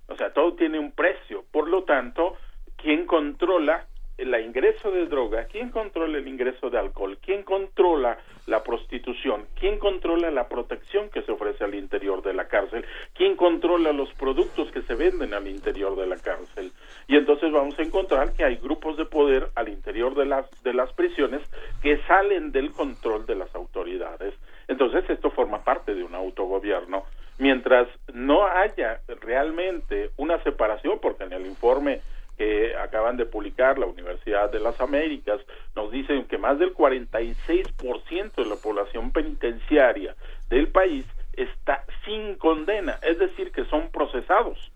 [0.08, 1.46] O sea, todo tiene un precio.
[1.52, 2.36] Por lo tanto,
[2.78, 3.86] ¿quién controla
[4.18, 8.18] el ingreso de droga, quién controla el ingreso de alcohol, quién controla
[8.48, 13.36] la prostitución, quién controla la protección que se ofrece al interior de la cárcel, quién
[13.36, 16.72] controla los productos que se venden al interior de la cárcel.
[17.08, 20.74] Y entonces vamos a encontrar que hay grupos de poder al interior de las de
[20.74, 21.42] las prisiones
[21.82, 24.34] que salen del control de las autoridades.
[24.68, 27.04] Entonces esto forma parte de un autogobierno.
[27.38, 32.00] Mientras no haya realmente una separación, porque en el informe
[32.38, 35.40] que acaban de publicar la Universidad de las Américas,
[35.76, 40.16] nos dicen que más del 46% de la población penitenciaria
[40.50, 44.72] del país está sin condena, es decir, que son procesados.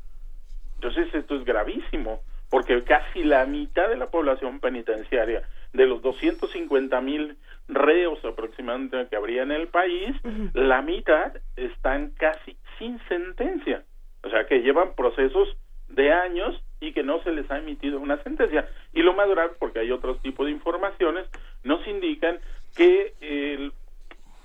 [0.76, 7.00] Entonces esto es gravísimo, porque casi la mitad de la población penitenciaria, de los 250
[7.02, 7.38] mil
[7.68, 10.16] reos aproximadamente que habría en el país,
[10.54, 13.84] la mitad están casi sin sentencia.
[14.24, 15.56] O sea, que llevan procesos
[15.88, 18.68] de años y que no se les ha emitido una sentencia.
[18.94, 21.28] Y lo más grave, porque hay otros tipos de informaciones,
[21.64, 22.40] nos indican
[22.76, 23.74] que el,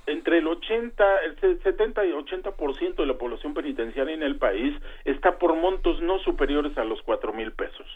[0.07, 4.75] entre el 80, el 70 y 80% de la población penitenciaria en el país
[5.05, 7.87] está por montos no superiores a los cuatro mil pesos.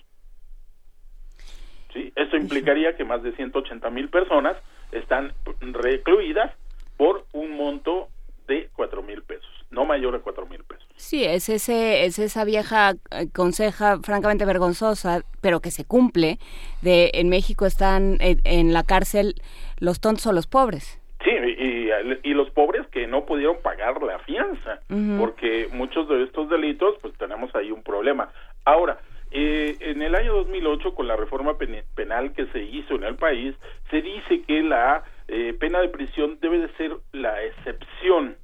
[1.93, 2.13] ¿Sí?
[2.17, 4.57] Esto implicaría que más de 180 mil personas
[4.93, 6.55] están recluidas
[6.97, 8.09] por un monto
[8.47, 10.87] de cuatro mil pesos, no mayor a cuatro mil pesos.
[10.97, 16.39] Sí, es, ese, es esa vieja eh, conseja francamente vergonzosa, pero que se cumple,
[16.83, 19.35] de en México están en, la cárcel
[19.79, 21.01] los tontos o los pobres.
[21.25, 21.91] Sí, y,
[22.23, 24.81] y, los pobres que no pudieron pagar la fianza,
[25.19, 28.31] porque muchos de estos delitos, pues tenemos ahí un problema.
[28.65, 28.99] Ahora,
[29.31, 31.57] eh, en el año 2008, con la reforma
[31.95, 33.55] penal que se hizo en el país,
[33.91, 38.37] se dice que la eh, pena de prisión debe de ser la excepción.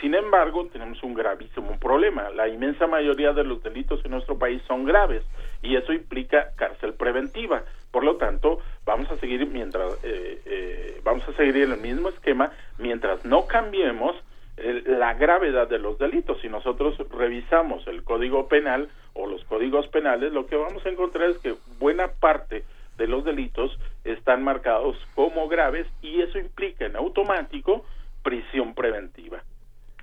[0.00, 2.30] Sin embargo, tenemos un gravísimo problema.
[2.30, 5.22] La inmensa mayoría de los delitos en nuestro país son graves
[5.62, 7.64] y eso implica cárcel preventiva.
[7.90, 12.08] Por lo tanto, vamos a seguir mientras eh, eh, vamos a seguir en el mismo
[12.08, 14.16] esquema mientras no cambiemos
[14.56, 16.40] la gravedad de los delitos.
[16.40, 21.30] Si nosotros revisamos el Código Penal o los códigos penales, lo que vamos a encontrar
[21.30, 22.64] es que buena parte
[22.98, 27.84] de los delitos están marcados como graves y eso implica en automático
[28.22, 29.42] prisión preventiva.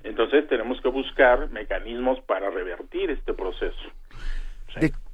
[0.03, 3.91] Entonces tenemos que buscar mecanismos para revertir este proceso.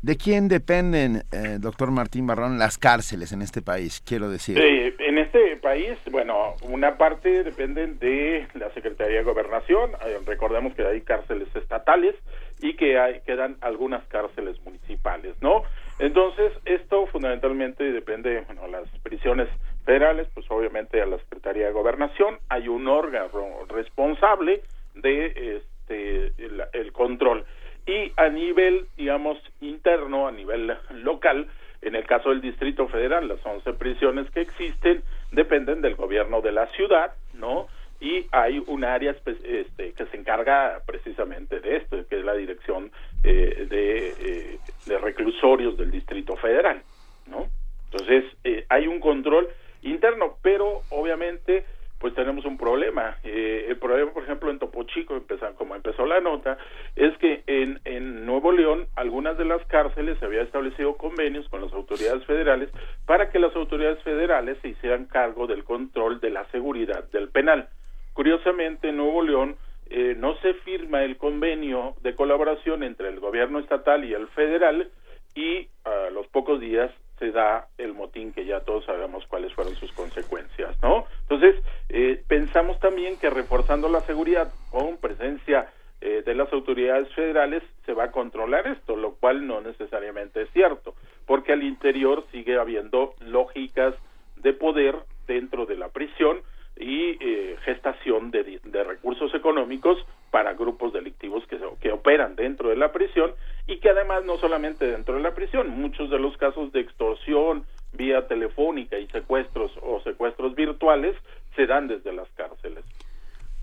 [0.01, 4.03] ¿De, quién dependen, eh, doctor Martín Barrón, las cárceles en este país?
[4.05, 4.57] Quiero decir.
[4.59, 9.91] en este país, bueno, una parte dependen de la Secretaría de Gobernación.
[10.05, 12.15] Eh, recordemos que hay cárceles estatales
[12.61, 15.63] y que hay, quedan algunas cárceles municipales, ¿no?
[15.99, 19.47] Entonces, esto fundamentalmente depende, bueno, las prisiones
[19.85, 23.29] federales, pues obviamente a la Secretaría de Gobernación, hay un órgano
[23.69, 24.61] responsable
[24.95, 26.33] de este
[26.73, 27.45] el, control.
[27.85, 31.47] Y a nivel digamos interno a nivel local
[31.81, 36.53] en el caso del Distrito Federal las 11 prisiones que existen dependen del gobierno de
[36.53, 37.67] la ciudad no
[37.99, 42.91] y hay un área este, que se encarga precisamente de esto que es la dirección
[43.23, 46.81] eh, de, eh, reclusorios del Distrito Federal
[47.27, 47.47] no
[47.91, 49.49] entonces eh, hay un control
[49.83, 51.65] interno pero obviamente
[52.03, 53.15] pues tenemos un problema.
[53.23, 55.23] Eh, el problema, por ejemplo, en Topo Chico,
[55.57, 56.57] como empezó la nota,
[56.97, 61.61] es que en, en Nuevo León algunas de las cárceles se había establecido convenios con
[61.61, 62.69] las autoridades federales
[63.05, 67.69] para que las autoridades federales se hicieran cargo del control de la seguridad del penal.
[68.11, 69.55] Curiosamente, en Nuevo León
[69.89, 74.89] eh, no se firma el convenio de colaboración entre el gobierno estatal y el federal
[75.35, 79.75] y a los pocos días se da el motín que ya todos sabemos cuáles fueron
[79.75, 81.05] sus consecuencias, ¿no?
[81.21, 81.55] Entonces,
[81.89, 85.69] eh, pensamos también que reforzando la seguridad con presencia
[86.01, 90.49] eh, de las autoridades federales se va a controlar esto, lo cual no necesariamente es
[90.51, 90.95] cierto,
[91.25, 93.95] porque al interior sigue habiendo lógicas
[94.35, 94.95] de poder
[95.27, 96.41] dentro de la prisión
[96.77, 99.97] y eh, gestación de, de, recursos económicos
[100.31, 103.31] para grupos delictivos que, que operan dentro de la prisión
[103.67, 107.65] y que además no solamente dentro de la prisión, muchos de los casos de extorsión
[107.93, 111.15] vía telefónica y secuestros o secuestros virtuales
[111.55, 112.83] se dan desde las cárceles.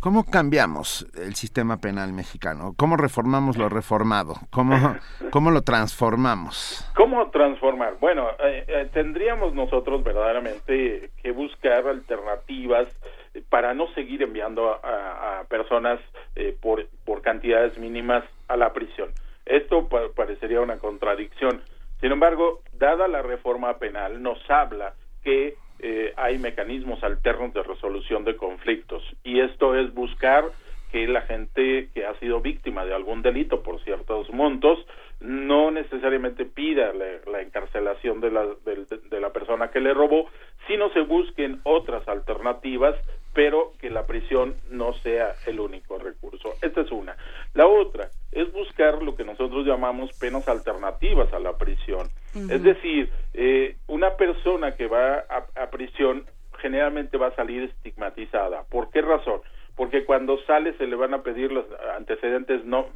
[0.00, 2.72] ¿Cómo cambiamos el sistema penal mexicano?
[2.78, 4.32] ¿Cómo reformamos lo reformado?
[4.50, 4.74] ¿Cómo,
[5.30, 6.90] cómo lo transformamos?
[6.96, 7.98] ¿Cómo transformar?
[8.00, 12.88] Bueno, eh, eh, tendríamos nosotros verdaderamente que buscar alternativas
[13.48, 16.00] para no seguir enviando a, personas
[16.36, 19.10] eh, por, por cantidades mínimas a la prisión.
[19.46, 21.62] Esto parecería una contradicción.
[22.00, 28.24] Sin embargo, dada la reforma penal, nos habla que eh, hay mecanismos alternos de resolución
[28.24, 30.44] de conflictos y esto es buscar
[30.92, 34.78] que la gente que ha sido víctima de algún delito por ciertos montos
[35.20, 40.26] no necesariamente pida la, encarcelación de la, de, la persona que le robó,
[40.66, 42.96] sino se busquen otras alternativas,
[43.32, 46.54] pero que la prisión no sea el único recurso.
[46.62, 47.16] Esta es una.
[47.54, 52.08] La otra es buscar lo que nosotros llamamos penas alternativas a la prisión.
[52.34, 56.24] Es decir, eh, una persona que va a prisión
[56.60, 58.64] generalmente va a salir estigmatizada.
[58.64, 59.40] ¿Por qué razón?
[59.76, 61.64] Porque cuando sale se le van a pedir los
[61.96, 62.86] antecedentes no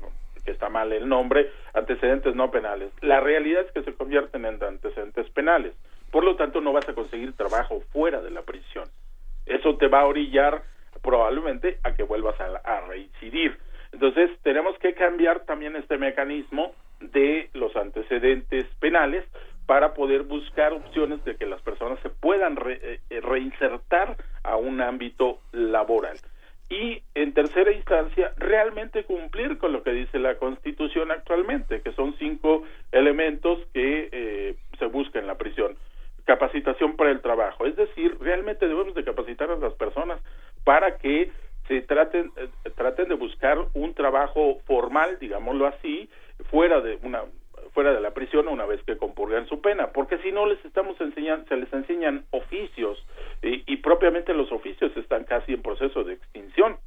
[0.45, 2.93] que está mal el nombre, antecedentes no penales.
[3.01, 5.75] La realidad es que se convierten en antecedentes penales.
[6.11, 8.85] Por lo tanto, no vas a conseguir trabajo fuera de la prisión.
[9.47, 10.63] Eso te va a orillar
[11.03, 13.59] probablemente a que vuelvas a, reincidir.
[13.93, 19.25] Entonces, tenemos que cambiar también este mecanismo de los antecedentes penales
[19.67, 25.41] para poder buscar opciones de que las personas se puedan eh, reinsertar a un ámbito
[25.53, 26.17] laboral
[26.71, 32.17] y en tercera instancia realmente cumplir con lo que dice la Constitución actualmente, que son
[32.19, 35.77] cinco elementos que eh, se busca en la prisión.
[36.25, 40.21] Capacitación para el trabajo, es decir, realmente debemos de capacitar a las personas
[40.65, 41.31] para que
[41.69, 46.09] se traten eh, traten de buscar un trabajo formal, digámoslo así,
[46.51, 47.23] fuera de una
[47.73, 50.99] fuera de la prisión una vez que compurgan su pena, porque si no les estamos
[51.01, 53.05] enseñando, se les enseñan oficios
[53.43, 56.79] y, propiamente los oficios están casi en proceso de extinción,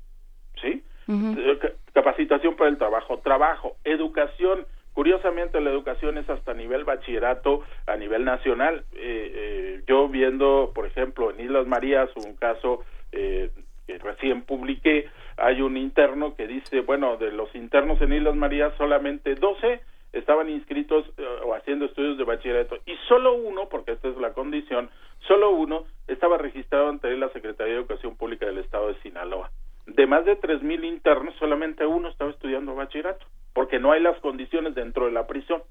[0.61, 0.84] ¿sí?
[1.09, 1.59] Eh,
[1.93, 4.65] capacitación para el trabajo, trabajo, educación,
[4.98, 8.84] curiosamente la educación es hasta nivel bachillerato a nivel nacional.
[8.94, 13.52] Eh, eh, yo viendo, por ejemplo, en Islas Marías un caso que
[13.99, 15.07] recién publiqué,
[15.38, 19.82] hay un interno que dice, bueno, de los internos en Islas Marías solamente 12
[20.14, 24.34] estaban inscritos eh, o haciendo estudios de bachillerato y solo uno, porque esta es la
[24.34, 24.90] condición,
[25.28, 29.52] solo uno estaba registrado ante la Secretaría de Educación Pública del Estado de Sinaloa.
[29.86, 34.19] De más de tres mil internos, solamente uno estaba estudiando bachillerato, porque no hay las
[34.19, 35.63] condiciones dentro de la prisión.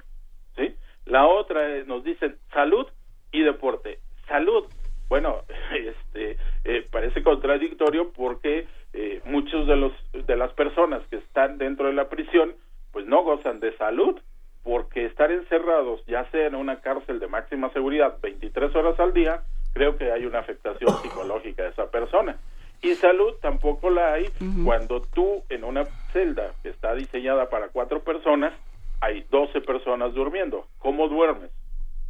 [0.57, 0.75] ¿sí?
[1.05, 2.85] La otra nos dicen salud
[3.31, 4.01] y deporte.
[4.27, 4.65] Salud,
[5.09, 5.43] bueno,
[5.73, 11.87] este eh, parece contradictorio porque eh, muchos de los de las personas que están dentro
[11.87, 12.57] de la prisión
[12.91, 14.21] pues no gozan de salud
[14.65, 19.43] porque estar encerrados, ya sea en una cárcel de máxima seguridad 23 horas al día,
[19.75, 22.37] creo que hay una afectación psicológica de esa persona.
[22.83, 24.27] Y salud tampoco la hay
[24.65, 28.53] cuando tú en una celda que está diseñada para cuatro personas,
[29.01, 30.67] hay 12 personas durmiendo.
[30.79, 31.51] ¿Cómo duermes?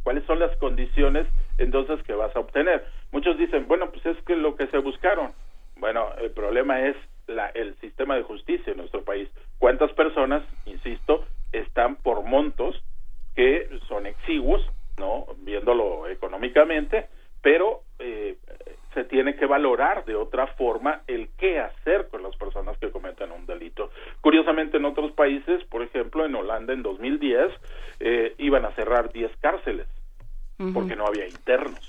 [0.03, 1.27] ¿Cuáles son las condiciones
[1.57, 2.85] entonces que vas a obtener?
[3.11, 5.31] Muchos dicen, bueno, pues es que lo que se buscaron.
[5.77, 6.95] Bueno, el problema es
[7.27, 9.29] la, el sistema de justicia en nuestro país.
[9.59, 12.81] ¿Cuántas personas, insisto, están por montos
[13.35, 14.61] que son exiguos,
[14.97, 17.07] no, viéndolo económicamente,
[17.41, 18.37] pero eh,
[18.97, 23.31] se tiene que valorar de otra forma el qué hacer con las personas que cometen
[23.31, 23.91] un delito.
[24.21, 27.51] Curiosamente, en otros países, por ejemplo, en Holanda en 2010
[27.99, 29.85] eh, iban a cerrar 10 cárceles
[30.73, 31.79] porque no había internos.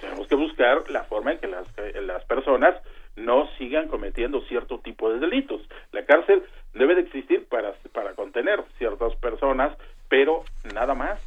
[0.00, 1.66] Tenemos que buscar la forma en que las,
[2.06, 2.76] las personas
[3.16, 5.62] no sigan cometiendo cierto tipo de delitos.
[5.90, 6.44] La cárcel
[6.74, 9.76] debe de existir para, para contener ciertas personas,
[10.08, 11.20] pero nada más.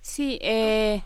[0.00, 1.02] Sí, eh,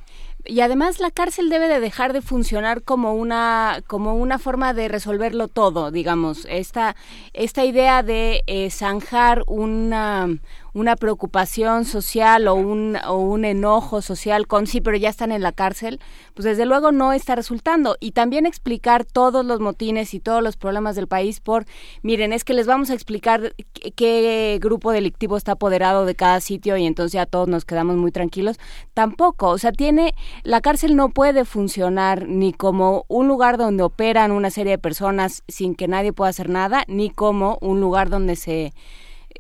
[0.49, 4.89] y además la cárcel debe de dejar de funcionar como una como una forma de
[4.89, 6.47] resolverlo todo digamos.
[6.49, 6.97] Esta
[7.35, 10.39] esta idea de eh, zanjar una
[10.79, 15.43] una preocupación social o un, o un enojo social con sí, pero ya están en
[15.43, 15.99] la cárcel,
[16.35, 17.97] pues desde luego no está resultando.
[17.99, 21.67] Y también explicar todos los motines y todos los problemas del país por,
[22.03, 23.55] miren, es que les vamos a explicar
[23.97, 28.13] qué, grupo delictivo está apoderado de cada sitio y entonces ya todos nos quedamos muy
[28.13, 28.59] tranquilos.
[28.95, 30.15] Tampoco, o sea, tiene,
[30.45, 35.43] la cárcel no puede funcionar ni como un lugar donde operan una serie de personas
[35.49, 38.73] sin que nadie pueda hacer nada, ni como un lugar donde se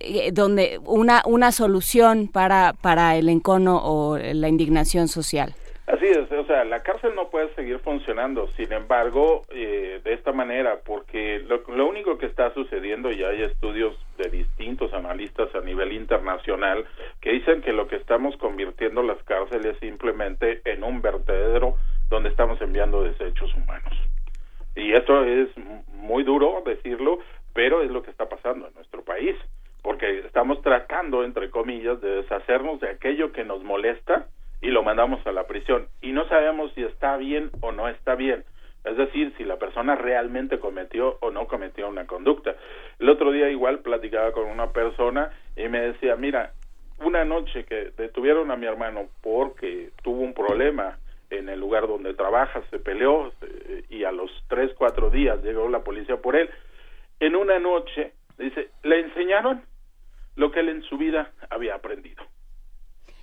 [0.00, 5.54] eh, donde una, una solución para, para el encono o la indignación social.
[5.88, 10.32] Así es, o sea, la cárcel no puede seguir funcionando, sin embargo, eh, de esta
[10.32, 15.62] manera, porque lo, lo, único que está sucediendo, y hay estudios de distintos analistas a
[15.62, 16.84] nivel internacional,
[17.22, 21.76] que dicen que lo que estamos convirtiendo las cárceles simplemente en un vertedero
[22.10, 23.94] donde estamos enviando desechos humanos.
[24.76, 25.48] Y eso es
[25.94, 27.20] muy duro decirlo,
[27.54, 29.36] pero es lo que está pasando en nuestro país
[29.88, 34.26] porque estamos tratando, entre comillas, de deshacernos de aquello que nos molesta
[34.60, 35.86] y lo mandamos a la prisión.
[36.02, 38.44] Y no sabemos si está bien o no está bien.
[38.84, 42.54] Es decir, si la persona realmente cometió o no cometió una conducta.
[42.98, 46.52] El otro día igual platicaba con una persona y me decía, mira,
[47.02, 50.98] una noche que detuvieron a mi hermano porque tuvo un problema
[51.30, 55.66] en el lugar donde trabaja, se peleó eh, y a los tres, cuatro días llegó
[55.70, 56.50] la policía por él.
[57.20, 59.62] En una noche, dice, le enseñaron
[60.38, 62.24] lo que él en su vida había aprendido.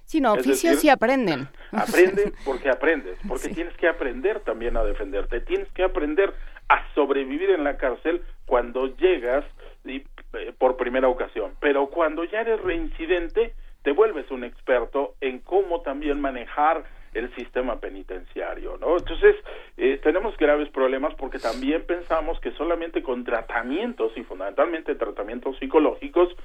[0.04, 1.48] Sí, no, oficios sí aprenden.
[1.72, 6.34] Aprende porque aprendes, porque tienes que aprender también a defenderte, tienes que aprender
[6.70, 9.44] a sobrevivir en la cárcel cuando llegas
[9.84, 15.40] y, eh, por primera ocasión, pero cuando ya eres reincidente, te vuelves un experto en
[15.40, 16.84] cómo también manejar
[17.16, 18.98] el sistema penitenciario, ¿no?
[18.98, 19.36] Entonces,
[19.78, 26.36] eh, tenemos graves problemas porque también pensamos que solamente con tratamientos y fundamentalmente tratamientos psicológicos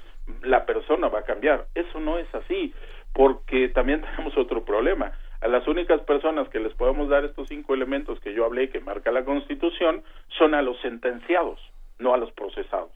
[0.43, 1.67] la persona va a cambiar.
[1.75, 2.73] Eso no es así,
[3.13, 5.11] porque también tenemos otro problema.
[5.41, 8.79] A las únicas personas que les podemos dar estos cinco elementos que yo hablé que
[8.79, 10.03] marca la Constitución
[10.37, 11.59] son a los sentenciados,
[11.99, 12.91] no a los procesados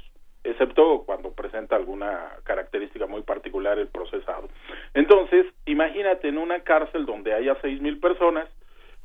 [0.45, 4.47] excepto cuando presenta alguna característica muy particular el procesado.
[4.93, 8.47] Entonces, imagínate en una cárcel donde haya seis mil personas,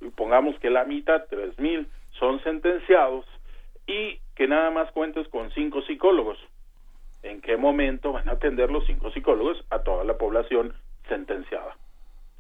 [0.01, 1.89] y pongamos que la mitad, tres mil,
[2.19, 3.27] son sentenciados
[3.87, 6.39] y que nada más cuentes con cinco psicólogos.
[7.23, 10.75] ¿En qué momento van a atender los cinco psicólogos a toda la población
[11.09, 11.77] sentenciada?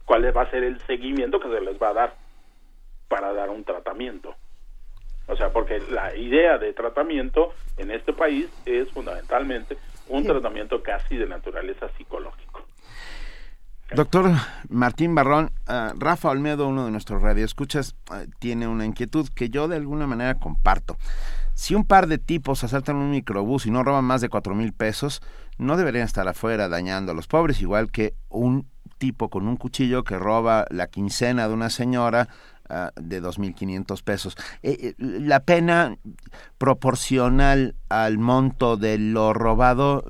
[0.06, 2.14] ¿Cuál va a ser el seguimiento que se les va a dar
[3.08, 4.34] para dar un tratamiento?
[5.26, 9.76] O sea, porque la idea de tratamiento en este país es fundamentalmente
[10.08, 12.66] un tratamiento casi de naturaleza psicológico.
[13.92, 14.30] Doctor
[14.68, 19.66] Martín Barrón, uh, Rafa Olmedo, uno de nuestros radioescuchas, uh, tiene una inquietud que yo
[19.66, 20.96] de alguna manera comparto.
[21.54, 24.72] Si un par de tipos asaltan un microbús y no roban más de cuatro mil
[24.72, 25.22] pesos,
[25.58, 28.68] no deberían estar afuera dañando a los pobres, igual que un
[28.98, 32.28] tipo con un cuchillo que roba la quincena de una señora
[32.70, 34.36] uh, de 2.500 pesos.
[34.62, 35.96] Eh, eh, la pena
[36.58, 40.04] proporcional al monto de lo robado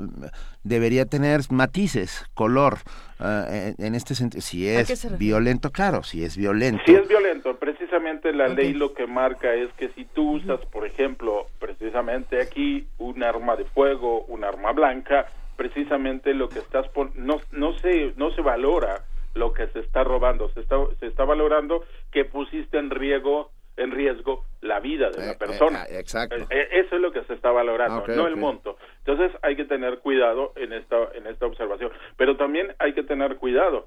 [0.63, 2.79] debería tener matices, color.
[3.19, 6.83] Uh, en, en, este sentido, si es violento, claro, si es violento.
[6.87, 8.57] Si es violento, precisamente la okay.
[8.57, 13.57] ley lo que marca es que si tú usas, por ejemplo, precisamente aquí un arma
[13.57, 15.27] de fuego, un arma blanca,
[15.61, 19.05] precisamente lo que estás pon no no se no se valora
[19.35, 23.93] lo que se está robando, se está se está valorando que pusiste en riesgo en
[23.93, 25.85] riesgo la vida de la persona.
[25.85, 26.37] Eh, eh, exacto.
[26.51, 28.35] Eh, eso es lo que se está valorando, okay, no okay.
[28.35, 28.77] el monto.
[28.99, 33.37] Entonces hay que tener cuidado en esta en esta observación, pero también hay que tener
[33.37, 33.87] cuidado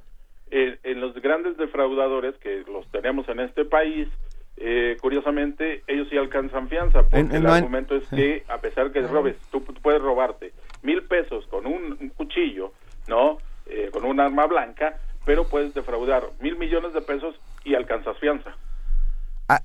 [0.50, 4.08] en, en los grandes defraudadores que los tenemos en este país.
[4.56, 8.92] Eh, curiosamente, ellos sí alcanzan fianza, porque en, en el argumento es que a pesar
[8.92, 10.54] que robes, tú puedes robarte
[10.84, 12.72] mil pesos con un, un cuchillo,
[13.08, 13.40] ¿no?
[13.66, 18.56] Eh, con un arma blanca, pero puedes defraudar mil millones de pesos y alcanzas fianza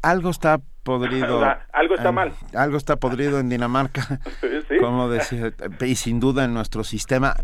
[0.03, 1.29] algo está podrido.
[1.39, 2.33] O sea, algo está mal.
[2.55, 4.21] Algo está podrido en Dinamarca.
[4.41, 4.79] ¿Sí?
[4.81, 7.35] Como decía, y sin duda en nuestro sistema.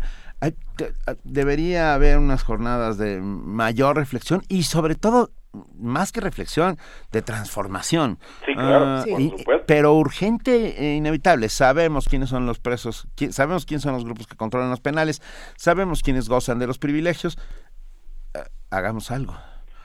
[0.41, 0.55] Hay,
[1.23, 5.31] debería haber unas jornadas de mayor reflexión y sobre todo
[5.77, 6.77] más que reflexión,
[7.13, 8.19] de transformación.
[8.45, 9.13] Sí, claro, uh, sí.
[9.17, 9.33] Y,
[9.65, 11.47] pero urgente e inevitable.
[11.47, 15.21] Sabemos quiénes son los presos, qui sabemos quiénes son los grupos que controlan los penales,
[15.55, 17.37] sabemos quiénes gozan de los privilegios.
[18.71, 19.33] Hagamos algo.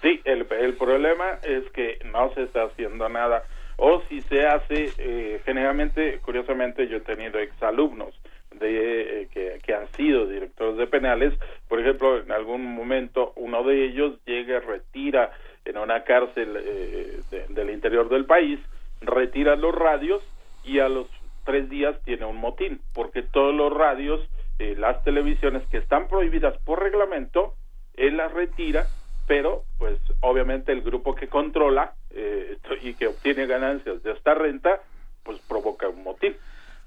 [0.02, 3.44] Sí, el, el problema es que no se está haciendo nada.
[3.76, 8.14] O si se hace, eh, generalmente, curiosamente, yo he tenido exalumnos
[8.58, 11.34] de, eh, que, que han sido directores de penales.
[11.68, 15.30] Por ejemplo, en algún momento uno de ellos llega, retira
[15.64, 18.58] en una cárcel eh, de, del interior del país,
[19.00, 20.22] retira los radios
[20.64, 21.06] y a los
[21.44, 24.20] tres días tiene un motín, porque todos los radios,
[24.58, 27.54] eh, las televisiones que están prohibidas por reglamento,
[28.00, 28.86] él las retira
[29.30, 34.80] pero pues obviamente el grupo que controla eh, y que obtiene ganancias de esta renta
[35.22, 36.34] pues provoca un motín.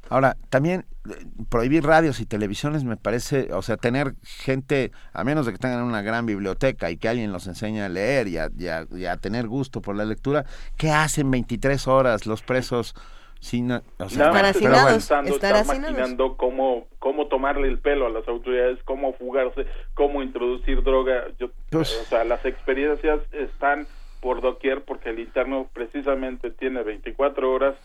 [0.09, 5.45] Ahora, también eh, prohibir radios y televisiones me parece, o sea, tener gente, a menos
[5.45, 8.49] de que tengan una gran biblioteca y que alguien los enseñe a leer y a,
[8.59, 10.43] y a, y a tener gusto por la lectura,
[10.75, 12.93] ¿qué hacen 23 horas los presos?
[13.43, 14.97] Sin, o sea, estar hacinados, bueno.
[14.97, 19.65] estar, estar maquinando cómo, cómo tomarle el pelo a las autoridades, cómo fugarse,
[19.95, 21.25] cómo introducir droga.
[21.37, 23.85] Yo, pues, o sea, las experiencias están
[24.21, 27.75] por doquier porque el interno precisamente tiene 24 horas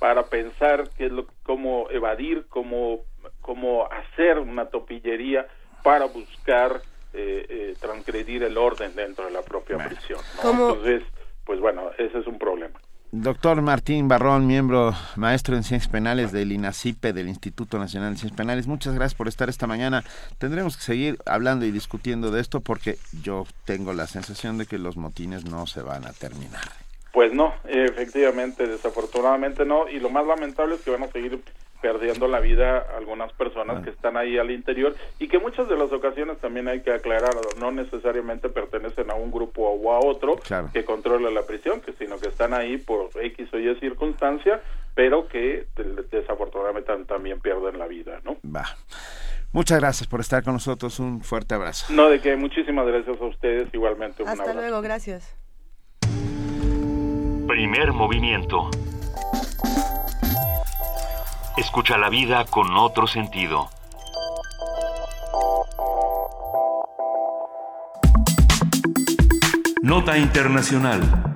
[0.00, 3.02] para pensar qué es lo, cómo evadir, cómo,
[3.40, 5.46] cómo hacer una topillería
[5.84, 6.82] para buscar
[7.12, 10.18] eh, eh, transgredir el orden dentro de la propia prisión.
[10.42, 10.50] ¿no?
[10.50, 11.04] Entonces,
[11.44, 12.80] pues bueno, ese es un problema.
[13.16, 18.36] Doctor Martín Barrón, miembro maestro en Ciencias Penales del INACIPE, del Instituto Nacional de Ciencias
[18.36, 20.02] Penales, muchas gracias por estar esta mañana.
[20.38, 24.78] Tendremos que seguir hablando y discutiendo de esto porque yo tengo la sensación de que
[24.78, 26.64] los motines no se van a terminar.
[27.12, 31.40] Pues no, efectivamente, desafortunadamente no, y lo más lamentable es que van a seguir
[31.84, 35.92] perdiendo la vida algunas personas que están ahí al interior y que muchas de las
[35.92, 40.38] ocasiones también hay que aclarar, no necesariamente pertenecen a un grupo o a otro
[40.72, 44.62] que controla la prisión, que sino que están ahí por X o Y circunstancia,
[44.94, 45.66] pero que
[46.10, 48.38] desafortunadamente también pierden la vida, ¿no?
[48.42, 48.64] Va.
[49.52, 50.98] Muchas gracias por estar con nosotros.
[51.00, 51.92] Un fuerte abrazo.
[51.92, 54.22] No, de que muchísimas gracias a ustedes igualmente.
[54.22, 55.36] Un Hasta luego, gracias.
[57.46, 58.70] Primer movimiento.
[61.56, 63.68] Escucha la vida con otro sentido.
[69.82, 71.33] Nota Internacional.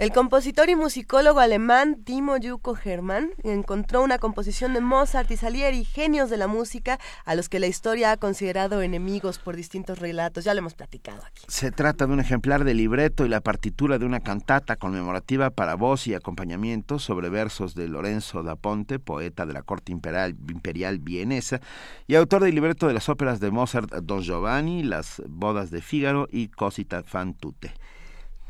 [0.00, 5.84] El compositor y musicólogo alemán Timo Yuko Hermann encontró una composición de Mozart y Salieri,
[5.84, 10.44] genios de la música, a los que la historia ha considerado enemigos por distintos relatos.
[10.44, 11.44] Ya lo hemos platicado aquí.
[11.48, 15.74] Se trata de un ejemplar de libreto y la partitura de una cantata conmemorativa para
[15.74, 21.60] voz y acompañamiento sobre versos de Lorenzo da Ponte, poeta de la corte imperial, vienesa
[22.06, 26.26] y autor del libreto de las óperas de Mozart Don Giovanni, Las bodas de Fígaro
[26.32, 27.36] y Cosita fan.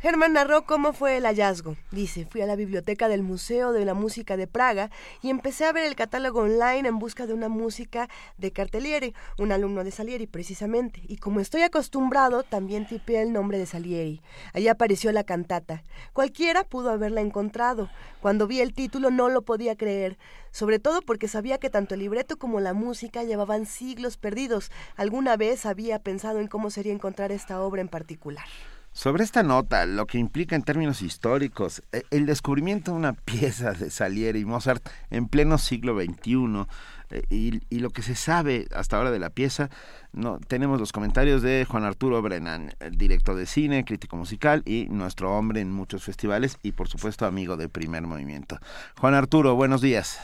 [0.00, 1.76] Germán narró cómo fue el hallazgo.
[1.90, 4.90] Dice, fui a la biblioteca del Museo de la Música de Praga
[5.20, 8.08] y empecé a ver el catálogo online en busca de una música
[8.38, 11.02] de Cartelieri, un alumno de Salieri precisamente.
[11.06, 14.22] Y como estoy acostumbrado, también tipeé el nombre de Salieri.
[14.54, 15.82] Allí apareció la cantata.
[16.14, 17.90] Cualquiera pudo haberla encontrado.
[18.22, 20.16] Cuando vi el título no lo podía creer,
[20.50, 24.70] sobre todo porque sabía que tanto el libreto como la música llevaban siglos perdidos.
[24.96, 28.46] Alguna vez había pensado en cómo sería encontrar esta obra en particular.
[28.92, 33.72] Sobre esta nota, lo que implica en términos históricos e, el descubrimiento de una pieza
[33.72, 36.66] de Salieri y Mozart en pleno siglo XXI
[37.10, 39.70] eh, y, lo que se sabe hasta ahora de la pieza,
[40.12, 45.36] no tenemos los comentarios de Juan Arturo Brennan, director de cine, crítico musical y nuestro
[45.36, 48.58] hombre en muchos festivales y por supuesto amigo de Primer Movimiento.
[48.98, 50.20] Juan Arturo, buenos días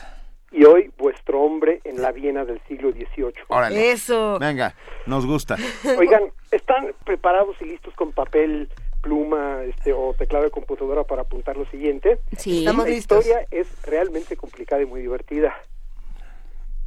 [0.51, 3.33] y hoy vuestro hombre en la Viena del siglo XVIII.
[3.49, 3.91] Órale.
[3.91, 4.37] Eso.
[4.39, 4.73] Venga,
[5.05, 5.57] nos gusta.
[5.97, 8.69] Oigan, ¿están preparados y listos con papel,
[9.01, 12.19] pluma este, o teclado de computadora para apuntar lo siguiente?
[12.37, 15.53] Sí, estamos La historia es realmente complicada y muy divertida.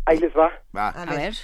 [0.06, 0.50] Ahí les va.
[0.76, 0.88] Va.
[0.88, 1.34] A ver.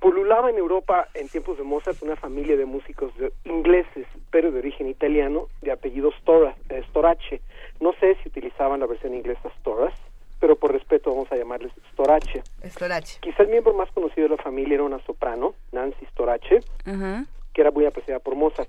[0.00, 4.58] Pululaba en Europa en tiempos de Mozart una familia de músicos de- ingleses, pero de
[4.58, 7.40] origen italiano, de apellido Stora, eh, Storace.
[7.80, 9.94] No sé si utilizaban la versión inglesa Storas,
[10.42, 12.42] pero por respeto vamos a llamarles Storace.
[12.64, 13.20] Storace.
[13.20, 16.58] Quizá el miembro más conocido de la familia era una soprano, Nancy Storace,
[17.54, 18.68] que era muy apreciada por Mozart.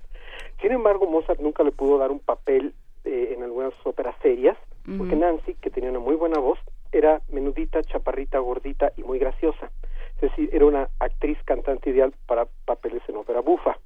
[0.62, 4.56] Sin embargo, Mozart nunca le pudo dar un papel eh, en algunas óperas serias,
[4.96, 6.60] porque Nancy, que tenía una muy buena voz,
[6.92, 9.72] era menudita, chaparrita, gordita y muy graciosa.
[10.14, 13.76] Es decir, era una actriz cantante ideal para papeles en ópera bufa.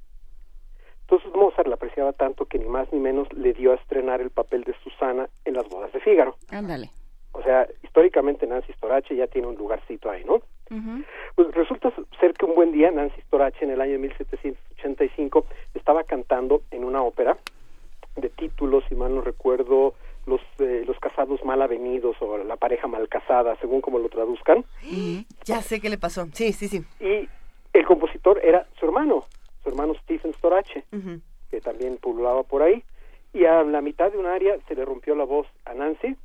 [1.01, 4.29] Entonces Mozart la apreciaba tanto que ni más ni menos le dio a estrenar el
[4.29, 6.35] papel de Susana en las bodas de Fígaro.
[6.51, 6.91] Ándale.
[7.31, 10.41] O sea, históricamente Nancy Storace ya tiene un lugarcito ahí, ¿no?
[11.35, 16.61] Pues resulta ser que un buen día Nancy Storace en el año 1785 estaba cantando
[16.71, 17.37] en una ópera
[18.15, 19.93] de títulos, si mal no recuerdo,
[20.25, 24.63] los eh, los casados mal avenidos o la pareja mal casada, según como lo traduzcan.
[25.45, 26.27] Ya sé qué le pasó.
[26.33, 26.83] Sí, sí, sí.
[26.99, 27.27] Y
[27.73, 29.23] el compositor era su hermano,
[29.63, 31.21] su hermano Stephen Storace, Ujú.
[31.49, 32.83] que también pululaba por ahí.
[33.33, 36.15] Y a la mitad de un área se le rompió la voz a Nancy.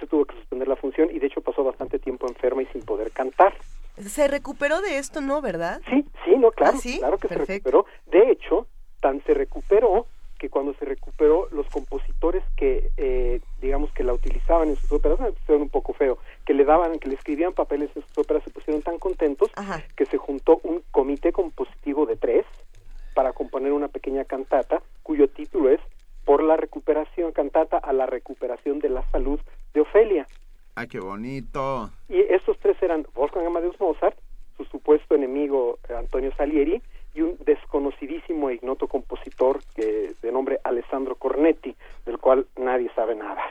[0.00, 2.82] Se tuvo que suspender la función y de hecho pasó bastante tiempo enferma y sin
[2.82, 3.54] poder cantar.
[3.96, 5.40] Se recuperó de esto, ¿no?
[5.40, 5.80] ¿Verdad?
[5.88, 6.98] Sí, sí, no, claro, ¿Ah, sí?
[6.98, 7.70] claro que Perfecto.
[7.70, 7.86] se recuperó.
[8.10, 8.66] De hecho,
[9.00, 10.06] tan se recuperó
[10.38, 15.18] que cuando se recuperó, los compositores que, eh, digamos, que la utilizaban en sus óperas,
[15.18, 18.50] pusieron un poco feo, que le daban, que le escribían papeles en sus óperas, se
[18.50, 19.50] pusieron tan contentos
[19.96, 22.44] que se juntó un comité compositivo de tres
[23.14, 25.80] para componer una pequeña cantata cuyo título es
[26.24, 29.38] Por la recuperación, cantata a la recuperación de la salud
[29.74, 30.26] de Ofelia.
[30.74, 31.90] ¡Ay, qué bonito!
[32.08, 34.16] Y estos tres eran Wolfgang Amadeus Mozart,
[34.56, 36.82] su supuesto enemigo eh, Antonio Salieri
[37.14, 41.76] y un desconocidísimo e ignoto compositor que, de nombre Alessandro Cornetti,
[42.06, 43.42] del cual nadie sabe nada.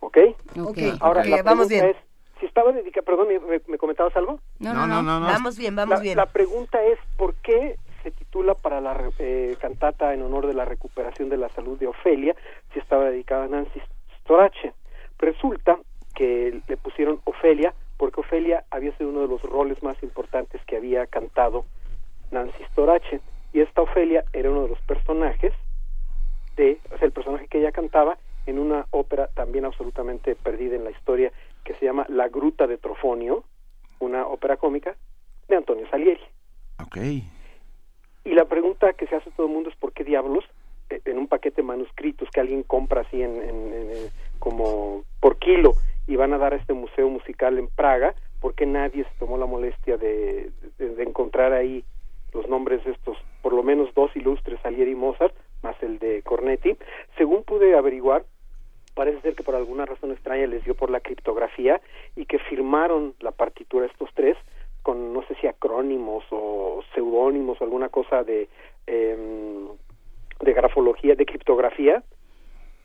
[0.00, 0.16] ¿Ok?
[0.64, 1.86] Ok, Ahora, ok, la vamos pregunta bien.
[1.90, 1.96] es,
[2.40, 4.40] si estaba dedicada, perdón, ¿me, me- me comentabas algo?
[4.58, 5.20] No, no, no, no.
[5.26, 6.16] Vamos bien, vamos La- bien.
[6.16, 10.64] La pregunta es, ¿por qué se titula para la eh, cantata en honor de la
[10.64, 12.34] recuperación de la salud de Ofelia
[12.72, 13.80] si estaba dedicada a Nancy
[14.20, 14.72] Storace?
[15.18, 15.78] Resulta
[16.14, 20.76] que le pusieron Ofelia porque Ofelia había sido uno de los roles más importantes que
[20.76, 21.64] había cantado
[22.30, 23.20] Nancy Storace
[23.52, 25.52] y esta Ofelia era uno de los personajes
[26.56, 30.84] de, o sea, el personaje que ella cantaba en una ópera también absolutamente perdida en
[30.84, 31.32] la historia
[31.64, 33.44] que se llama La Gruta de Trofonio,
[33.98, 34.96] una ópera cómica
[35.48, 36.22] de Antonio Salieri.
[36.82, 36.96] Ok.
[38.24, 40.44] Y la pregunta que se hace todo el mundo es por qué diablos
[40.90, 45.38] eh, en un paquete de manuscritos que alguien compra así en, en- eh, como por
[45.38, 45.72] kilo
[46.06, 49.46] y van a dar a este museo musical en Praga porque nadie se tomó la
[49.46, 51.84] molestia de, de, encontrar ahí
[52.32, 56.22] los nombres de estos, por lo menos dos ilustres, Salieri y Mozart, más el de
[56.22, 56.76] Cornetti.
[57.18, 58.24] Según pude averiguar,
[58.94, 61.80] parece ser que por alguna razón extraña les dio por la criptografía
[62.16, 64.36] y que firmaron la partitura estos tres
[64.82, 68.48] con no sé si acrónimos o seudónimos o alguna cosa de
[68.86, 69.68] em,
[70.40, 72.02] de grafología, de criptografía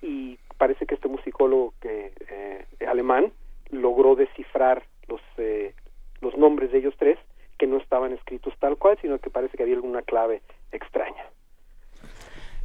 [0.01, 3.31] y parece que este musicólogo que, eh, alemán
[3.69, 5.73] logró descifrar los eh,
[6.21, 7.17] los nombres de ellos tres
[7.57, 10.41] que no estaban escritos tal cual, sino que parece que había alguna clave
[10.71, 11.25] extraña.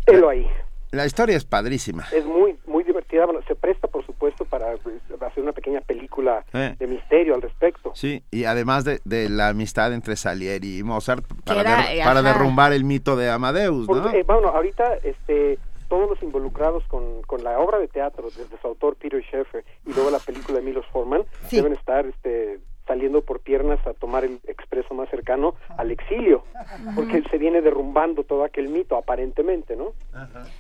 [0.07, 0.47] Helo ahí.
[0.92, 2.04] La historia es padrísima.
[2.12, 3.24] Es muy muy divertida.
[3.26, 6.74] Bueno, se presta, por supuesto, para pues, hacer una pequeña película Eh.
[6.78, 7.92] de misterio al respecto.
[7.94, 12.04] Sí, y además de, de la amistad entre Salieri y Mozart para, era, der- eh,
[12.04, 14.02] para derrumbar el mito de Amadeus, ¿no?
[14.02, 15.58] Porque, eh, bueno, ahorita este,
[15.88, 19.92] todos los involucrados con, con la obra de teatro, desde su autor Peter Sheffer y
[19.92, 22.60] luego la película de Milos Forman, deben estar este,
[22.90, 26.42] saliendo por piernas a tomar el expreso más cercano al exilio,
[26.96, 29.92] porque se viene derrumbando todo aquel mito, aparentemente, ¿no?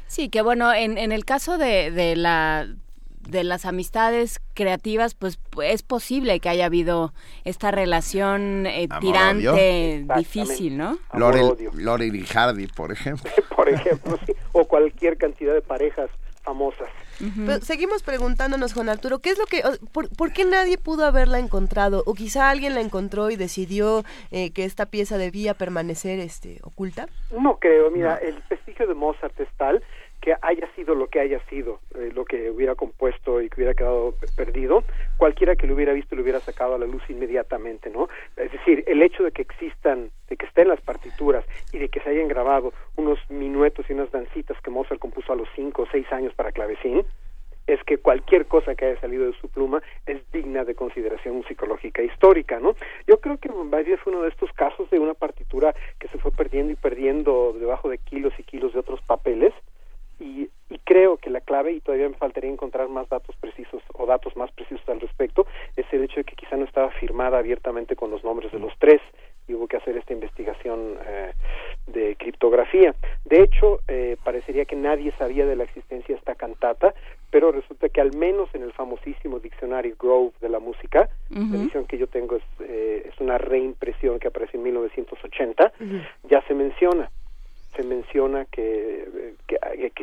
[0.06, 2.68] Sí, que bueno, en, en el caso de, de la
[3.28, 7.12] de las amistades creativas, pues es posible que haya habido
[7.44, 10.98] esta relación eh, tirante, difícil, ¿no?
[11.12, 13.28] Laurel, Laurel y Hardy, por ejemplo.
[13.56, 16.10] por ejemplo, sí, o cualquier cantidad de parejas
[16.42, 16.88] famosas.
[17.46, 21.38] Pero seguimos preguntándonos, Juan Arturo, ¿qué es lo que, por, por qué nadie pudo haberla
[21.38, 22.02] encontrado?
[22.06, 27.08] O quizá alguien la encontró y decidió eh, que esta pieza debía permanecer este, oculta.
[27.30, 29.82] No creo, mira, el prestigio de Mozart es tal
[30.20, 33.74] que haya sido lo que haya sido, eh, lo que hubiera compuesto y que hubiera
[33.74, 34.84] quedado pe- perdido,
[35.16, 38.08] cualquiera que lo hubiera visto lo hubiera sacado a la luz inmediatamente, ¿no?
[38.36, 42.00] Es decir, el hecho de que existan, de que estén las partituras y de que
[42.00, 45.86] se hayan grabado unos minuetos y unas dancitas que Mozart compuso a los cinco o
[45.90, 47.04] seis años para clavecín,
[47.66, 52.02] es que cualquier cosa que haya salido de su pluma es digna de consideración musicológica
[52.02, 52.74] e histórica, ¿no?
[53.06, 56.32] Yo creo que Bavier fue uno de estos casos de una partitura que se fue
[56.32, 59.52] perdiendo y perdiendo debajo de kilos y kilos de otros papeles
[60.20, 64.06] y, y creo que la clave, y todavía me faltaría encontrar más datos precisos o
[64.06, 67.96] datos más precisos al respecto, es el hecho de que quizá no estaba firmada abiertamente
[67.96, 69.00] con los nombres de los tres
[69.48, 71.32] y hubo que hacer esta investigación eh,
[71.86, 72.94] de criptografía.
[73.24, 76.94] De hecho, eh, parecería que nadie sabía de la existencia de esta cantata,
[77.30, 81.86] pero resulta que al menos en el famosísimo diccionario Grove de la música, la edición
[81.86, 85.72] que yo tengo es, eh, es una reimpresión que aparece en 1980,
[86.28, 87.10] ya se menciona
[87.76, 89.58] se menciona que, que,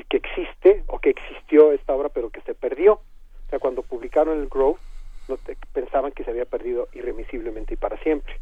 [0.09, 2.93] que- existe o que existió esta obra pero que se perdió.
[2.93, 4.79] O sea, cuando publicaron el Grove,
[5.27, 8.33] no te- pensaban que se había perdido irremisiblemente y para siempre.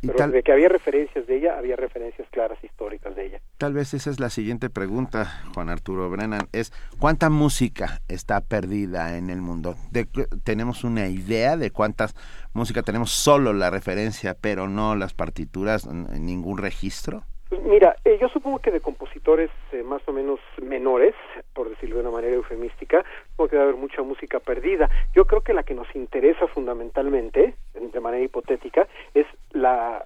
[0.00, 3.40] Y Pero tal, de que había referencias de ella, había referencias claras históricas de ella.
[3.58, 9.18] tal vez esa es la siguiente pregunta, Juan Arturo Brennan, es ¿cuánta música está perdida
[9.18, 9.74] en el mundo?
[9.90, 10.06] De-
[10.42, 12.14] ¿Tenemos una idea de cuántas
[12.54, 13.10] música tenemos?
[13.10, 17.24] Solo la referencia, pero no las partituras, ningún registro.
[17.50, 21.14] Mira, eh, yo supongo que de compositores eh, más o menos menores,
[21.54, 24.90] por decirlo de una manera eufemística, supongo que debe haber mucha música perdida.
[25.14, 30.04] Yo creo que la que nos interesa fundamentalmente, en- de manera hipotética, es la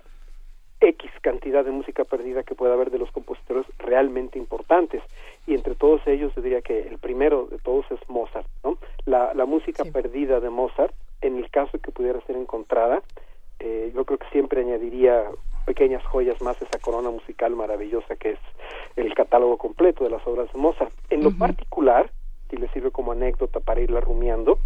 [0.80, 5.02] X cantidad de música perdida que puede haber de los compositores realmente importantes.
[5.46, 8.78] Y entre todos ellos, yo diría que el primero de todos es Mozart, ¿no?
[9.04, 13.02] La, la música perdida de Mozart, en el caso que pudiera ser encontrada,
[13.60, 15.24] eh, yo creo que siempre añadiría
[15.64, 18.38] pequeñas joyas más esa corona musical maravillosa que es
[18.96, 20.92] el catálogo completo de las obras de Mozart.
[21.10, 22.10] En lo particular,
[22.50, 24.58] y le sirve como anécdota para irla rumiando,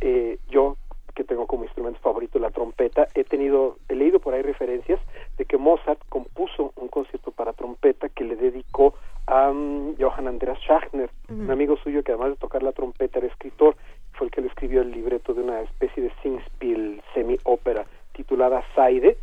[0.00, 0.76] eh, yo
[1.14, 5.00] que tengo como instrumento favorito la trompeta, he tenido, he leído por ahí referencias
[5.38, 8.94] de que Mozart compuso un concierto para trompeta que le dedicó
[9.26, 13.28] a mm, Johann Andreas Schachner, un amigo suyo que además de tocar la trompeta era
[13.28, 13.76] escritor,
[14.12, 19.16] fue el que le escribió el libreto de una especie de singspiel semi-ópera titulada Saide,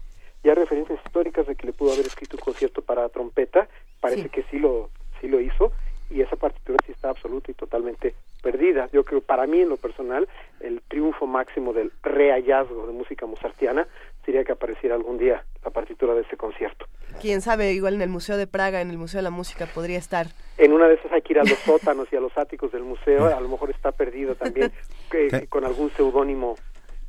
[0.43, 3.68] y hay referencias históricas de que le pudo haber escrito un concierto para trompeta,
[3.99, 4.30] parece Sí.
[4.30, 4.89] que sí lo,
[5.19, 5.72] sí lo hizo,
[6.09, 8.89] y esa partitura sí está absoluta y totalmente perdida.
[8.91, 10.27] Yo creo, para mí en lo personal,
[10.59, 13.88] el triunfo máximo del rehallazgo de música mozartiana
[14.26, 16.85] sería que apareciera algún día la partitura de ese concierto.
[17.22, 19.97] Quién sabe, igual en el Museo de Praga, en el Museo de la Música podría
[19.99, 20.27] estar.
[20.57, 22.84] En una de esas hay que ir a los sótanos y a los áticos del
[22.84, 24.72] museo, a lo mejor está perdido también
[25.11, 26.55] que- con algún seudónimo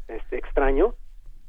[0.06, 0.94] este, extraño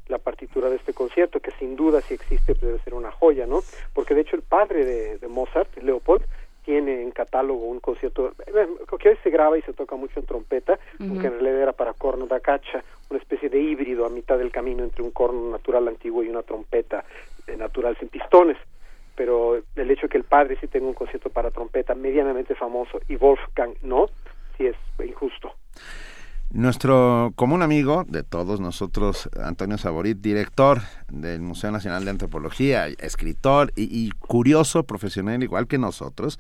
[0.08, 3.46] la partitura de este concierto, que sin duda si existe pues, debe ser una joya,
[3.46, 3.62] ¿no?
[3.94, 6.24] Porque de hecho el padre de, de Mozart, Leopold,
[6.64, 8.68] tiene en catálogo un concierto eh,
[9.00, 11.20] que hoy se graba y se toca mucho en trompeta, Ujú.
[11.20, 14.52] que en realidad era para corno da caccia, una especie de híbrido a mitad del
[14.52, 17.04] camino entre un corno natural antiguo y una trompeta
[17.48, 18.58] eh, natural sin pistones.
[19.16, 23.00] Pero el hecho de que el padre sí tenga un concierto para trompeta medianamente famoso
[23.08, 24.08] y Wolfgang no,
[24.58, 24.76] sí es
[25.06, 25.54] injusto.
[26.54, 33.74] Nuestro común amigo de todos nosotros, Antonio Saborit, director del Museo Nacional de Antropología, escritor
[33.76, 36.40] y, curioso profesional igual que nosotros,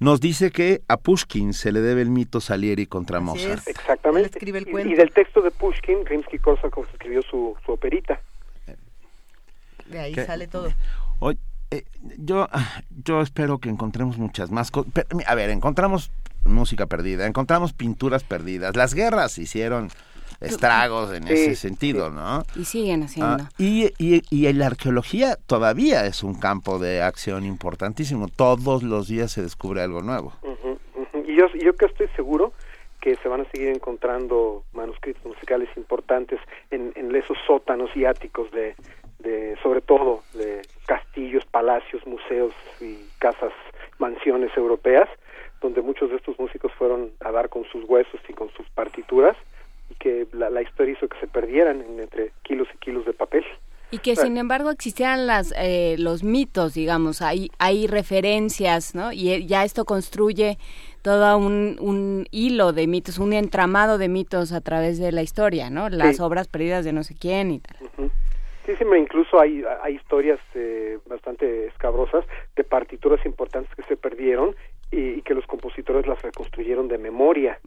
[0.00, 3.68] nos dice que a Pushkin se le debe el mito Salieri contra Mozart.
[3.68, 4.40] Exactamente.
[4.42, 8.20] Y, del texto de Pushkin, Rimsky-Korsakov escribió su, su operita.
[9.86, 10.72] De ahí sale todo.
[11.20, 11.38] Hoy,
[11.70, 11.84] eh,
[12.18, 12.48] yo,
[13.04, 14.92] yo espero que encontremos muchas más cosas.
[15.24, 16.10] A ver, encontramos
[16.44, 18.76] música perdida, encontramos pinturas perdidas.
[18.76, 19.90] Las guerras hicieron
[20.40, 22.42] estragos en ese sentido, ¿no?
[22.56, 23.44] Y siguen haciendo.
[23.44, 28.28] Ah, y, y, y, la arqueología todavía es un campo de acción importantísimo.
[28.28, 30.32] Todos los días se descubre algo nuevo.
[31.26, 32.52] Y yo, yo que estoy seguro
[33.00, 36.38] que se van a seguir encontrando manuscritos musicales importantes
[36.70, 38.76] en, en esos sótanos y áticos de,
[39.18, 43.52] de, sobre todo, de castillos, palacios, museos y casas,
[43.98, 45.08] mansiones europeas
[45.62, 49.36] donde muchos de estos músicos fueron a dar con sus huesos y con sus partituras
[49.90, 53.44] y que la, historia hizo que se perdieran en entre kilos y kilos de papel.
[53.90, 59.12] Y que sin embargo existieran las, eh, los mitos, digamos, hay, hay referencias, ¿no?
[59.12, 60.56] Y eh, ya esto construye
[61.02, 65.68] todo un, un hilo de mitos, un entramado de mitos a través de la historia,
[65.68, 65.90] ¿no?
[65.90, 68.10] Las obras perdidas de no sé quién y tal.
[68.64, 72.24] Sí, sí, incluso hay, hay historias eh, bastante escabrosas
[72.54, 74.54] de partituras importantes que se perdieron
[74.92, 77.58] y, que los compositores las reconstruyeron de memoria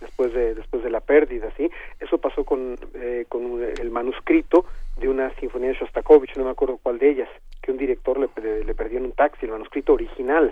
[0.00, 4.66] después de después de la pérdida sí eso pasó con eh, con el manuscrito
[4.98, 7.28] de una sinfonía de Shostakovich no me acuerdo cuál de ellas
[7.62, 10.50] que un director le, le, perdió en un taxi el manuscrito original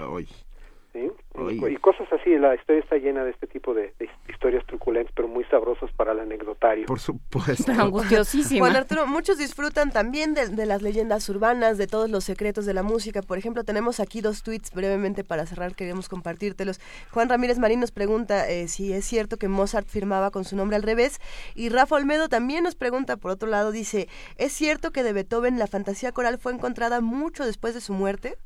[0.94, 3.94] y cosas así, la historia está llena de este tipo de,
[4.28, 6.86] historias truculentas, pero muy sabrosas para el anecdotario.
[6.86, 7.73] Por supuesto.
[7.73, 12.82] Juan Arturo, muchos disfrutan también de, las leyendas urbanas, de todos los secretos de la
[12.82, 13.23] música.
[13.23, 16.81] Por ejemplo, tenemos aquí dos tweets brevemente para cerrar, queremos compartírtelos.
[17.10, 20.77] Juan Ramírez Marín nos pregunta eh, si es cierto que Mozart firmaba con su nombre
[20.77, 21.19] al revés.
[21.55, 25.59] Y Rafa Olmedo también nos pregunta, por otro lado, dice, ¿es cierto que de Beethoven
[25.59, 28.36] la fantasía coral fue encontrada mucho después de su muerte?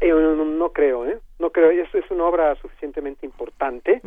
[0.00, 1.18] Eh, no, creo, ¿eh?
[1.38, 1.70] No creo.
[1.70, 4.00] Es, es una obra suficientemente importante,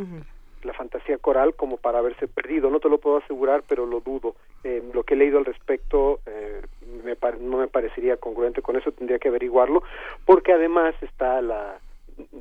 [0.64, 2.70] la fantasía coral, como para haberse perdido.
[2.70, 4.36] No te lo puedo asegurar, pero lo dudo.
[4.64, 6.62] Eh, lo que he leído al respecto eh,
[7.04, 9.84] me no me parecería congruente con eso, tendría que averiguarlo,
[10.26, 11.80] porque además está la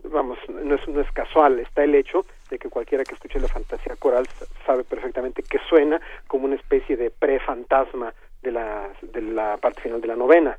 [0.04, 3.48] vamos, no es, no es casual, está el hecho de que cualquiera que escuche la
[3.48, 4.26] fantasía coral
[4.64, 10.00] sabe perfectamente que suena como una especie de pre-fantasma de la, de la parte final
[10.00, 10.58] de la novena.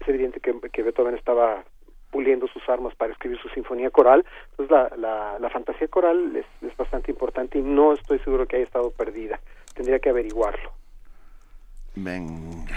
[0.00, 1.64] Es evidente que, que Beethoven estaba
[2.14, 4.24] puliendo sus armas para escribir su sinfonía coral.
[4.52, 4.70] Entonces
[5.00, 8.92] la, la, fantasía coral es, es, bastante importante y no estoy seguro que haya estado
[8.92, 9.40] perdida.
[9.74, 10.70] Tendría que averiguarlo.
[11.96, 12.72] Venga.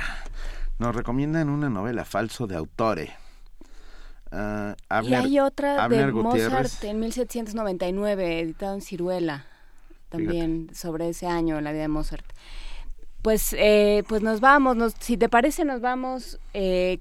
[0.80, 3.12] Nos recomiendan una novela falso de autores.
[4.32, 4.74] Uh,
[5.04, 9.46] y hay otra de Mozart en 1799, editada en Ciruela,
[10.10, 12.26] también sobre ese año, la vida de Mozart.
[13.22, 17.00] Pues, eh, pues nos vamos, nos, si te parece, nos vamos eh,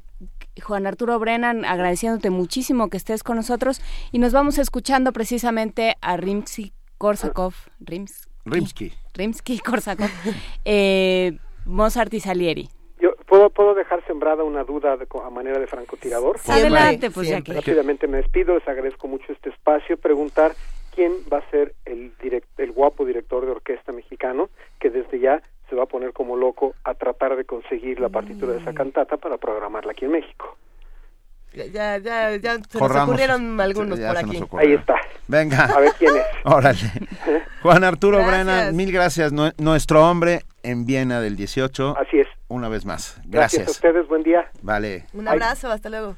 [0.63, 3.81] Juan Arturo Brennan, agradeciéndote muchísimo que estés con nosotros.
[4.13, 10.11] Y nos vamos escuchando precisamente a Rimsky Korsakov, Rims, Rimsky, Rimsky Korsakov,
[10.65, 12.69] eh, Mozart y Salieri.
[13.01, 16.39] Yo puedo puedo dejar sembrada una duda a manera de francotirador.
[16.49, 20.53] Adelante, pues ya que rápidamente me despido, les agradezco mucho este espacio, preguntar
[20.95, 22.13] quién va a ser el
[22.57, 24.49] el guapo director de orquesta mexicano
[24.81, 28.53] que desde ya se va a poner como loco a tratar de conseguir la partitura
[28.53, 28.77] de esa mm.
[28.77, 30.57] cantata para programarla aquí en México.
[31.53, 34.43] Ya, ya, ya se nos ocurrieron algunos por aquí.
[34.59, 34.97] Ahí está.
[35.27, 35.65] Venga.
[35.65, 36.23] A ver quién es.
[36.45, 36.79] Órale.
[37.63, 39.33] Juan Arturo Brennan, mil gracias.
[39.33, 41.97] Nuestro hombre en Viena del 18.
[41.99, 42.29] Así es.
[42.49, 43.21] Una vez más.
[43.25, 43.65] Gracias.
[43.65, 44.09] Gracias a ustedes.
[44.09, 44.51] Buen día.
[44.61, 45.07] Vale.
[45.15, 45.71] Un abrazo.
[45.71, 46.17] Hasta luego.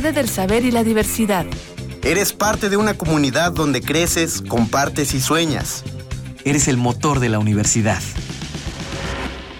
[0.00, 1.44] Sede del saber y la diversidad.
[2.02, 5.84] Eres parte de una comunidad donde creces, compartes y sueñas.
[6.44, 8.00] Eres el motor de la universidad.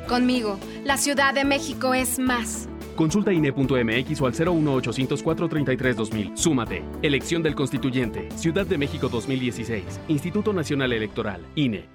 [0.08, 2.70] Conmigo, la Ciudad de México es más.
[2.96, 6.38] Consulta INE.mx o al 01800 433 2000.
[6.38, 6.84] Súmate.
[7.02, 8.30] Elección del Constituyente.
[8.36, 10.02] Ciudad de México 2016.
[10.08, 11.42] Instituto Nacional Electoral.
[11.56, 11.95] INE.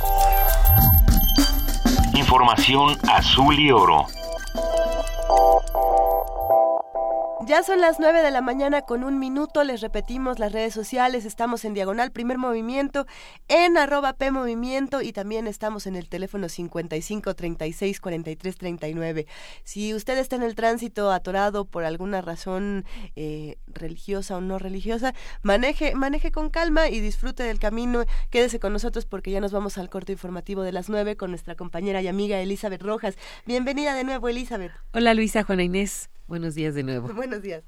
[2.21, 4.05] Información azul y oro.
[7.47, 11.25] Ya son las 9 de la mañana con un minuto, les repetimos las redes sociales,
[11.25, 13.07] estamos en Diagonal Primer Movimiento,
[13.47, 19.25] en arroba P Movimiento y también estamos en el teléfono 55 36 43 39.
[19.63, 22.85] Si usted está en el tránsito atorado por alguna razón
[23.15, 28.71] eh, religiosa o no religiosa, maneje, maneje con calma y disfrute del camino, quédese con
[28.71, 32.07] nosotros porque ya nos vamos al corto informativo de las 9 con nuestra compañera y
[32.07, 33.15] amiga Elizabeth Rojas.
[33.47, 34.73] Bienvenida de nuevo Elizabeth.
[34.93, 36.11] Hola Luisa, Juana Inés.
[36.31, 37.09] Buenos días de nuevo.
[37.13, 37.61] Buenos días.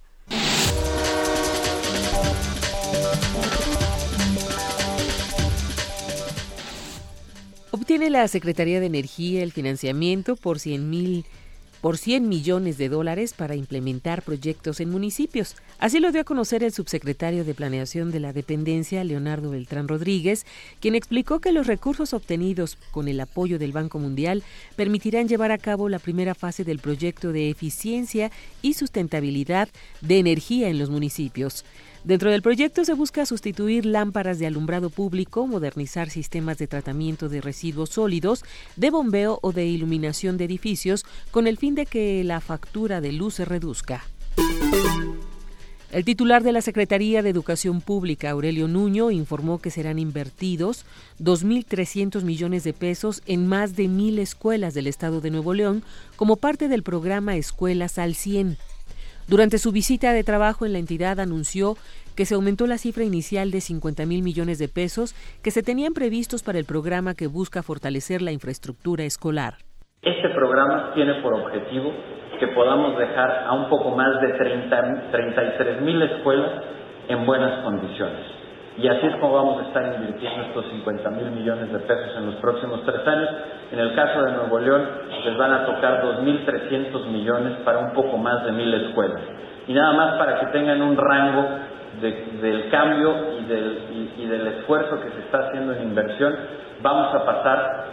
[7.72, 11.26] Obtiene la Secretaría de Energía el financiamiento por 100 mil
[11.84, 15.58] por 100 millones de dólares para implementar proyectos en municipios.
[15.80, 20.46] Así lo dio a conocer el subsecretario de Planeación de la Dependencia, Leonardo Beltrán Rodríguez,
[20.80, 24.44] quien explicó que los recursos obtenidos con el apoyo del Banco Mundial
[24.78, 28.32] permitirán llevar a cabo la primera fase del proyecto de eficiencia
[28.62, 29.68] y sustentabilidad
[30.00, 31.66] de energía en los municipios.
[32.04, 37.40] Dentro del proyecto se busca sustituir lámparas de alumbrado público, modernizar sistemas de tratamiento de
[37.40, 38.44] residuos sólidos,
[38.76, 43.14] de bombeo o de iluminación de edificios, con el fin de que la factura de
[43.14, 44.04] luz se reduzca.
[45.94, 50.86] El titular de la Secretaría de Educación Pública, Aurelio Nuño, informó que serán invertidos
[51.22, 55.84] 2.300 millones de pesos en más de mil escuelas del estado de Nuevo León
[56.16, 58.58] como parte del programa Escuelas al 100.
[59.28, 61.76] Durante su visita de trabajo en la entidad anunció
[62.16, 65.94] que se aumentó la cifra inicial de 50 mil millones de pesos que se tenían
[65.94, 69.56] previstos para el programa que busca fortalecer la infraestructura escolar.
[70.02, 71.94] Este programa tiene por objetivo
[72.40, 76.62] que podamos dejar a un poco más de 30, 33 mil escuelas
[77.08, 78.43] en buenas condiciones.
[78.78, 82.26] Y así es como vamos a estar invirtiendo estos 50 mil millones de pesos en
[82.26, 83.30] los próximos tres años.
[83.72, 84.82] En el caso de Nuevo León,
[85.24, 89.22] les van a tocar 2.300 millones para un poco más de mil escuelas.
[89.68, 91.46] Y nada más para que tengan un rango
[92.02, 96.36] del cambio y del, esfuerzo que se está haciendo en inversión,
[96.82, 97.86] vamos a pasar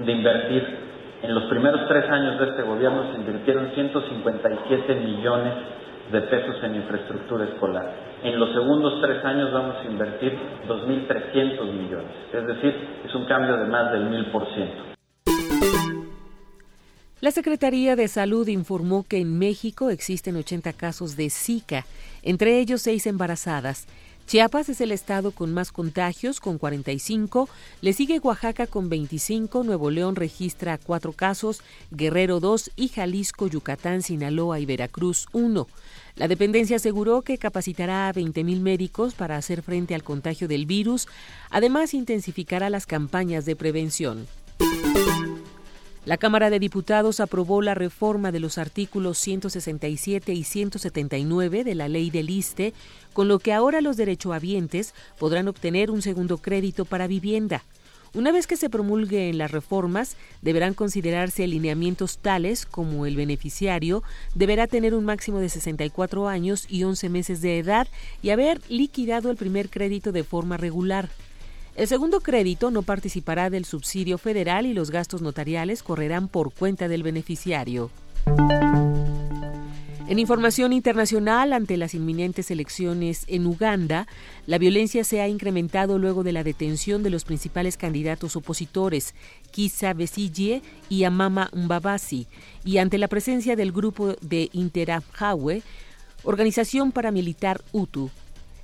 [0.00, 0.84] de invertir.
[1.22, 5.54] En los primeros tres años de este gobierno se invirtieron 157 millones
[6.12, 7.92] de pesos en infraestructura escolar.
[8.22, 12.74] En los segundos tres años vamos a invertir 2.300 millones, es decir,
[13.04, 14.94] es un cambio de más del 1.000%.
[17.20, 21.86] La Secretaría de Salud informó que en México existen 80 casos de Zika,
[22.22, 23.86] entre ellos seis embarazadas.
[24.26, 27.48] Chiapas es el estado con más contagios, con 45,
[27.82, 31.60] le sigue Oaxaca con 25, Nuevo León registra cuatro casos,
[31.90, 35.68] Guerrero 2 y Jalisco, Yucatán, Sinaloa y Veracruz 1.
[36.16, 41.06] La dependencia aseguró que capacitará a 20.000 médicos para hacer frente al contagio del virus,
[41.50, 44.26] además intensificará las campañas de prevención.
[46.06, 51.88] La Cámara de Diputados aprobó la reforma de los artículos 167 y 179 de la
[51.88, 52.74] Ley del ISTE,
[53.14, 57.62] con lo que ahora los derechohabientes podrán obtener un segundo crédito para vivienda.
[58.14, 64.04] Una vez que se promulguen las reformas, deberán considerarse lineamientos tales como el beneficiario
[64.36, 67.88] deberá tener un máximo de 64 años y 11 meses de edad
[68.22, 71.08] y haber liquidado el primer crédito de forma regular.
[71.74, 76.86] El segundo crédito no participará del subsidio federal y los gastos notariales correrán por cuenta
[76.86, 77.90] del beneficiario.
[80.06, 84.06] En información internacional, ante las inminentes elecciones en Uganda,
[84.46, 89.14] la violencia se ha incrementado luego de la detención de los principales candidatos opositores,
[89.50, 90.60] Kisa Besigye
[90.90, 92.26] y Amama Mbabasi,
[92.66, 95.62] y ante la presencia del grupo de Interahamwe,
[96.22, 98.10] organización paramilitar Hutu.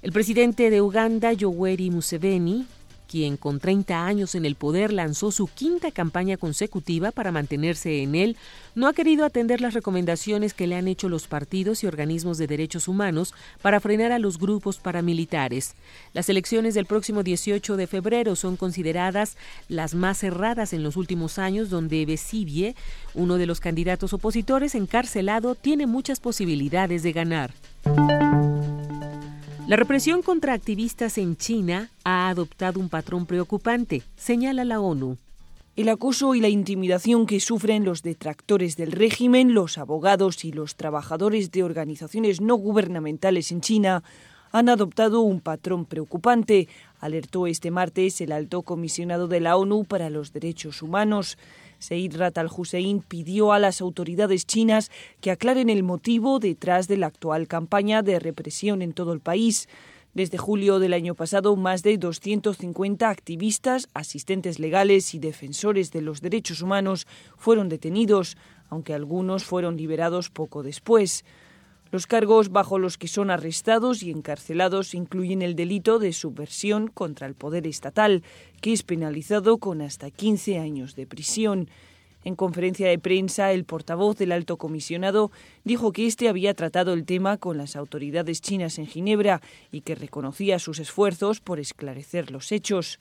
[0.03, 2.67] El presidente de Uganda, Yoweri Museveni,
[3.11, 8.15] quien con 30 años en el poder lanzó su quinta campaña consecutiva para mantenerse en
[8.15, 8.37] él,
[8.77, 12.47] no ha querido atender las recomendaciones que le han hecho los partidos y organismos de
[12.47, 15.75] derechos humanos para frenar a los grupos paramilitares.
[16.13, 19.37] Las elecciones del próximo 18 de febrero son consideradas
[19.69, 22.77] las más cerradas en los últimos años, donde Besibie,
[23.15, 27.51] uno de los candidatos opositores encarcelado, tiene muchas posibilidades de ganar.
[29.71, 35.17] La represión contra activistas en China ha adoptado un patrón preocupante, señala la ONU.
[35.77, 40.75] El acoso y la intimidación que sufren los detractores del régimen, los abogados y los
[40.75, 44.03] trabajadores de organizaciones no gubernamentales en China
[44.51, 46.67] han adoptado un patrón preocupante,
[46.99, 51.39] alertó este martes el alto comisionado de la ONU para los Derechos Humanos.
[51.81, 54.91] Seid Rat al-Hussein pidió a las autoridades chinas
[55.21, 59.69] que aclaren el motivo detrás de la actual campaña de represión en todo el país.
[60.13, 66.21] Desde julio del año pasado, más de 250 activistas, asistentes legales y defensores de los
[66.21, 68.37] derechos humanos fueron detenidos,
[68.69, 71.25] aunque algunos fueron liberados poco después.
[71.93, 77.27] Los cargos bajo los que son arrestados y encarcelados incluyen el delito de subversión contra
[77.27, 78.23] el poder estatal,
[78.61, 81.69] que es penalizado con hasta 15 años de prisión.
[82.23, 85.33] En conferencia de prensa, el portavoz del alto comisionado
[85.65, 89.41] dijo que éste había tratado el tema con las autoridades chinas en Ginebra
[89.73, 93.01] y que reconocía sus esfuerzos por esclarecer los hechos.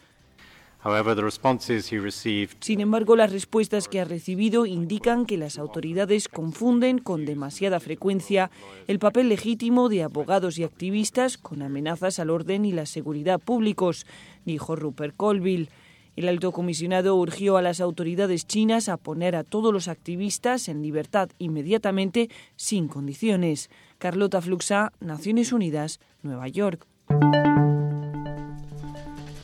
[2.59, 8.49] Sin embargo, las respuestas que ha recibido indican que las autoridades confunden con demasiada frecuencia
[8.87, 14.05] el papel legítimo de abogados y activistas con amenazas al orden y la seguridad públicos,
[14.45, 15.67] dijo Rupert Colville.
[16.15, 20.81] El alto comisionado urgió a las autoridades chinas a poner a todos los activistas en
[20.81, 23.69] libertad inmediatamente sin condiciones.
[23.97, 26.85] Carlota Fluxa, Naciones Unidas, Nueva York.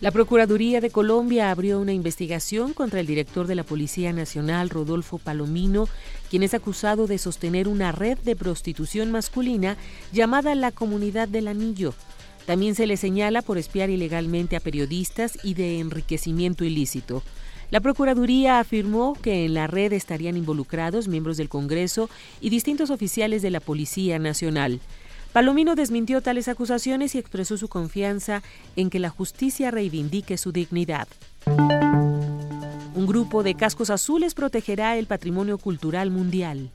[0.01, 5.19] La Procuraduría de Colombia abrió una investigación contra el director de la Policía Nacional, Rodolfo
[5.19, 5.87] Palomino,
[6.29, 9.77] quien es acusado de sostener una red de prostitución masculina
[10.11, 11.93] llamada La Comunidad del Anillo.
[12.45, 17.23] También se le señala por espiar ilegalmente a periodistas y de enriquecimiento ilícito.
[17.71, 22.09] La Procuraduría afirmó que en la red estarían involucrados miembros del Congreso
[22.41, 24.81] y distintos oficiales de la Policía Nacional.
[25.35, 28.41] Palomino desmintió tales acusaciones y expresó su confianza
[28.77, 31.09] en que la justicia reivindique su dignidad.
[32.95, 36.71] Un grupo de cascos azules protegerá el patrimonio cultural mundial.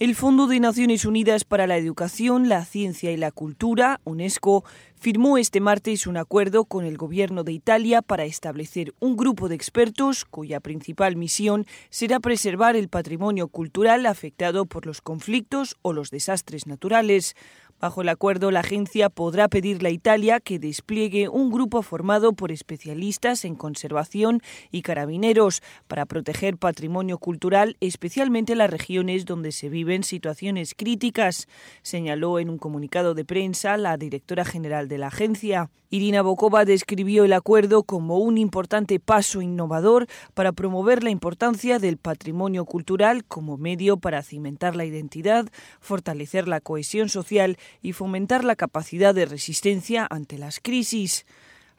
[0.00, 5.38] El Fondo de Naciones Unidas para la Educación, la Ciencia y la Cultura, UNESCO, firmó
[5.38, 10.24] este martes un acuerdo con el gobierno de Italia para establecer un grupo de expertos
[10.24, 16.68] cuya principal misión será preservar el patrimonio cultural afectado por los conflictos o los desastres
[16.68, 17.34] naturales.
[17.80, 22.50] Bajo el acuerdo, la agencia podrá pedirle a Italia que despliegue un grupo formado por
[22.50, 24.42] especialistas en conservación
[24.72, 31.46] y carabineros para proteger patrimonio cultural, especialmente en las regiones donde se viven situaciones críticas,
[31.82, 35.70] señaló en un comunicado de prensa la directora general de la agencia.
[35.90, 41.96] Irina Bokova describió el acuerdo como un importante paso innovador para promover la importancia del
[41.96, 45.46] patrimonio cultural como medio para cimentar la identidad,
[45.80, 51.26] fortalecer la cohesión social y fomentar la capacidad de resistencia ante las crisis.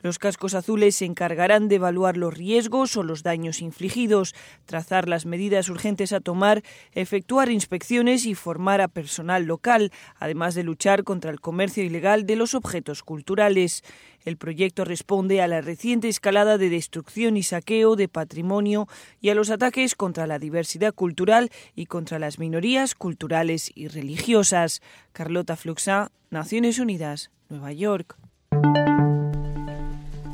[0.02, 4.34] Los cascos azules se encargarán de evaluar los riesgos o los daños infligidos,
[4.66, 6.64] trazar las medidas urgentes a tomar,
[6.94, 12.38] efectuar inspecciones y formar a personal local, además de luchar contra el comercio ilegal de
[12.38, 13.84] los objetos culturales.
[14.24, 18.88] El proyecto responde a la reciente escalada de destrucción y saqueo de patrimonio
[19.20, 24.82] y a los ataques contra la diversidad cultural y contra las minorías culturales y religiosas.
[25.12, 28.18] Carlota Fluxa, Naciones Unidas, Nueva York.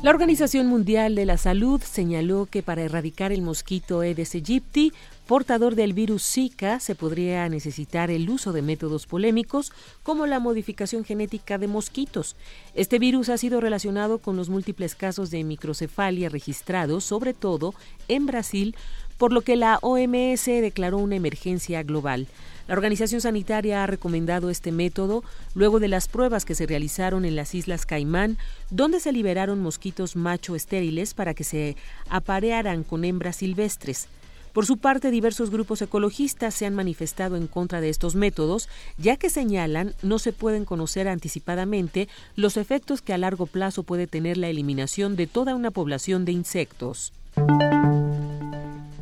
[0.06, 4.92] La Organización Mundial de la Salud señaló que para erradicar el mosquito Aedes aegypti,
[5.26, 9.72] portador del virus Zika, se podría necesitar el uso de métodos polémicos
[10.04, 12.36] como la modificación genética de mosquitos.
[12.76, 17.74] Este virus ha sido relacionado con los múltiples casos de microcefalia registrados, sobre todo
[18.06, 18.76] en Brasil,
[19.18, 22.28] por lo que la OMS declaró una emergencia global.
[22.68, 25.22] La organización sanitaria ha recomendado este método
[25.54, 28.38] luego de las pruebas que se realizaron en las Islas Caimán,
[28.70, 31.76] donde se liberaron mosquitos macho estériles para que se
[32.08, 34.08] aparearan con hembras silvestres.
[34.56, 39.18] Por su parte, diversos grupos ecologistas se han manifestado en contra de estos métodos, ya
[39.18, 44.38] que señalan no se pueden conocer anticipadamente los efectos que a largo plazo puede tener
[44.38, 47.12] la eliminación de toda una población de insectos.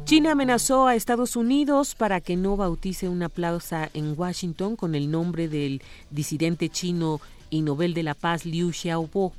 [0.04, 5.10] China amenazó a Estados Unidos para que no bautice una plaza en Washington con el
[5.10, 9.32] nombre del disidente chino y Nobel de la Paz Liu Xiaobo.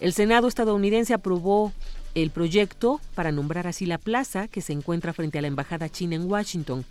[0.00, 1.72] El Senado estadounidense aprobó
[2.14, 6.14] el proyecto para nombrar así la plaza que se encuentra frente a la embajada china
[6.14, 6.84] en Washington.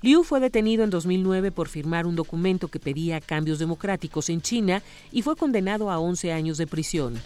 [0.00, 4.84] Liu fue detenido en 2009 por firmar un documento que pedía cambios democráticos en China
[5.10, 7.20] y fue condenado a 11 años de prisión.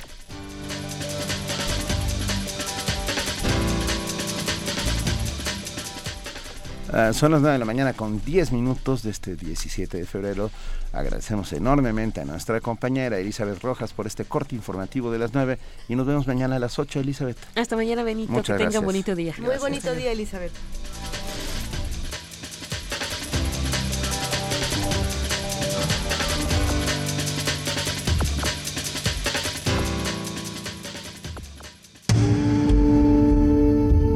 [6.92, 10.50] Uh, son las 9 de la mañana con 10 minutos de este 17 de febrero.
[10.92, 15.58] Agradecemos enormemente a nuestra compañera Elizabeth Rojas por este corte informativo de las 9
[15.88, 17.38] y nos vemos mañana a las 8, Elizabeth.
[17.54, 18.30] Hasta mañana, Benito.
[18.30, 18.72] Muchas que gracias.
[18.72, 19.34] tengan bonito día.
[19.38, 20.52] Muy bonito día, Elizabeth.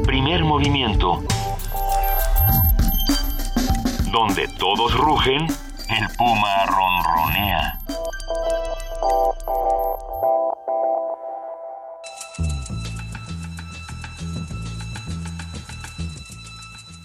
[0.05, 1.23] Primer movimiento.
[4.17, 7.79] Donde todos rugen, el puma ronronea.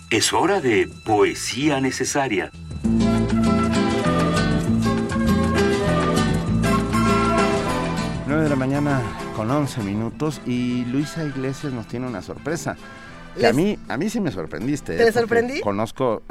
[0.08, 2.50] Es hora de poesía necesaria.
[8.26, 9.02] Nueve de la mañana
[9.36, 12.78] con 11 minutos y Luisa Iglesias nos tiene una sorpresa.
[13.38, 14.96] Que a mí, a mí sí me sorprendiste.
[14.96, 15.04] ¿Te ¿eh?
[15.04, 15.60] Porque sorprendí?
[15.60, 16.22] Conozco,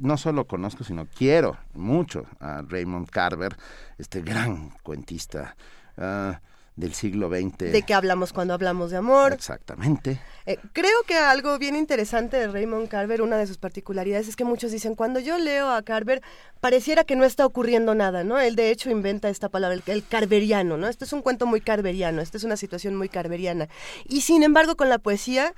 [0.00, 3.56] no solo conozco, sino quiero mucho a Raymond Carver,
[3.98, 5.56] este gran cuentista.
[5.96, 6.40] Ah,
[6.76, 7.72] del siglo XX.
[7.72, 9.32] De qué hablamos cuando hablamos de amor.
[9.32, 10.20] Exactamente.
[10.46, 14.44] Eh, creo que algo bien interesante de Raymond Carver, una de sus particularidades es que
[14.44, 16.20] muchos dicen, cuando yo leo a Carver,
[16.60, 18.40] pareciera que no está ocurriendo nada, ¿no?
[18.40, 20.88] Él de hecho inventa esta palabra, el, el carveriano, ¿no?
[20.88, 23.68] Esto es un cuento muy carveriano, esta es una situación muy carveriana.
[24.08, 25.54] Y sin embargo, con la poesía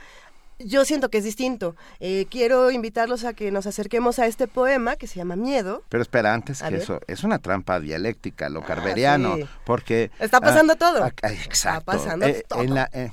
[0.59, 1.77] yo siento que es distinto.
[2.01, 5.83] Eh, quiero invitarlos a que nos acerquemos a este poema que se llama Miedo.
[5.89, 10.11] Pero espera, antes que eso, es una trampa dialéctica, lo ah, carveriano, porque...
[10.19, 11.05] Está pasando ah, todo.
[11.05, 11.53] Ah, exacto.
[11.53, 12.62] Está pasando eh, todo.
[12.62, 13.11] En, la, eh,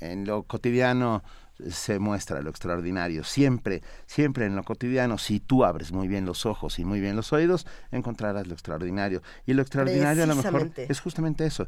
[0.00, 1.22] en lo cotidiano
[1.70, 3.24] se muestra lo extraordinario.
[3.24, 7.16] Siempre, siempre en lo cotidiano, si tú abres muy bien los ojos y muy bien
[7.16, 9.22] los oídos, encontrarás lo extraordinario.
[9.44, 11.66] Y lo extraordinario a lo mejor es justamente eso,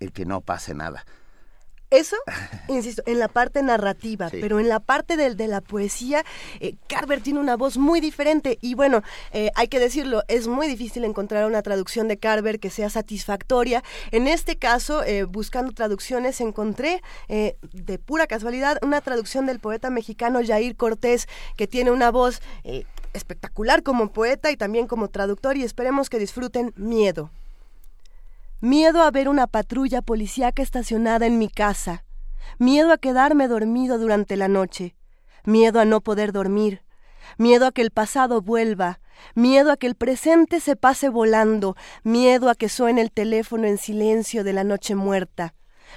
[0.00, 1.04] el que no pase nada.
[1.90, 2.16] Eso,
[2.68, 6.24] insisto, en la parte narrativa, pero en la parte de, de la poesía,
[6.60, 9.02] eh, Carver tiene una voz muy diferente y bueno,
[9.32, 13.82] eh, hay que decirlo, es muy difícil encontrar una traducción de Carver que sea satisfactoria.
[14.12, 20.40] En este caso, eh, buscando traducciones, encontré de pura casualidad una traducción del poeta mexicano
[20.44, 22.40] Jair Cortés, que tiene una voz
[23.12, 27.30] espectacular como poeta y también como traductor y esperemos que disfruten Miedo.
[28.62, 32.04] Miedo a ver una patrulla policíaca estacionada en mi casa.
[32.58, 34.96] Miedo a quedarme dormido durante la noche.
[35.44, 36.82] Miedo a no poder dormir.
[37.38, 39.00] Miedo a que el pasado vuelva.
[39.34, 41.74] Miedo a que el presente se pase volando.
[42.02, 45.54] Miedo a que suene el teléfono en silencio de la noche muerta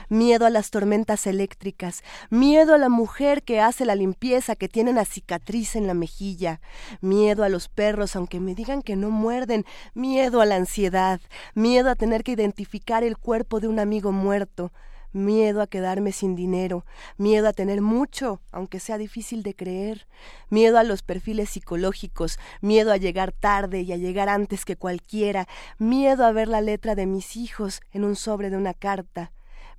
[0.10, 4.92] miedo a las tormentas eléctricas, miedo a la mujer que hace la limpieza, que tiene
[4.92, 6.62] una cicatriz en la mejilla,
[7.02, 11.20] miedo a los perros aunque me digan que no muerden, miedo a la ansiedad,
[11.54, 14.72] miedo a tener que identificar el cuerpo de un amigo muerto,
[15.14, 16.86] miedo a quedarme sin dinero,
[17.18, 20.08] miedo a tener mucho, aunque sea difícil de creer,
[20.50, 25.48] miedo a los perfiles psicológicos, miedo a llegar tarde y a llegar antes que cualquiera,
[25.78, 29.32] miedo a ver la letra de mis hijos en un sobre de una carta,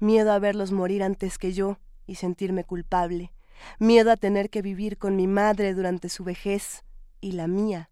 [0.04, 3.32] miedo a verlos morir antes que yo y sentirme culpable,
[3.78, 6.84] miedo a tener que vivir con mi madre durante su vejez
[7.22, 7.88] y la mía,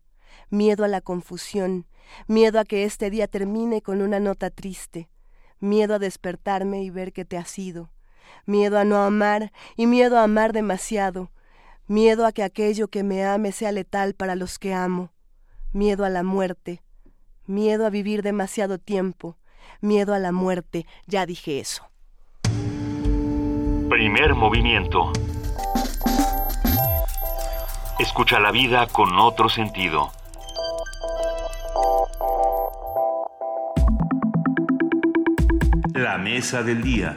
[0.51, 1.86] miedo a la confusión,
[2.26, 5.09] miedo a que este día termine con una nota triste,
[5.59, 7.90] miedo a despertarme y ver que te has ido,
[8.44, 11.32] miedo a no amar y miedo a amar demasiado,
[11.86, 15.12] miedo a que aquello que me ame sea letal para los que amo,
[15.72, 16.82] miedo a la muerte,
[17.47, 19.39] miedo a vivir demasiado tiempo,
[19.80, 21.91] miedo a la muerte, ya dije eso.
[23.93, 25.12] Primer movimiento.
[27.98, 30.10] Escucha la vida con otro sentido.
[35.93, 37.14] La mesa del día.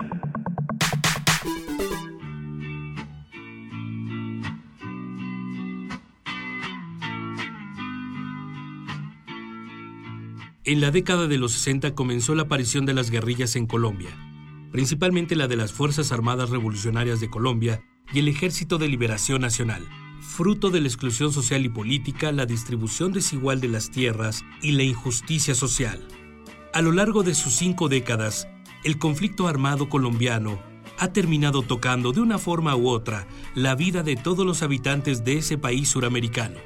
[10.65, 14.09] En la década de los 60 comenzó la aparición de las guerrillas en Colombia
[14.75, 17.81] principalmente la de las Fuerzas Armadas Revolucionarias de Colombia
[18.11, 19.87] y el Ejército de Liberación Nacional,
[20.19, 24.83] fruto de la exclusión social y política, la distribución desigual de las tierras y la
[24.83, 26.05] injusticia social.
[26.73, 28.49] A lo largo de sus cinco décadas,
[28.83, 30.59] el conflicto armado colombiano
[30.97, 35.37] ha terminado tocando de una forma u otra la vida de todos los habitantes de
[35.37, 36.59] ese país suramericano.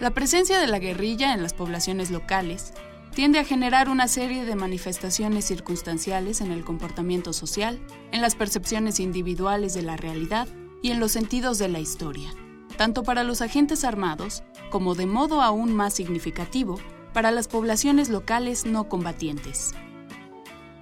[0.00, 2.74] La presencia de la guerrilla en las poblaciones locales
[3.18, 7.80] tiende a generar una serie de manifestaciones circunstanciales en el comportamiento social,
[8.12, 10.46] en las percepciones individuales de la realidad
[10.82, 12.32] y en los sentidos de la historia,
[12.76, 16.78] tanto para los agentes armados como de modo aún más significativo
[17.12, 19.72] para las poblaciones locales no combatientes.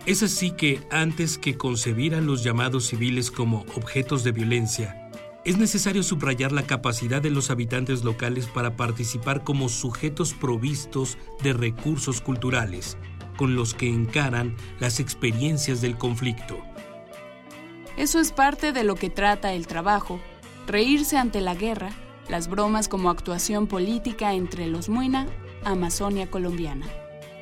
[0.05, 5.06] Es así que antes que concebir a los llamados civiles como objetos de violencia,
[5.47, 11.53] es necesario subrayar la capacidad de los habitantes locales para participar como sujetos provistos de
[11.53, 12.99] recursos culturales,
[13.37, 16.59] con los que encaran las experiencias del conflicto.
[17.97, 20.19] Eso es parte de lo que trata el trabajo,
[20.67, 21.91] reírse ante la guerra,
[22.29, 25.29] las bromas como actuación política entre los Muina,
[25.63, 26.89] Amazonia colombiana,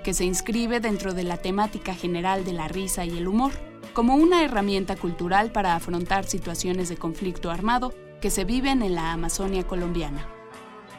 [0.05, 3.53] que se inscribe dentro de la temática general de la risa y el humor
[3.95, 9.13] como una herramienta cultural para afrontar situaciones de conflicto armado que se viven en la
[9.13, 10.29] Amazonia colombiana.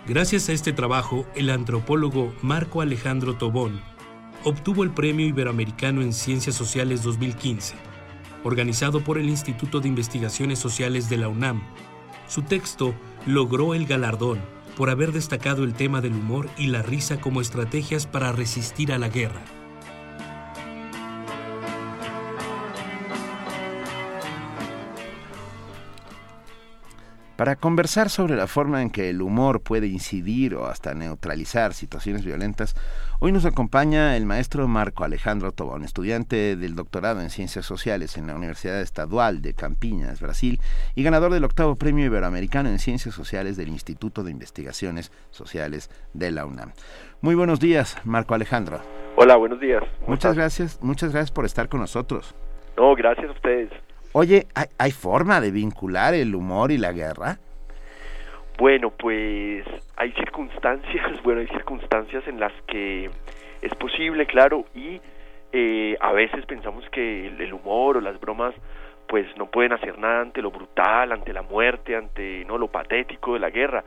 [0.08, 3.82] Gracias a este trabajo, el antropólogo Marco Alejandro Tobón
[4.44, 7.76] obtuvo el Premio Iberoamericano en Ciencias Sociales 2015,
[8.44, 11.64] organizado por el Instituto de Investigaciones Sociales de la UNAM.
[12.28, 12.94] Su texto
[13.26, 14.40] logró el galardón
[14.78, 19.00] por haber destacado el tema del humor y la risa como estrategias para resistir a
[19.00, 19.42] la guerra.
[27.36, 32.24] Para conversar sobre la forma en que el humor puede incidir o hasta neutralizar situaciones
[32.24, 32.76] violentas,
[33.20, 38.28] hoy nos acompaña el maestro Marco Alejandro Tobón, estudiante del doctorado en Ciencias Sociales en
[38.28, 40.62] la Universidad Estadual de Campiñas, Brasil,
[40.96, 46.32] y ganador del octavo Premio Iberoamericano en Ciencias Sociales del Instituto de Investigaciones Sociales de
[46.32, 46.72] la UNAM.
[47.20, 48.80] Muy buenos días, Marco Alejandro.
[49.18, 49.84] Hola, buenos días.
[50.08, 52.34] Muchas gracias, muchas gracias por estar con nosotros.
[52.78, 53.72] No, gracias a ustedes.
[54.18, 57.38] Oye, ¿hay, ¿hay, forma de vincular el humor y la guerra?
[58.58, 59.66] Bueno, pues
[59.98, 63.10] hay circunstancias, bueno, hay circunstancias en las que
[63.62, 65.02] es posible, claro, y
[65.52, 68.56] eh, a veces pensamos que el, el, humor o las bromas
[69.10, 73.34] pues no pueden hacer nada ante lo brutal, ante la muerte, ante no lo patético
[73.34, 73.84] de la guerra,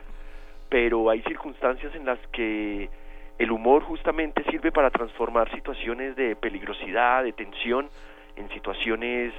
[0.69, 2.91] pero hay circunstancias en las que
[3.39, 7.89] el humor justamente sirve para transformar situaciones de peligrosidad, de tensión,
[8.37, 9.33] en situaciones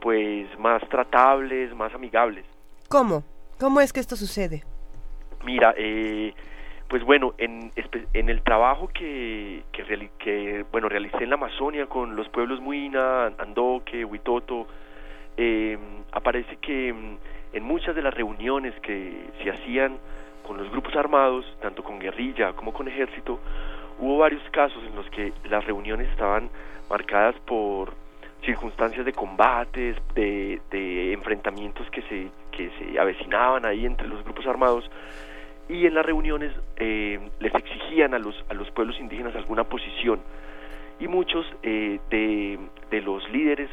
[0.00, 2.44] pues más tratables, más amigables.
[2.88, 3.24] ¿Cómo?
[3.58, 4.62] ¿Cómo es que esto sucede?
[5.44, 6.32] Mira, eh,
[6.88, 7.70] pues bueno, en,
[8.14, 12.60] en el trabajo que, que, reali que, bueno, realicé en la Amazonia con los pueblos
[12.60, 14.66] Muina, Andoque, Huitoto,
[15.36, 15.78] eh,
[16.12, 16.88] aparece que
[17.52, 19.98] en muchas de las reuniones que se hacían
[20.46, 23.38] con los grupos armados, tanto con guerrilla como con ejército,
[23.98, 26.48] hubo varios casos en los que las reuniones estaban
[26.88, 27.92] marcadas por
[28.44, 34.46] circunstancias de combates, de, de, enfrentamientos que se, que se avecinaban ahí entre los grupos
[34.46, 34.88] armados
[35.68, 40.20] y en las reuniones eh, les exigían a los, a los pueblos indígenas alguna posición
[41.00, 42.58] y muchos eh, de,
[42.90, 43.68] de, los líderes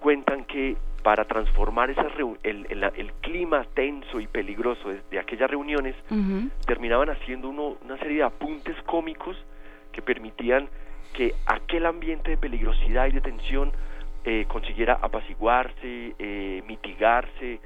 [0.00, 2.06] cuentan que para transformar esa
[2.42, 6.50] el, el, el, clima tenso y peligroso de, de aquellas reuniones uh -huh.
[6.66, 9.36] terminaban haciendo uno, una serie de apuntes cómicos
[9.90, 10.68] que permitían
[11.14, 13.72] que aquel ambiente de peligrosidad y de tensión
[14.24, 17.60] eh, consiguiera apaciguarse, eh, mitigarse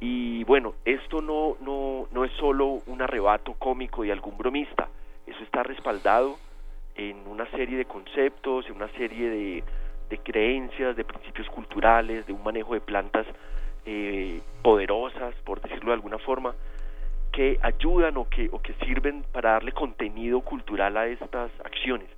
[0.00, 4.88] y bueno, esto no, no, no es solo un arrebato cómico de algún bromista,
[5.26, 6.36] eso está respaldado
[6.96, 9.64] en una serie de conceptos, en una serie de,
[10.10, 13.26] de creencias, de principios culturales, de un manejo de plantas
[13.86, 16.54] eh, poderosas, por decirlo de alguna forma,
[17.32, 22.08] que ayudan o que, o que sirven para darle contenido cultural a estas acciones.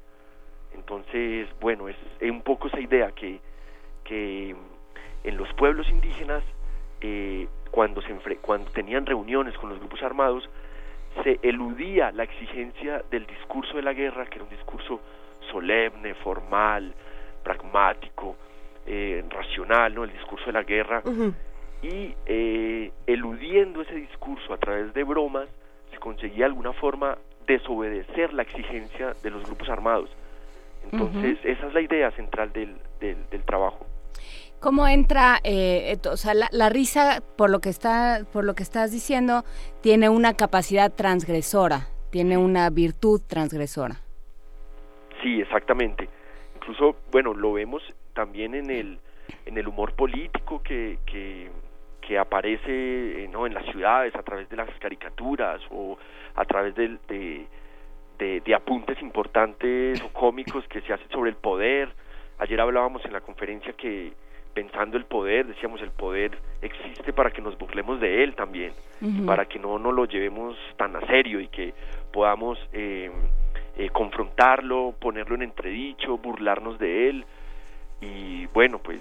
[0.74, 3.40] Entonces, bueno, es, es un poco esa idea que
[4.08, 4.56] que
[5.24, 6.42] en los pueblos indígenas,
[7.00, 10.48] eh, cuando, se cuando tenían reuniones con los grupos armados,
[11.22, 15.00] se eludía la exigencia del discurso de la guerra, que era un discurso
[15.50, 16.94] solemne, formal,
[17.42, 18.36] pragmático,
[18.86, 20.04] eh, racional, ¿no?
[20.04, 21.34] el discurso de la guerra, uh -huh.
[21.82, 25.48] y eh, eludiendo ese discurso a través de bromas,
[25.90, 30.10] se conseguía de alguna forma desobedecer la exigencia de los grupos armados.
[30.84, 31.52] Entonces, uh -huh.
[31.52, 33.87] esa es la idea central del, del, del trabajo.
[34.60, 38.64] ¿Cómo entra, eh, o sea, la, la, risa, por lo que está, por lo que
[38.64, 39.44] estás diciendo,
[39.82, 44.00] tiene una capacidad transgresora, tiene una virtud transgresora?
[45.22, 46.08] Sí, exactamente.
[46.56, 47.82] Incluso, bueno, lo vemos
[48.14, 48.98] también en el,
[49.46, 53.46] en el humor político que, que, aparece, eh, ¿no?
[53.46, 55.98] En las ciudades a través de las caricaturas o
[56.34, 57.46] a través de,
[58.18, 61.90] de apuntes importantes o cómicos que se hacen sobre el poder.
[62.38, 64.14] Ayer hablábamos en la conferencia que
[64.54, 69.06] pensando el poder, decíamos el poder existe para que nos burlemos de él también, uh
[69.06, 69.26] -huh.
[69.26, 71.74] para que no nos lo llevemos tan a serio y que
[72.12, 73.10] podamos eh,
[73.76, 77.24] eh, confrontarlo, ponerlo en entredicho, burlarnos de él
[78.00, 79.00] y bueno pues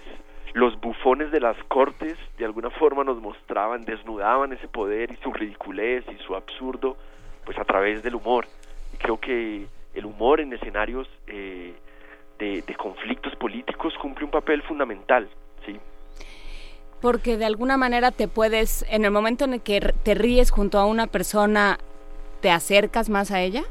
[0.53, 5.31] los bufones de las cortes de alguna forma nos mostraban, desnudaban ese poder y su
[5.33, 6.97] ridiculez y su absurdo
[7.45, 8.45] pues a través del humor
[8.93, 11.73] y creo que el humor en escenarios eh,
[12.39, 15.29] de, de conflictos políticos cumple un papel fundamental
[15.65, 15.79] Sí.
[17.01, 20.79] Porque de alguna manera te puedes, en el momento en el que te ríes junto
[20.79, 21.77] a una persona,
[22.41, 23.63] ¿te acercas más a ella?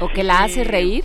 [0.00, 1.04] ¿O que la haces reír?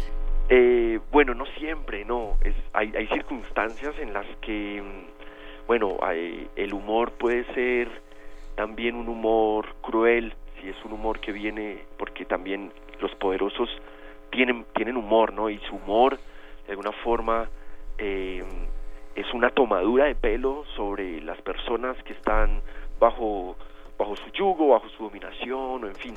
[0.50, 2.38] Eh, bueno, no siempre, no.
[2.44, 4.82] Es, hay, hay circunstancias en las que,
[5.68, 7.90] bueno, hay, el humor puede ser
[8.56, 13.70] también un humor cruel, si es un humor que viene, porque también los poderosos
[14.32, 15.50] tienen, tienen humor, ¿no?
[15.50, 16.18] Y su humor,
[16.66, 17.50] de alguna forma,
[17.98, 18.44] eh,
[19.16, 22.62] es una tomadura de pelo sobre las personas que están
[23.00, 23.56] bajo
[24.02, 26.16] bajo su yugo, bajo su dominación, o en fin.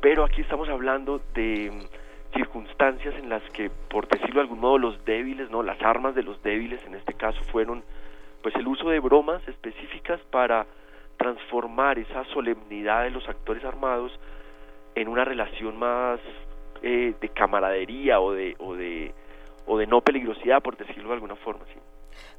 [0.00, 1.70] Pero aquí estamos hablando de
[2.34, 6.22] circunstancias en las que, por decirlo de algún modo, los débiles, no, las armas de
[6.22, 7.82] los débiles, en este caso, fueron,
[8.42, 10.66] pues, el uso de bromas específicas para
[11.18, 14.18] transformar esa solemnidad de los actores armados
[14.94, 16.20] en una relación más
[16.82, 19.12] eh, de camaradería o de o de
[19.66, 21.78] o de no peligrosidad, por decirlo de alguna forma, sí.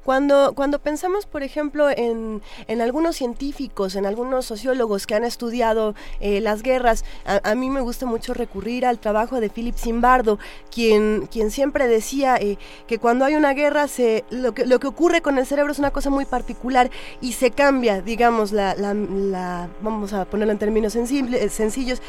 [0.04, 5.94] Cuando, cuando pensamos, por ejemplo, en, en algunos científicos, en algunos sociólogos que han estudiado
[6.18, 10.40] eh, las guerras, a, mí me gusta mucho recurrir al trabajo de Philip Zimbardo,
[10.72, 12.58] quien, quien siempre decía eh,
[12.88, 15.78] que cuando hay una guerra, se, lo, que, lo que ocurre con el cerebro es
[15.78, 16.90] una cosa muy particular
[17.20, 22.02] y se cambia, digamos, la, la, vamos a ponerlo en términos eh, sencillos,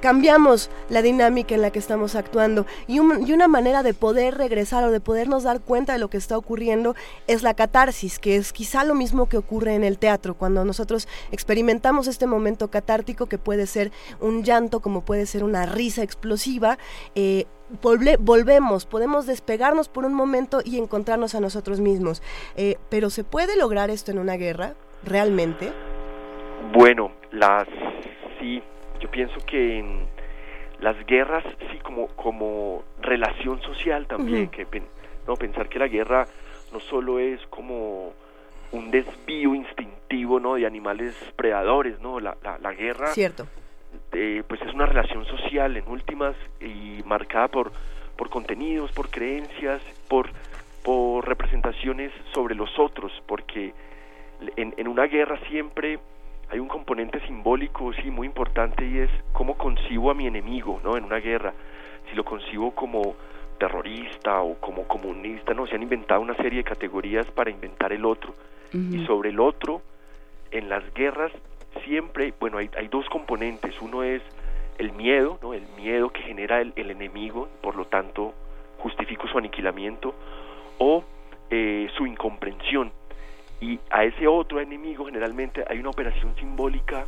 [0.00, 4.84] cambiamos la dinámica en la que estamos actuando y, y una manera de poder regresar
[4.84, 6.94] o de podernos dar cuenta de lo que está ocurriendo
[7.26, 11.08] es la catarsis, que es quizá lo mismo que ocurre en el teatro, cuando nosotros
[11.30, 16.78] experimentamos este momento catártico que puede ser un llanto, como puede ser una risa explosiva,
[17.14, 17.46] eh,
[17.80, 22.22] volvemos, podemos despegarnos por un momento y encontrarnos a nosotros mismos.
[22.56, 24.74] Eh, pero ¿se puede lograr esto en una guerra?
[25.04, 25.72] ¿Realmente?
[26.72, 27.66] Bueno, las
[28.38, 28.62] sí,
[29.00, 30.06] yo pienso que en
[30.80, 34.66] las guerras sí como como relación social también, que
[35.26, 36.26] no pensar que la guerra
[36.72, 38.12] no solo es como
[38.72, 43.46] un desvío instintivo no de animales predadores no la, la, guerra cierto.
[44.12, 47.72] eh, pues es una relación social en últimas y marcada por
[48.16, 50.30] por contenidos por creencias por
[50.82, 53.72] por representaciones sobre los otros porque
[54.56, 55.98] en, en una guerra siempre
[56.50, 60.96] hay un componente simbólico sí muy importante y es cómo concibo a mi enemigo no
[60.96, 61.52] en una guerra
[62.10, 63.14] si lo concibo como
[63.62, 68.04] terrorista o como comunista, no, se han inventado una serie de categorías para inventar el
[68.04, 68.34] otro.
[68.72, 69.82] Y sobre el otro,
[70.50, 71.30] en las guerras
[71.84, 73.74] siempre, bueno, hay, hay dos componentes.
[73.80, 74.20] Uno es
[74.78, 75.54] el miedo, ¿no?
[75.54, 78.34] El miedo que genera el, enemigo, por lo tanto,
[78.78, 80.12] justifico su aniquilamiento,
[80.78, 81.04] o
[81.50, 82.90] eh, su incomprensión.
[83.60, 87.06] Y a ese otro enemigo generalmente hay una operación simbólica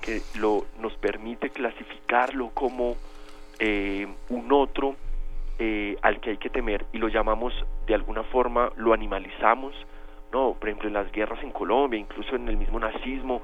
[0.00, 2.96] que lo, nos permite clasificarlo como
[3.60, 4.96] eh, un otro
[5.58, 7.52] eh, al que hay que temer y lo llamamos
[7.86, 9.74] de alguna forma, lo animalizamos,
[10.32, 10.54] ¿no?
[10.54, 13.42] Por ejemplo, en las guerras en Colombia, incluso en el mismo nazismo,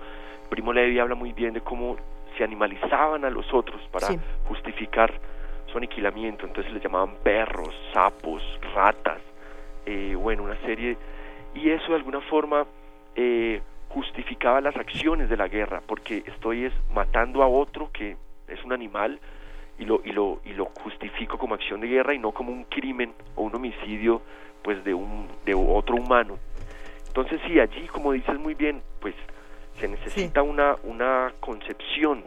[0.48, 1.96] Primo Levi habla muy bien de cómo
[2.36, 4.08] se animalizaban a los otros para
[4.44, 5.12] justificar
[5.66, 8.42] su aniquilamiento, entonces les llamaban perros, sapos,
[8.74, 9.20] ratas,
[9.84, 10.96] eh, bueno, una serie,
[11.54, 12.66] y eso de alguna forma
[13.14, 18.64] eh, justificaba las acciones de la guerra, porque estoy es matando a otro que es
[18.64, 19.20] un animal,
[19.78, 22.64] y lo, y lo, y lo justifico como acción de guerra y no como un
[22.64, 24.22] crimen o un homicidio
[24.62, 26.38] pues de, un, de otro humano.
[27.06, 29.14] Entonces sí, allí como dices muy bien, pues
[29.80, 32.24] se necesita una, una concepción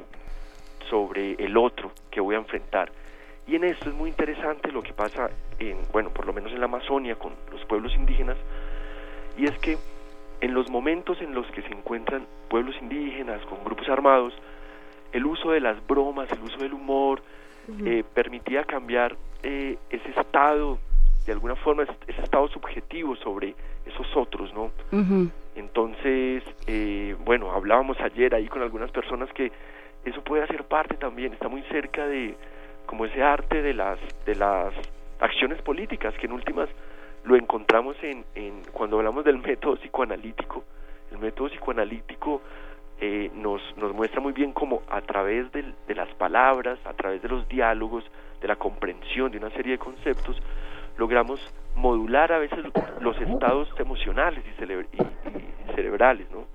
[0.89, 2.91] sobre el otro que voy a enfrentar.
[3.47, 6.59] Y en esto es muy interesante lo que pasa en, bueno, por lo menos en
[6.59, 8.37] la Amazonia con los pueblos indígenas,
[9.37, 9.77] y es que
[10.41, 14.33] en los momentos en los que se encuentran pueblos indígenas con grupos armados,
[15.11, 17.21] el uso de las bromas, el uso del humor,
[17.85, 20.79] eh, permitía cambiar eh, ese estado,
[21.25, 24.71] de alguna forma, ese estado subjetivo sobre esos otros, ¿no?
[25.55, 29.51] Entonces, eh, bueno, hablábamos ayer ahí con algunas personas que
[30.05, 32.35] eso puede hacer parte también, está muy cerca de
[32.85, 34.73] como ese arte de las de las
[35.19, 36.67] acciones políticas que en últimas
[37.23, 40.63] lo encontramos en, en cuando hablamos del método psicoanalítico.
[41.11, 42.41] El método psicoanalítico
[43.03, 47.29] eh, nos, nos muestra muy bien cómo a través de, las palabras, a través de
[47.29, 48.03] los diálogos,
[48.39, 50.39] de la comprensión de una serie de conceptos,
[50.97, 51.39] logramos
[51.75, 52.59] modular a veces
[52.99, 56.45] los estados emocionales y, cerebrales, ¿no?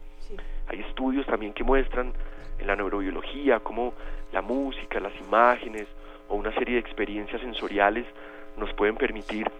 [0.68, 2.12] Hay estudios también que muestran
[2.60, 3.94] en la neurobiología cómo
[4.32, 5.88] la música, las imágenes
[6.28, 8.06] o una serie de experiencias sensoriales
[8.56, 9.50] nos pueden permitir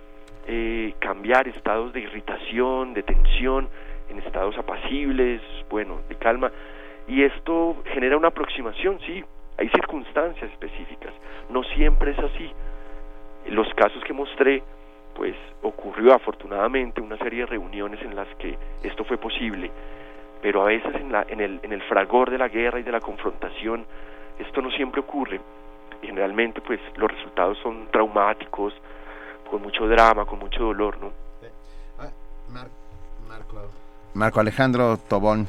[0.47, 3.69] eh, cambiar estados de irritación, de tensión,
[4.09, 6.51] en estados apacibles, bueno, de calma,
[7.09, 9.25] y esto genera una aproximación, sí,
[9.59, 11.13] hay circunstancias específicas,
[11.51, 12.51] no siempre es así.
[13.47, 14.63] En los casos que mostré,
[15.15, 19.71] pues ocurrió afortunadamente una serie de reuniones en las que esto fue posible,
[20.43, 22.93] pero a veces en, la, en, el, en el fragor de la guerra y de
[22.93, 23.87] la confrontación,
[24.39, 25.41] esto no siempre ocurre.
[26.03, 28.75] Generalmente, pues los resultados son traumáticos,
[29.51, 31.13] con mucho drama, con mucho dolor, ¿no?
[31.99, 32.11] Ah,
[33.29, 33.57] Marco
[34.41, 35.49] Alejandro Tobón,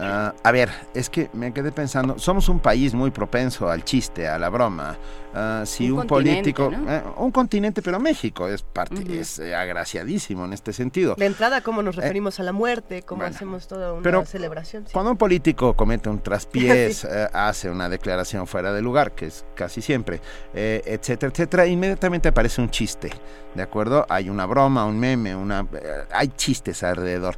[0.00, 4.28] Ah, a ver, es que me quedé pensando, somos un país muy propenso al chiste,
[4.28, 4.96] a la broma.
[5.34, 10.52] Uh, si un, político, eh, un continente, pero México es parte, es eh, agraciadísimo en
[10.52, 11.16] este sentido.
[11.16, 14.86] De entrada, cómo nos eh, referimos a la muerte, cómo hacemos toda una celebración.
[14.90, 19.82] Cuando un político comete un traspiés, hace una declaración fuera de lugar, que es casi
[19.82, 20.20] siempre,
[20.54, 23.10] etcétera, etcétera, inmediatamente aparece un chiste,
[23.54, 24.06] ¿de acuerdo?
[24.08, 25.66] Hay una broma, un meme, una,
[26.10, 27.36] hay chistes alrededor.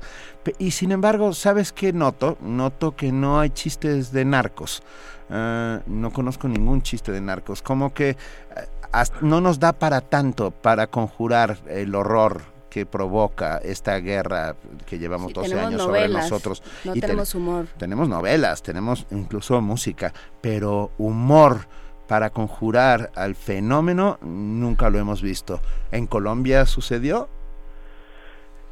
[0.58, 2.38] Y sin embargo, ¿sabes qué noto?
[2.40, 4.82] Noto que no hay chistes de narcos.
[5.28, 7.62] Ah, no conozco ningún chiste de narcos.
[7.62, 8.16] Como que
[8.92, 14.54] ah, no nos da para tanto para conjurar el horror que provoca esta guerra
[14.86, 16.62] que llevamos Sí, 12 tenemos años novelas, sobre nosotros.
[16.84, 17.66] no Y ten- tenemos humor.
[17.78, 21.66] Tenemos novelas, tenemos incluso música, pero humor
[22.06, 25.60] para conjurar al fenómeno nunca lo hemos visto.
[25.92, 27.28] ¿En Colombia sucedió?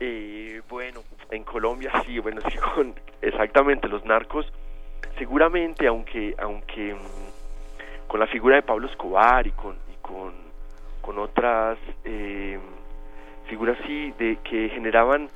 [0.00, 1.00] Eh, bueno,
[1.30, 4.50] en Colombia sí, bueno, sí, con exactamente los narcos,
[5.18, 10.32] seguramente, aunque, aunque mm, con la figura de Pablo Escobar y con, y con,
[11.00, 12.58] con otras eh,
[13.46, 15.28] figuras sí, de que generaban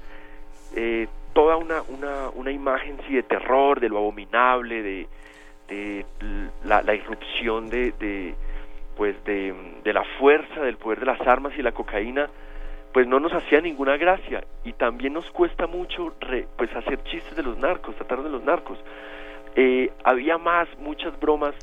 [0.74, 5.08] eh, toda una, una, una imagen sí de terror, de lo abominable, de,
[5.68, 6.06] de
[6.64, 8.34] la, la irrupción de, de
[8.96, 12.28] pues de, de la fuerza, del poder de las armas y la cocaína,
[12.92, 17.34] pues no nos hacía ninguna gracia y también nos cuesta mucho re- pues hacer chistes
[17.36, 18.78] de los narcos, tratar de los narcos.
[19.56, 21.54] Eh, había más, muchas bromas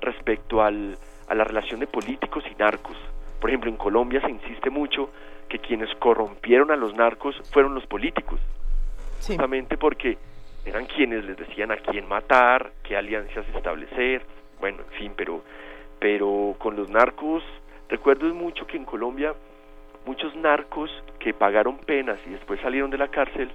[0.00, 0.96] respecto al,
[1.28, 2.96] a la relación de políticos y narcos.
[3.40, 5.10] Por ejemplo, en Colombia se insiste mucho
[5.48, 8.40] que quienes corrompieron a los narcos fueron los políticos,
[9.16, 10.18] justamente porque
[10.64, 14.22] eran quienes les decían a quién matar, qué alianzas establecer,
[14.58, 15.42] bueno, en fin, pero,
[16.00, 17.44] pero con los narcos,
[17.88, 19.34] recuerdo mucho que en Colombia
[20.06, 23.50] muchos narcos que pagaron penas y después salieron de la cárcel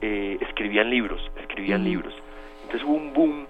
[0.00, 1.90] eh, escribían libros, escribían Ujú.
[1.90, 2.14] libros.
[2.62, 3.46] Entonces hubo un boom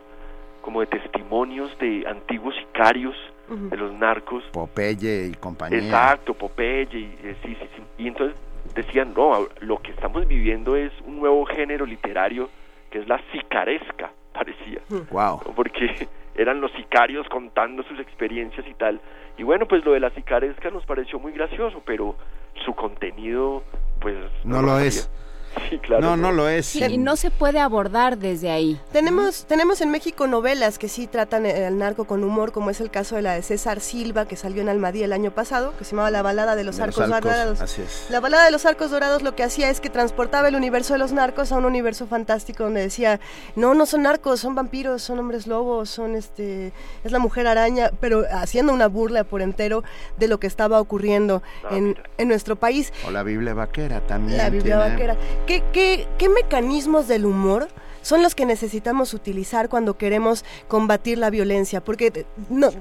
[0.63, 3.15] como de testimonios de antiguos sicarios
[3.49, 5.79] de los narcos Popeye y compañía.
[5.79, 7.83] Exacto, Popeye, y, eh, sí, sí, sí.
[7.99, 8.35] Y entonces
[8.75, 12.49] decían, no, lo que estamos viviendo es un nuevo género literario
[12.91, 14.81] que es la sicaresca, parecía.
[15.11, 15.43] Wow.
[15.45, 15.53] ¿no?
[15.55, 19.01] Porque eran los sicarios contando sus experiencias y tal.
[19.37, 22.17] Y bueno, pues lo de la sicaresca nos pareció muy gracioso, pero
[22.65, 23.63] su contenido,
[24.01, 24.17] pues...
[24.45, 25.11] No lo es.
[25.71, 26.03] Sí, claro.
[26.03, 26.67] No, no lo es.
[26.67, 28.79] Sí, y no se puede abordar desde ahí.
[28.93, 32.91] Tenemos, tenemos en México novelas que sí tratan al narco con humor, como es el
[32.91, 35.93] caso de la de César Silva, que salió en Almadía el año pasado, que se
[35.93, 37.61] llamaba La balada de los De los arcos arcos, dorados.
[37.61, 38.07] así es.
[38.11, 40.99] La balada de los arcos dorados lo que hacía es que transportaba el universo de
[40.99, 43.21] los narcos a un universo fantástico donde decía,
[43.57, 46.73] no, no son narcos, son vampiros, son hombres lobos, son este,
[47.05, 49.83] es la mujer araña, pero haciendo una burla por entero
[50.19, 52.93] de lo que estaba ocurriendo Ah, en, en nuestro país.
[53.07, 54.37] O la Biblia vaquera también.
[54.39, 55.17] La Biblia tiene- vaquera.
[55.47, 57.69] ¿Qué, qué, ¿Qué mecanismos del humor
[58.01, 61.83] son los que necesitamos utilizar cuando queremos combatir la violencia?
[61.83, 62.25] Porque, eh,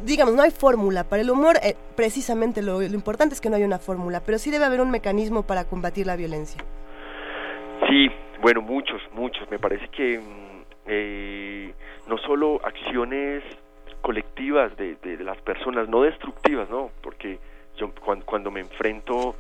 [0.05, 1.03] digamos, no hay fórmula.
[1.03, 4.49] Para el humor, eh, precisamente lo, importante es que no hay una fórmula, pero sí
[4.49, 6.63] debe haber un mecanismo para combatir la violencia.
[7.89, 8.07] Sí,
[8.41, 9.49] bueno, muchos, muchos.
[9.51, 11.73] Me parece que mm, eh,
[12.07, 13.43] no solo acciones
[14.01, 16.91] colectivas de, de- de las personas, no destructivas, ¿no?
[17.01, 17.39] Porque
[17.77, 19.35] yo cuando, cuando me enfrento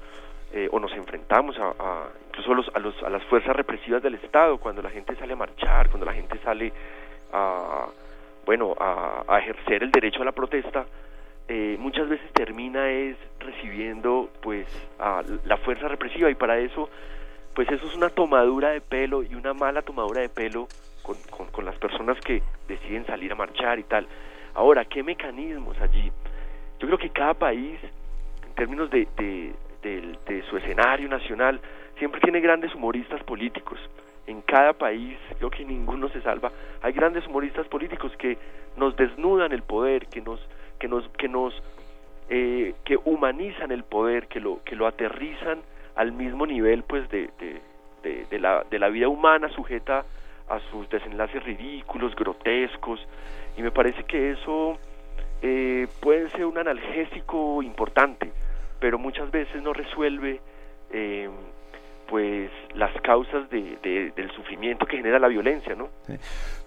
[0.53, 4.15] eh, o nos enfrentamos a, a- incluso los, a, los- a las fuerzas represivas del
[4.15, 6.71] Estado, cuando la gente sale a marchar, cuando la gente sale
[7.31, 7.87] a,
[8.45, 10.85] bueno, a, ejercer el derecho a la protesta,
[11.47, 14.65] eh, muchas veces termina es recibiendo pues
[15.45, 16.89] la fuerza represiva y para eso
[17.53, 20.67] pues eso es una tomadura de pelo y una mala tomadura de pelo
[21.03, 24.07] con, las personas que deciden salir a marchar y tal.
[24.55, 26.11] Ahora, ¿qué mecanismos allí?
[26.79, 27.79] Yo creo que cada país,
[28.47, 29.07] en términos de,
[29.83, 31.59] del- de su escenario nacional,
[31.99, 33.79] siempre tiene grandes humoristas políticos.
[34.25, 36.51] En cada país, creo que ninguno se salva.
[36.81, 38.37] Hay grandes humoristas políticos que
[38.77, 40.39] nos desnudan el poder, que nos,
[40.79, 41.53] que nos, que nos,
[42.29, 45.61] eh, que humanizan el poder, que lo, que lo aterrizan
[45.95, 47.61] al mismo nivel, pues, de, de,
[48.01, 50.05] de, de la, de la vida humana sujeta
[50.49, 53.05] a sus desenlaces ridículos, grotescos,
[53.57, 54.77] y me parece que eso
[55.41, 58.31] eh, puede ser un analgésico importante,
[58.83, 60.41] pero muchas veces no resuelve
[60.91, 61.29] eh,
[62.09, 65.89] pues las causas de, de- del sufrimiento que genera la violencia, ¿no?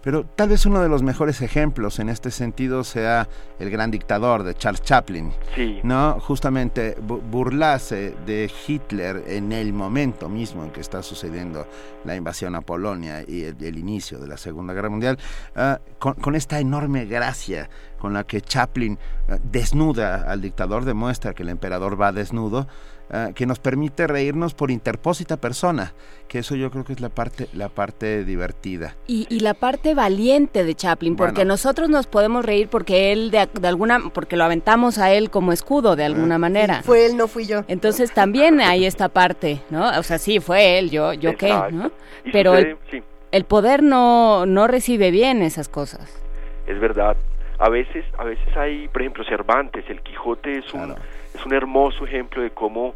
[0.02, 3.26] Pero tal vez uno de los mejores ejemplos en este sentido sea
[3.58, 5.32] El gran dictador de Charles Chaplin.
[5.56, 5.80] Sí.
[5.82, 11.66] No, justamente bu- burlarse de Hitler en el momento mismo en que está sucediendo
[12.04, 15.18] la invasión a Polonia y el, el inicio de la Segunda Guerra Mundial,
[15.56, 18.98] ah, con, con esta enorme gracia con la que Chaplin
[19.28, 22.68] ah, desnuda al dictador, demuestra que el emperador va desnudo,
[23.10, 25.92] ah, que nos permite reírnos por interpósita persona,
[26.28, 28.96] que eso yo creo que es la parte, la parte divertida.
[29.06, 31.50] Y, y la parte valiente de Chaplin, porque Bueno.
[31.54, 35.52] nosotros nos podemos reír porque él de, de alguna, porque lo aventamos a él como
[35.52, 36.82] escudo de alguna manera.
[36.82, 37.64] Fue él, no fui yo.
[37.68, 39.88] Entonces también hay esta parte, ¿no?
[39.98, 41.54] O sea, sí, fue él, yo, yo qué.
[41.72, 41.90] ¿no?
[42.32, 43.02] Pero el, sí.
[43.32, 46.22] el poder no, no recibe bien esas cosas.
[46.66, 47.16] es verdad.
[47.58, 50.94] A veces, a veces hay, por ejemplo, Cervantes, el Quijote es un,
[51.36, 52.94] es un hermoso ejemplo de cómo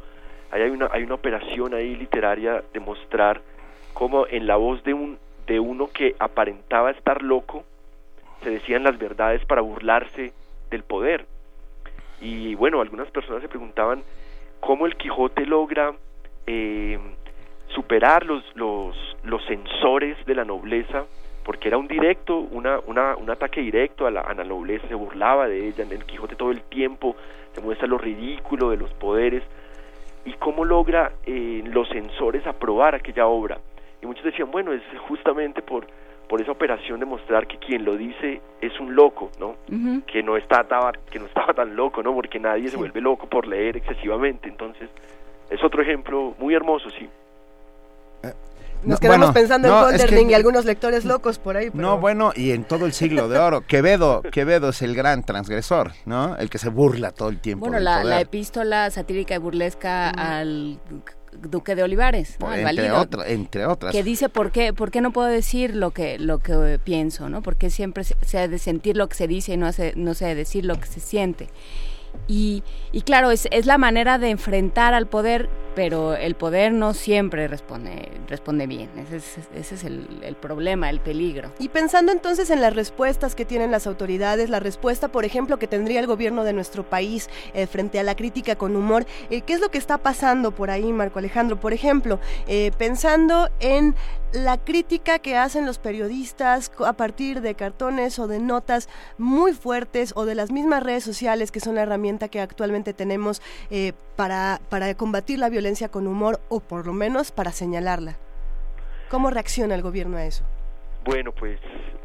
[0.51, 3.41] hay una, hay una operación ahí literaria de mostrar
[3.93, 7.65] cómo en la voz de un, de uno que aparentaba estar loco,
[8.43, 10.33] se decían las verdades para burlarse
[10.70, 11.27] del poder.
[12.20, 14.02] Y bueno, algunas personas se preguntaban
[14.60, 15.94] cómo el Quijote logra
[16.47, 16.99] eh,
[17.69, 21.05] superar los, los, los sensores de la nobleza,
[21.44, 24.94] porque era un directo, una, una, un ataque directo a la, a la nobleza, se
[24.94, 27.17] burlaba de ella, en el Quijote todo el tiempo
[27.55, 29.43] se muestra lo ridículo de los poderes,
[30.25, 33.59] y cómo logra eh, los sensores aprobar aquella obra.
[34.02, 35.86] Y muchos decían, bueno, es justamente por,
[36.28, 39.57] por esa operación de mostrar que quien lo dice es un loco, ¿no?
[40.07, 42.15] Que no estaba que no estaba tan loco, ¿no?
[42.15, 44.49] Porque nadie se vuelve loco por leer excesivamente.
[44.49, 44.89] Entonces,
[45.51, 47.09] es otro ejemplo muy hermoso, sí.
[48.83, 51.57] Nos No, quedamos bueno, pensando no, en es que- Golderding y algunos lectores locos por
[51.57, 51.70] ahí.
[51.70, 55.23] pero- No, bueno, y en todo el siglo de oro, Quevedo, Quevedo es el gran
[55.23, 56.36] transgresor, ¿no?
[56.36, 58.07] El que se burla todo el tiempo Bueno, del la, poder.
[58.15, 60.81] la epístola satírica y burlesca al
[61.42, 62.49] duque de Olivares, ¿no?
[62.49, 63.92] al entre, valido, otra- entre otras.
[63.92, 67.41] que dice por qué, por qué no puedo decir lo que lo que pienso, ¿no?
[67.42, 70.15] Porque siempre se, se ha de sentir lo que se dice y no se, no
[70.15, 71.49] se ha de decir lo que se siente.
[72.26, 76.94] Y, y claro, es, es la manera de enfrentar al poder, pero el poder no
[76.94, 78.89] siempre responde, responde bien.
[78.97, 81.52] Ese es, ese es el, problema, el peligro.
[81.58, 85.66] Y pensando entonces en las respuestas que tienen las autoridades, la respuesta, por ejemplo, que
[85.66, 89.55] tendría el gobierno de nuestro país eh, frente a la crítica con humor, eh, ¿qué
[89.55, 91.58] es lo que está pasando por ahí, Marco Alejandro?
[91.58, 93.94] Por ejemplo, eh, pensando en
[94.33, 100.12] la crítica que hacen los periodistas a partir de cartones o de notas muy fuertes
[100.15, 104.60] o de las mismas redes sociales que son la herramienta que actualmente tenemos eh, para,
[104.68, 108.17] para combatir la violencia con humor o por lo menos para señalarla.
[109.10, 110.44] ¿Cómo reacciona el gobierno a eso?
[111.05, 111.59] Bueno, pues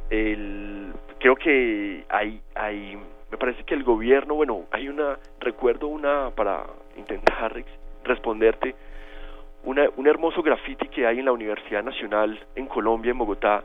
[0.09, 2.97] el, creo que hay, hay,
[3.29, 6.65] me parece que el gobierno, bueno, hay una, recuerdo una, para
[6.97, 7.65] intentar res-
[8.03, 8.73] responderte,
[9.65, 13.63] una, un hermoso graffiti que hay en la Universidad Nacional en Colombia, en Bogotá,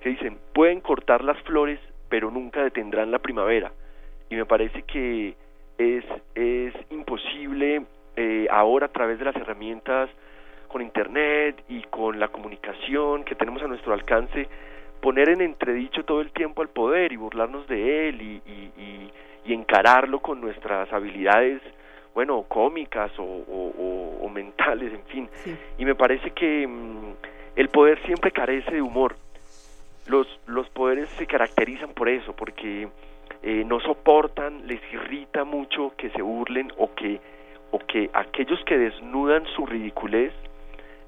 [0.00, 3.72] que dicen, pueden cortar las flores, pero nunca detendrán la primavera.
[4.30, 5.34] Y me parece que
[5.78, 7.82] es, es imposible
[8.16, 10.10] eh, ahora a través de las herramientas
[10.68, 14.48] con internet y con la comunicación que tenemos a nuestro alcance
[15.00, 19.10] poner en entredicho todo el tiempo al poder y burlarnos de él y, y, y-
[19.46, 21.60] y encararlo con nuestras habilidades
[22.14, 25.28] bueno cómicas o, o- o- o mentales en fin.
[25.78, 27.14] Y me parece que mm,
[27.56, 29.16] el poder siempre carece de humor.
[30.06, 32.88] Los los poderes se caracterizan por eso porque
[33.42, 37.20] eh, no soportan les irrita mucho que se burlen o que
[37.70, 40.32] o que aquellos que desnudan su ridiculez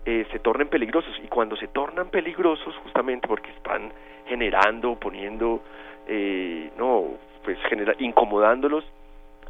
[0.06, 1.12] eh, se tornen peligrosos.
[1.22, 3.92] Y cuando se tornan peligrosos justamente porque están
[4.26, 5.62] generando poniendo
[6.08, 7.04] eh, no
[7.44, 8.84] pues genera, incomodándolos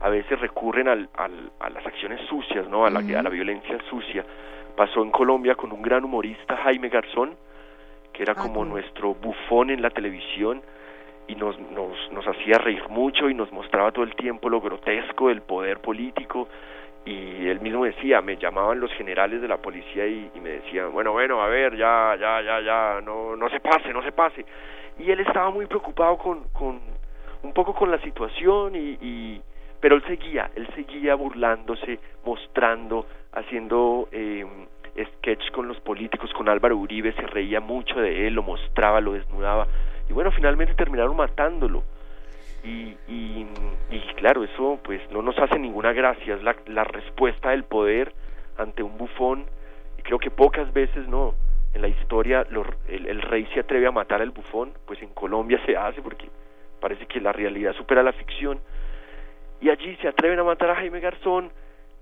[0.00, 3.78] a veces recurren al, al- a las acciones sucias no a la, a la violencia
[3.88, 4.24] sucia.
[4.76, 7.34] Pasó en Colombia con un gran humorista Jaime Garzón
[8.12, 10.62] que era como nuestro bufón en la televisión
[11.28, 15.28] y nos, nos, nos hacía reír mucho y nos mostraba todo el tiempo lo grotesco
[15.28, 16.48] del poder político.
[17.04, 20.92] Y él mismo decía, me llamaban los generales de la policía y, y me decían,
[20.92, 24.44] bueno, bueno, a ver, ya, ya, ya, ya, no, no se pase, no se pase.
[24.98, 26.80] Y él estaba muy preocupado con, con
[27.42, 29.42] un poco con la situación y, y
[29.80, 34.44] pero él seguía, él seguía burlándose, mostrando, haciendo eh,
[35.18, 39.12] sketch con los políticos, con Álvaro Uribe, se reía mucho de él, lo mostraba, lo
[39.12, 39.66] desnudaba
[40.08, 41.82] y bueno, finalmente terminaron matándolo.
[42.64, 43.46] Y, y,
[43.90, 48.12] y claro, eso pues no nos hace ninguna gracia, es la, la respuesta del poder
[48.58, 49.44] ante un bufón
[49.98, 51.34] y creo que pocas veces no
[51.74, 55.10] en la historia los- el, el rey se atreve a matar al bufón, pues en
[55.10, 56.28] Colombia se hace porque
[56.80, 58.58] parece que la realidad supera la ficción
[59.60, 61.50] y allí se atreven a matar a Jaime Garzón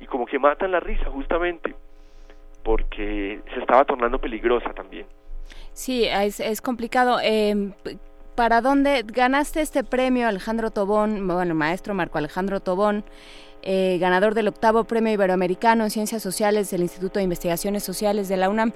[0.00, 1.74] y como que matan la risa justamente
[2.62, 5.06] porque se estaba tornando peligrosa también.
[5.72, 7.18] Sí, es, es complicado.
[7.22, 7.72] Eh,
[8.34, 13.04] ¿Para dónde ganaste este premio, Alejandro Tobón, bueno, maestro Marco Alejandro Tobón,
[13.62, 18.36] eh, ganador del octavo premio iberoamericano en Ciencias Sociales del Instituto de Investigaciones Sociales de
[18.36, 18.72] la UNAM?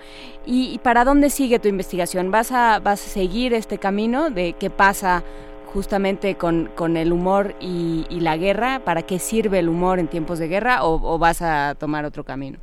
[0.47, 2.31] ¿Y, y para dónde sigue tu investigación?
[2.31, 5.25] ¿Vas a, vas a seguir este camino de qué pasa
[5.73, 8.81] justamente con, con el humor y, y la guerra?
[8.85, 12.25] ¿Para qué sirve el humor en tiempos de guerra o, o vas a tomar otro
[12.25, 12.59] camino?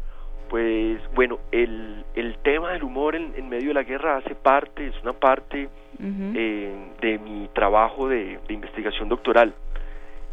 [0.50, 4.88] Pues bueno, el, el tema del humor en, en medio de la guerra hace parte,
[4.88, 5.70] es una parte
[6.02, 9.54] eh, de mi trabajo de, de investigación doctoral.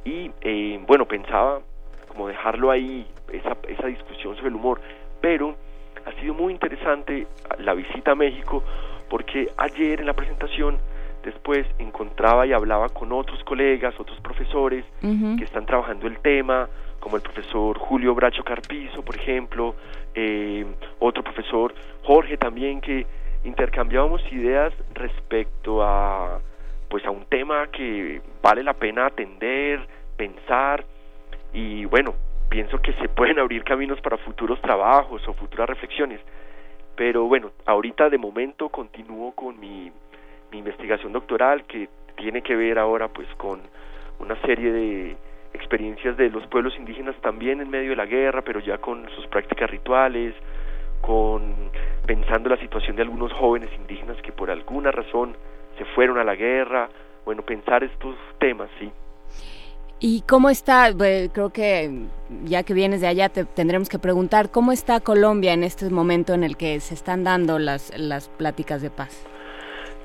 [0.05, 1.60] Y eh, bueno, pensaba
[2.09, 4.81] como dejarlo ahí, esa, esa discusión sobre el humor,
[5.20, 5.57] pero
[6.05, 7.26] ha sido muy interesante
[7.59, 8.62] la visita a México
[9.09, 10.78] porque ayer en la presentación
[11.23, 16.68] después encontraba y hablaba con otros colegas, otros profesores que están trabajando el tema,
[17.01, 19.75] como el profesor Julio Bracho Carpizo, por ejemplo,
[20.15, 20.65] eh,
[20.99, 23.07] otro profesor Jorge también, que
[23.44, 26.41] intercambiábamos ideas respecto a
[26.89, 29.81] pues a un tema que vale la pena atender,
[30.17, 30.84] pensar
[31.52, 32.15] y bueno,
[32.49, 36.20] pienso que se pueden abrir caminos para futuros trabajos o futuras reflexiones.
[36.94, 39.91] Pero bueno, ahorita de momento continúo con mi,
[40.52, 43.60] mi investigación doctoral que tiene que ver ahora pues con
[44.20, 45.16] una serie de
[45.55, 49.26] experiencias de los pueblos indígenas también en medio de la guerra, pero ya con sus
[49.26, 50.34] prácticas rituales,
[51.00, 51.70] con
[52.06, 55.36] pensando la situación de algunos jóvenes indígenas que por alguna razón
[55.78, 56.89] se fueron a la guerra,
[57.24, 58.90] bueno, pensar estos temas, sí.
[60.00, 60.92] ¿Y cómo está?
[61.32, 62.06] Creo que
[62.44, 66.34] ya que vienes de allá te tendremos que preguntar, ¿cómo está Colombia en este momento
[66.34, 69.24] en el que se están dando las, las pláticas de paz?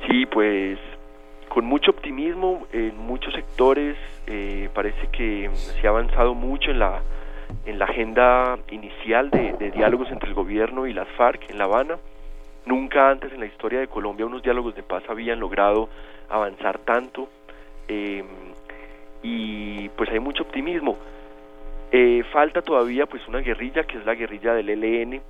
[0.05, 0.77] Sí, pues
[1.49, 7.01] con mucho optimismo en muchos sectores, eh, parece que se ha avanzado mucho en la,
[7.65, 11.97] en la agenda inicial de, diálogos entre el gobierno y las FARC en La Habana.
[12.65, 15.89] Nunca antes en la historia de Colombia unos diálogos de paz habían logrado
[16.29, 17.29] avanzar tanto.
[17.87, 18.23] Eh,
[19.23, 20.97] y pues hay mucho optimismo.
[21.91, 25.21] Eh, falta todavía pues una guerrilla que es la guerrilla del ELN,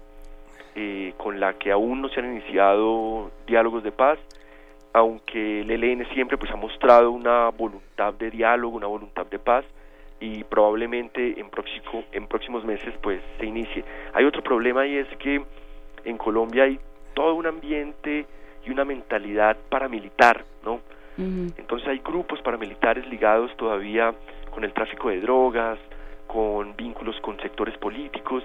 [0.76, 4.20] eh, con la que aún no se han iniciado diálogos de paz,
[4.98, 9.66] aunque el ELN siempre pues ha mostrado una voluntad de diálogo, una voluntad de paz
[10.20, 13.84] y probablemente en, próximo, en próximos meses pues se inicie.
[14.14, 15.44] Hay otro problema y es que
[16.04, 16.80] en Colombia hay
[17.14, 18.26] todo un ambiente
[18.66, 20.82] y una mentalidad paramilitar, ¿no?
[21.18, 24.14] Entonces hay grupos paramilitares ligados todavía
[24.52, 25.80] con el tráfico de drogas,
[26.28, 28.44] con vínculos con sectores políticos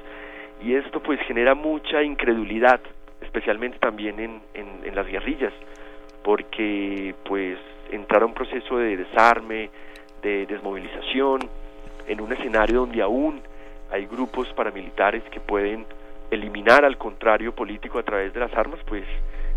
[0.63, 2.81] y esto pues genera mucha incredulidad,
[3.21, 5.53] especialmente también en, en, las guerrillas,
[6.23, 7.59] porque pues
[7.91, 9.71] entrar a un proceso de desarme,
[10.23, 11.41] de desmovilización,
[12.07, 13.41] en un escenario donde aún
[13.91, 15.85] hay grupos paramilitares que pueden
[16.31, 19.05] eliminar al contrario político a través de las armas, pues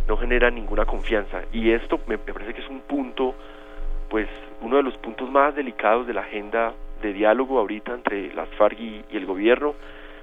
[0.07, 1.43] no genera ninguna confianza.
[1.53, 3.33] Y esto me, parece que es un punto,
[4.09, 4.27] pues
[4.61, 8.79] uno de los puntos más delicados de la agenda de diálogo ahorita entre las FARC
[8.79, 9.75] y, el gobierno,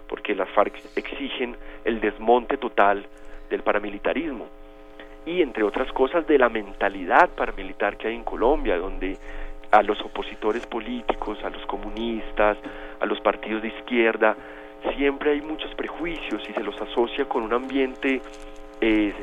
[0.09, 3.07] porque las FARC exigen el desmonte total
[3.49, 4.62] del paramilitarismo
[5.27, 9.17] y entre otras cosas de la mentalidad paramilitar que hay en Colombia, donde
[9.71, 12.59] a los opositores políticos, a los comunistas,
[13.01, 14.37] a los partidos de izquierda,
[14.97, 18.21] siempre hay muchos prejuicios y se los asocia con un ambiente
[18.81, 19.15] eh,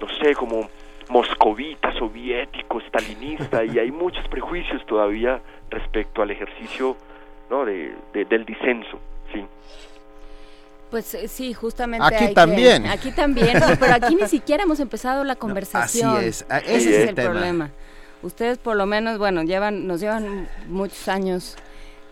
[0.00, 0.68] no sé, como
[1.10, 5.40] moscovita, soviético, stalinista, y hay muchos prejuicios todavía
[5.70, 6.96] respecto al ejercicio
[7.50, 7.64] ¿no?
[7.64, 8.98] de, del disenso,
[9.32, 9.44] sí.
[10.92, 12.04] Pues eh, sí, justamente.
[12.06, 12.86] Aquí también.
[12.86, 16.16] aquí también, pero aquí ni siquiera hemos empezado la conversación.
[16.18, 17.70] así es, ese es, el, problema.
[18.22, 21.56] Ustedes por lo menos, bueno, llevan, nos llevan muchos años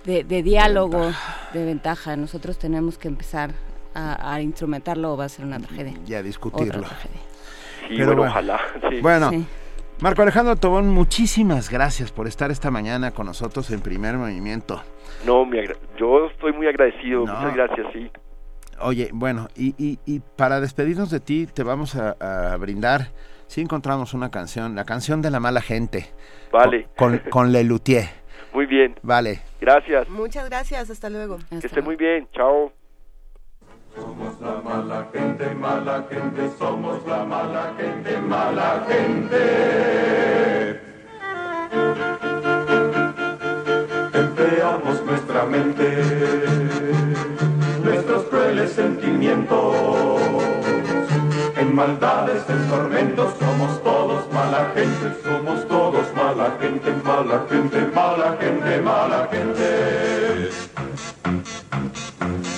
[0.06, 1.12] de, diálogo,
[1.52, 2.16] de ventaja.
[2.16, 3.50] Nosotros tenemos que empezar
[3.94, 5.92] a, instrumentarlo o va a ser una tragedia.
[6.06, 6.86] Y a discutirlo.
[7.86, 8.60] Pero bueno, ojalá.
[9.02, 9.30] Bueno.
[10.00, 14.82] Marco Alejandro Tobón, muchísimas gracias por estar esta mañana con nosotros en Primer Movimiento.
[15.26, 15.46] No,
[15.98, 18.10] yo estoy muy agradecido, muchas gracias, sí.
[18.82, 23.08] Oye, bueno, y, y, para despedirnos de ti te vamos a, brindar,
[23.46, 26.10] si encontramos una canción, la canción de la mala gente.
[26.52, 26.88] Vale.
[26.96, 28.08] Con, con, Lelutier.
[28.52, 28.96] Muy bien.
[29.02, 29.42] Vale.
[29.60, 30.08] Gracias.
[30.08, 31.38] Muchas gracias, hasta luego.
[31.48, 32.72] que esté muy bien, chao.
[33.94, 40.80] Somos la mala gente, mala gente, somos la mala gente, mala gente.
[44.14, 46.02] Empleamos nuestra mente,
[48.74, 49.76] sentimientos.
[51.56, 58.36] En maldades, en tormentos, somos todos mala gente, somos todos mala gente, mala gente, mala
[58.40, 60.50] gente, mala gente.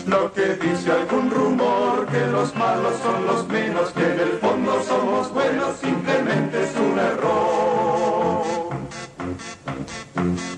[0.06, 4.82] Lo que dice algún rumor que los malos son los menos, que en el fondo
[4.82, 7.71] somos buenos, simplemente es un error.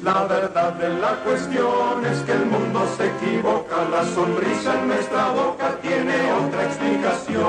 [0.05, 5.31] La verdad de la cuestión es que el mundo se equivoca, la sonrisa en nuestra
[5.31, 7.45] boca tiene otra explicación.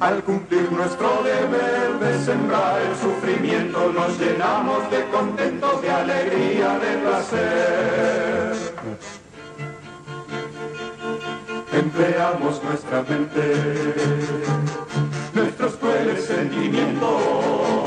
[0.00, 6.96] Al cumplir nuestro deber de sembrar el sufrimiento, nos llenamos de contento, de alegría, de
[6.96, 8.56] placer.
[11.72, 13.94] Empleamos nuestra mente,
[15.34, 17.85] nuestros crueles sentimientos.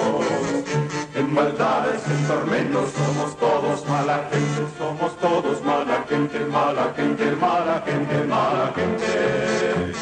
[1.31, 8.23] Maldades, en tormentos, somos todos mala gente, somos todos mala gente, mala gente, mala gente,
[8.25, 9.93] mala gente.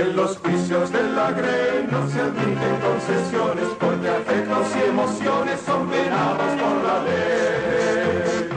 [0.00, 5.88] En los juicios de la grey no se admiten concesiones porque afectos y emociones son
[5.88, 8.48] penados por la ley.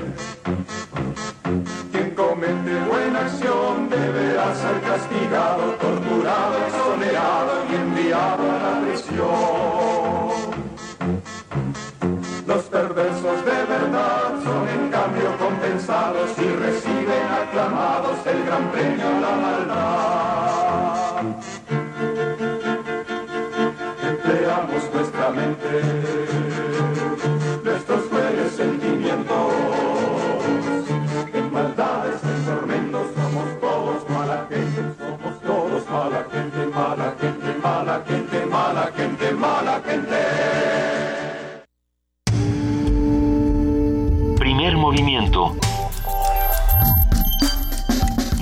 [1.91, 9.96] Quien comete buena acción deberá ser castigado, torturado, exonerado y enviado a la prisión.
[12.47, 19.19] Los perversos de verdad son en cambio compensados y reciben aclamados el gran premio a
[19.19, 21.23] la maldad.
[24.01, 26.36] Empleamos nuestra mente
[45.01, 45.55] movimiento.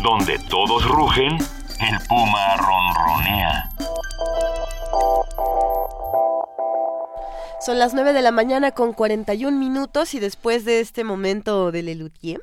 [0.01, 3.69] Donde todos rugen, el puma ronronea.
[7.59, 11.81] Son las 9 de la mañana con 41 minutos y después de este momento de
[11.81, 12.41] Lelutier,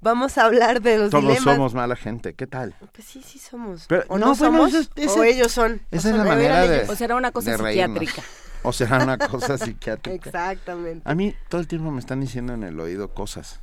[0.00, 1.56] vamos a hablar de los Todos dilemas.
[1.56, 2.74] somos mala gente, ¿qué tal?
[2.94, 3.84] Pues sí, sí somos.
[3.88, 5.82] Pero- o no, no, bueno, somos, eso- o ellos son.
[5.90, 6.76] Esa O es la son- manera de...
[6.78, 6.88] ellos.
[6.90, 8.22] O será una cosa psiquiátrica.
[8.62, 10.28] O será una cosa psiquiátrica.
[10.28, 11.08] Exactamente.
[11.08, 13.62] A mí todo el tiempo me están diciendo en el oído cosas.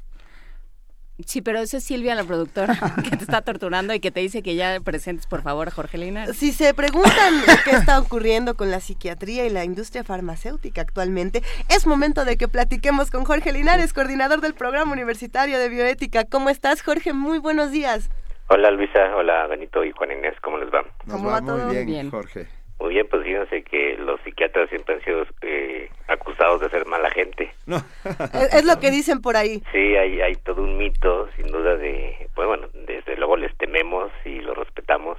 [1.26, 4.44] Sí, pero esa es Silvia, la productora, que te está torturando y que te dice
[4.44, 6.38] que ya presentes, por favor, a Jorge Linares.
[6.38, 7.34] Si se preguntan
[7.66, 12.48] qué está ocurriendo con la psiquiatría y la industria farmacéutica actualmente, es momento de que
[12.48, 16.26] platiquemos con Jorge Linares, coordinador del programa universitario de bioética.
[16.26, 17.14] ¿Cómo estás, Jorge?
[17.14, 18.12] Muy buenos días.
[18.50, 20.82] Hola Luisa, hola Benito y Juan Inés, ¿cómo les va?
[21.06, 21.66] Nos ¿Cómo va va todo?
[21.66, 22.12] muy bien, Bien.
[22.12, 22.48] Jorge.
[22.80, 27.10] Muy bien, pues fíjense que los psiquiatras siempre han sido eh, acusados de ser mala
[27.12, 27.52] gente.
[27.66, 27.78] No.
[28.34, 29.64] Es, es lo que dicen por ahí.
[29.72, 34.12] Sí, hay, hay todo un mito, sin duda, de, pues bueno, desde luego les tememos
[34.26, 35.18] y los respetamos.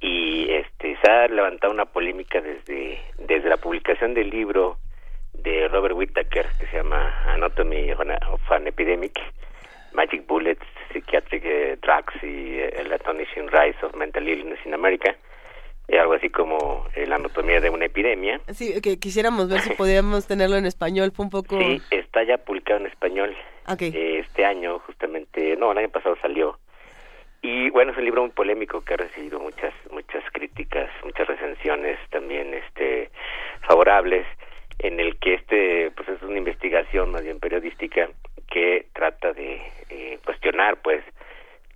[0.00, 4.78] Y este se ha levantado una polémica desde, desde la publicación del libro
[5.34, 9.18] de Robert Whittaker, que se llama Anatomy of an Epidemic,
[9.92, 15.14] Magic Bullets, Psychiatric eh, Drugs y eh, el Astonishing Rise of Mental Illness in America,
[15.98, 18.40] algo así como eh, la anatomía de una epidemia.
[18.52, 21.12] Sí, que quisiéramos ver si podíamos tenerlo en español.
[21.14, 21.58] Fue un poco...
[21.58, 23.36] Sí, está ya publicado en español.
[23.68, 23.82] Ok.
[23.82, 26.58] Eh, este año, justamente, no, el año pasado salió.
[27.42, 31.98] Y bueno, es un libro muy polémico que ha recibido muchas muchas críticas, muchas recensiones
[32.10, 33.10] también este
[33.66, 34.24] favorables
[34.78, 38.08] en el que este pues es una investigación más bien periodística
[38.48, 41.02] que trata de eh, cuestionar pues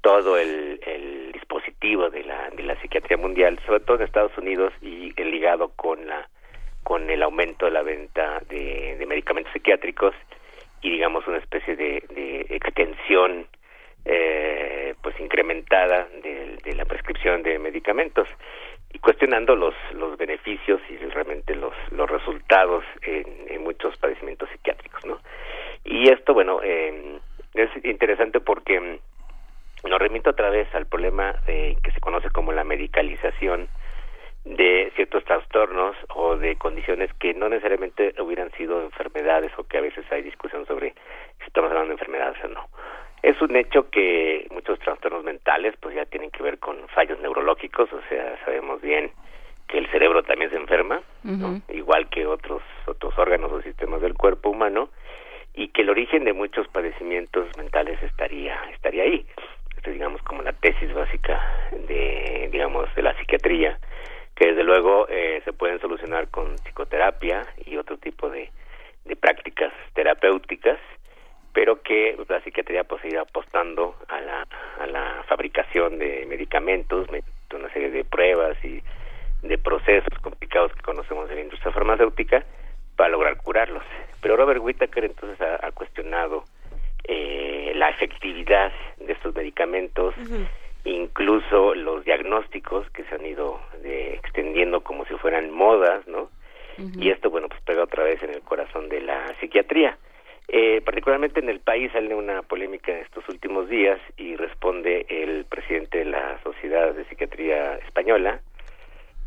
[0.07, 5.13] todo el, dispositivo de la de la psiquiatría mundial, sobre todo en Estados Unidos y
[5.21, 6.29] ligado con la
[6.85, 10.15] con el aumento de la venta de, medicamentos psiquiátricos
[10.81, 13.49] y digamos una especie de, de extensión
[14.05, 18.29] eh, pues incrementada de, de la prescripción de medicamentos
[18.93, 25.05] y cuestionando los los beneficios y realmente los los resultados en, en muchos padecimientos psiquiátricos
[25.05, 25.19] no
[25.85, 27.19] y esto bueno eh,
[27.55, 29.01] es interesante porque
[29.89, 33.69] nos remito otra vez al problema eh, que se conoce como la medicalización
[34.47, 39.81] de ciertos trastornos o de condiciones que no necesariamente hubieran sido enfermedades o que a
[39.81, 40.95] veces hay discusión sobre
[41.39, 42.69] si estamos hablando de enfermedades o no.
[43.23, 47.93] Es un hecho que muchos trastornos mentales pues ya tienen que ver con fallos neurológicos,
[47.93, 49.11] o sea, sabemos bien
[49.67, 51.61] que el cerebro también se enferma, ¿no?
[51.69, 54.91] igual que otros otros órganos o sistemas del cuerpo humano
[55.55, 59.27] y que el origen de muchos padecimientos mentales estaría estaría ahí.
[59.87, 61.41] Esto es, digamos como la tesis básica
[61.87, 63.79] de digamos de la psiquiatría
[64.35, 68.51] que desde luego eh, se pueden solucionar con psicoterapia y otro tipo de,
[69.05, 70.79] de prácticas terapéuticas,
[71.53, 74.47] pero que la psiquiatría pues irá apostando a la,
[74.81, 77.23] a la fabricación de medicamentos, me-
[77.55, 78.83] una serie de pruebas y
[79.43, 82.45] de procesos complicados que conocemos en la industria farmacéutica
[82.97, 83.85] para lograr curarlos.
[84.21, 86.45] Pero Robert Whittaker entonces ha cuestionado
[87.09, 90.15] eh, la efectividad de estos medicamentos,
[90.85, 96.31] incluso los diagnósticos que se han ido eh, extendiendo como si fueran modas, ¿no?
[96.99, 99.97] Y esto, bueno, pues pega otra vez en el corazón de la psiquiatría.
[100.49, 105.45] Eh, particularmente en el país sale una polémica en estos últimos días y responde el
[105.47, 108.41] presidente de la Sociedad de Psiquiatría Española,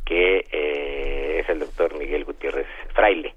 [0.05, 3.33] que eh, es el doctor Miguel Gutiérrez Fraile,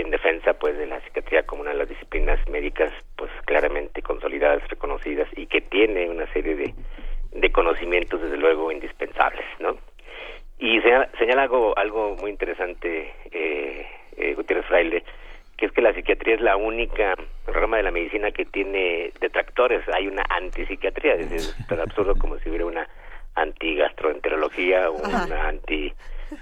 [0.00, 4.66] en defensa pues de la psiquiatría como una de las disciplinas médicas pues claramente consolidadas,
[4.68, 6.74] reconocidas y que tiene una serie de,
[7.32, 9.76] de conocimientos desde luego indispensables, ¿no?
[10.58, 15.04] Y señala, señala algo, algo muy interesante eh, eh, Gutiérrez Fraile,
[15.56, 17.14] que es que la psiquiatría es la única
[17.46, 19.82] rama de la medicina que tiene detractores.
[19.92, 22.88] Hay una antipsiquiatría, es decir, tan absurdo como si hubiera una
[23.34, 25.92] antigastroenterología o una anti...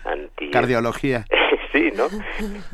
[0.05, 1.25] anti Cardiología.
[1.73, 2.09] sí, ¿no?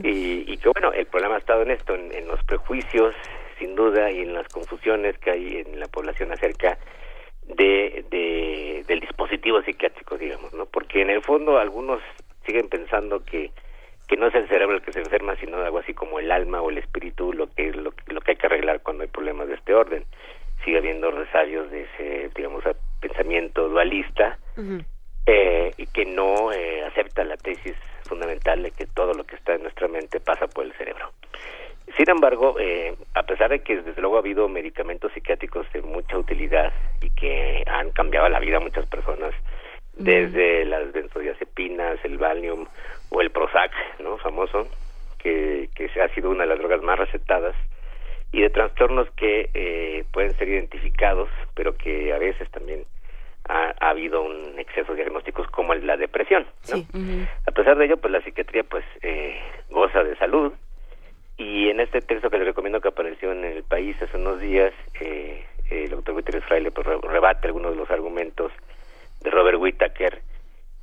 [0.02, 3.14] Y, y que bueno, el problema ha estado en esto, en, en los prejuicios,
[3.58, 6.78] sin duda, y en las confusiones que hay en la población acerca
[7.46, 10.66] de, de del dispositivo psiquiátrico, digamos, ¿no?
[10.66, 12.00] Porque en el fondo algunos
[12.46, 13.50] siguen pensando que
[14.08, 16.62] que no es el cerebro el que se enferma, sino algo así como el alma
[16.62, 19.54] o el espíritu, lo que lo, lo que hay que arreglar cuando hay problemas de
[19.54, 20.04] este orden.
[20.64, 22.64] sigue habiendo resabios de ese, digamos,
[23.00, 24.38] pensamiento dualista
[25.26, 27.74] eh, y que no eh, acepta la tesis
[28.04, 31.12] fundamental de que todo lo que está en nuestra mente pasa por el cerebro.
[31.96, 36.18] Sin embargo, eh, a pesar de que desde luego ha habido medicamentos psiquiátricos de mucha
[36.18, 39.34] utilidad y que han cambiado la vida a muchas personas,
[39.94, 42.66] desde las benzodiazepinas, el Valium
[43.10, 44.16] o el Prozac, ¿no?
[44.18, 44.68] Famoso,
[45.18, 47.56] que, que ha sido una de las drogas más recetadas,
[48.32, 52.84] y de trastornos que eh, pueden ser identificados, pero que a veces también
[53.48, 56.46] ha, habido un exceso de diagnósticos como el, la depresión.
[56.70, 56.84] ¿no?
[57.46, 60.52] A pesar de ello, pues la psiquiatría pues eh, goza de salud
[61.36, 64.72] y en este texto que les recomiendo que apareció en el país hace unos días,
[65.00, 68.52] eh, el doctor Gutiérrez Fraile pues, rebate algunos de los argumentos
[69.20, 70.20] de Robert Whittaker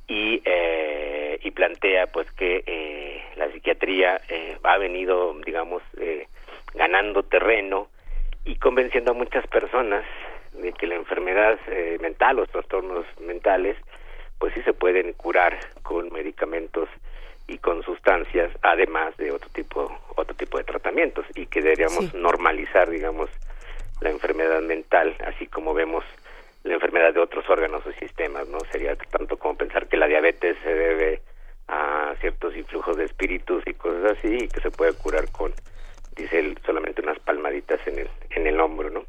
[0.08, 6.26] y, eh, y plantea pues que eh, la psiquiatría eh, ha venido, digamos, eh,
[6.74, 7.88] ganando terreno
[8.44, 10.04] y convenciendo a muchas personas
[10.60, 13.76] de que la enfermedad eh, mental, los trastornos mentales,
[14.38, 16.88] pues sí se pueden curar con medicamentos
[17.48, 22.90] y con sustancias, además de otro tipo, otro tipo de tratamientos, y que deberíamos normalizar,
[22.90, 23.30] digamos,
[24.00, 26.04] la enfermedad mental, así como vemos
[26.64, 28.58] la enfermedad de otros órganos o sistemas, ¿no?
[28.72, 31.22] Sería tanto como pensar que la diabetes se debe
[31.68, 35.54] a ciertos influjos de espíritus y cosas así, y que se puede curar con
[36.16, 39.04] dice él, solamente unas palmaditas en el, en el hombro, ¿no?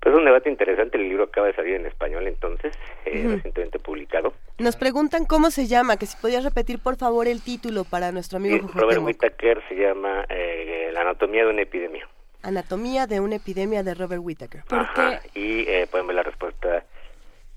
[0.00, 2.72] Pues es un debate interesante, el libro acaba de salir en español entonces,
[3.04, 4.32] eh, recientemente publicado.
[4.58, 8.38] Nos preguntan cómo se llama, que si podías repetir por favor el título para nuestro
[8.38, 9.02] amigo Jorge Robert.
[9.02, 12.08] Whittaker se llama eh, La anatomía de una epidemia.
[12.42, 14.62] Anatomía de una epidemia de Robert Whittaker.
[14.70, 16.84] Ajá, Y eh, pueden ver la respuesta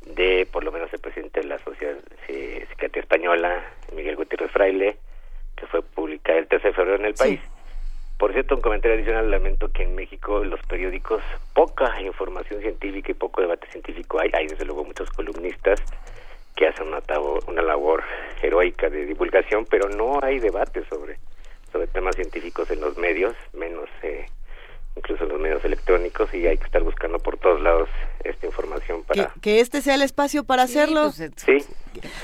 [0.07, 1.93] de, por lo menos, el presidente de la Sociedad
[2.27, 3.63] de Psiquiatría Española,
[3.95, 4.97] Miguel Gutiérrez Fraile,
[5.55, 7.39] que fue publicada el 13 de febrero en el país.
[8.21, 11.23] Por cierto, un comentario adicional, lamento que en México los periódicos
[11.55, 14.29] poca información científica y poco debate científico hay.
[14.33, 15.79] Hay desde luego muchos columnistas
[16.55, 18.03] que hacen una, tabo- una labor
[18.43, 21.17] heroica de divulgación, pero no hay debate sobre,
[21.71, 24.27] sobre temas científicos en los medios, menos eh,
[24.95, 27.89] incluso en los medios electrónicos, y hay que estar buscando por todos lados
[28.23, 29.33] esta información Que, para...
[29.41, 31.11] que este sea el espacio para hacerlo.
[31.11, 31.29] Sí,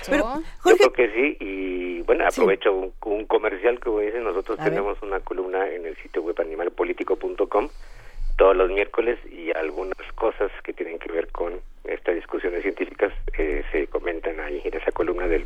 [0.09, 4.59] Pero, yo creo que sí, y bueno, aprovecho un, un comercial que como dicen, nosotros
[4.59, 4.73] A ver.
[4.73, 7.69] tenemos una columna en el sitio web animalpolitico.com
[8.37, 13.63] todos los miércoles y algunas cosas que tienen que ver con estas discusiones científicas eh,
[13.71, 15.45] se comentan ahí en esa columna del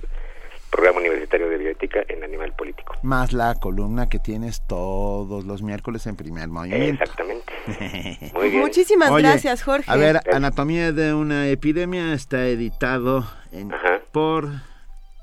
[0.72, 2.96] programa universitario de bioética en Animal Político.
[3.04, 7.04] Más la columna que tienes todos los miércoles en primer movimiento.
[7.04, 7.54] Exactamente.
[8.34, 8.62] Muy bien.
[8.62, 9.92] Muchísimas Oye, gracias, Jorge.
[9.92, 13.72] A ver, Anatomía de una epidemia está editado en-
[14.12, 14.48] por...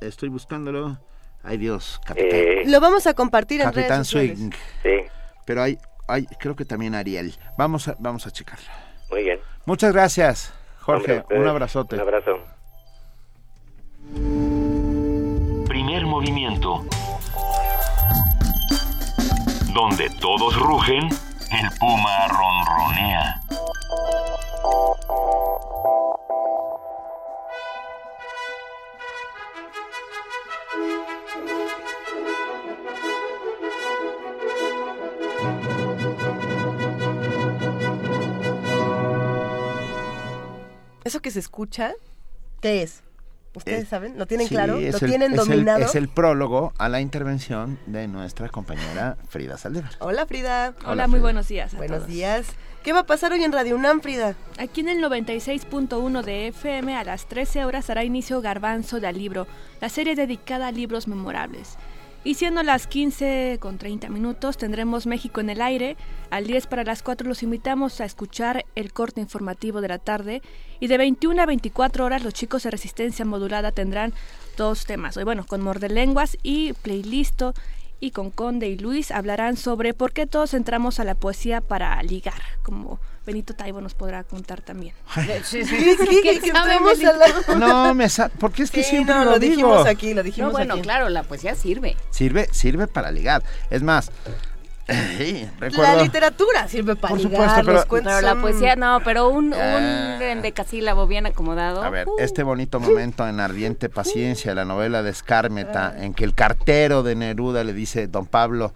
[0.00, 0.98] Estoy buscándolo.
[1.42, 2.30] Ay Dios, capitán.
[2.32, 4.38] Eh, Lo vamos a compartir en Capitán redes sociales.
[4.38, 4.50] Swing.
[4.82, 5.08] Sí.
[5.44, 7.34] Pero hay, hay, creo que también Ariel.
[7.56, 8.66] Vamos a, vamos a checarlo.
[9.10, 9.40] Muy bien.
[9.64, 11.20] Muchas gracias, Jorge.
[11.20, 11.96] Hombre, un abrazote.
[11.96, 12.38] Un abrazo.
[16.18, 16.84] Movimiento.
[19.72, 21.08] Donde todos rugen,
[21.52, 23.40] el puma ronronea.
[41.04, 41.92] ¿Eso que se escucha?
[42.60, 43.04] ¿Qué es?
[43.58, 44.18] ¿Ustedes Eh, saben?
[44.18, 44.74] ¿Lo tienen Sí, claro?
[44.74, 45.84] ¿Lo el- tienen es el- dominado?
[45.84, 49.90] es el prólogo a la intervención de nuestra compañera Frida Saldívar.
[50.00, 50.74] Hola, Frida.
[50.86, 51.74] Hola, muy buenos días.
[51.74, 52.08] a Buenos todos.
[52.10, 52.46] días.
[52.82, 54.34] ¿Qué va a pasar hoy en Radio UNAM, Frida?
[54.58, 59.46] Aquí en el 96.1 de FM a las 13 horas dará inicio Garbanzo del Libro,
[59.80, 61.76] la serie dedicada a libros memorables.
[62.28, 65.96] Y siendo las 15 con 30 minutos tendremos México en el aire.
[66.28, 70.42] Al 10 para las 4 los invitamos a escuchar el corte informativo de la tarde.
[70.78, 74.12] Y de 21 a 24 horas los chicos de resistencia modulada tendrán
[74.58, 75.16] dos temas.
[75.16, 77.54] Hoy, bueno, con Mordelenguas y Playlisto
[77.98, 82.02] y con Conde y Luis hablarán sobre por qué todos entramos a la poesía para
[82.02, 84.94] ligar, como Benito Taibo nos podrá contar también.
[85.44, 85.76] Sí, sí,
[86.50, 89.52] la- No, me sa- porque es que Sí, siempre no, lo, lo digo.
[89.52, 90.82] dijimos aquí, lo dijimos No, bueno, aquí.
[90.82, 91.94] claro, la poesía sirve.
[92.08, 93.42] Sirve, sirve para ligar.
[93.68, 94.10] Es más,
[95.18, 99.00] sí, La literatura sirve para Por ligar, supuesto, pero- los cuentos Pero la poesía no,
[99.04, 100.14] pero un, Ah.
[100.16, 101.82] un endecasílabo bien acomodado.
[101.82, 106.24] A ver, uh, este bonito momento en Ardiente Paciencia, la novela de Escármeta, en que
[106.24, 108.72] el cartero de Neruda le dice, don Pablo,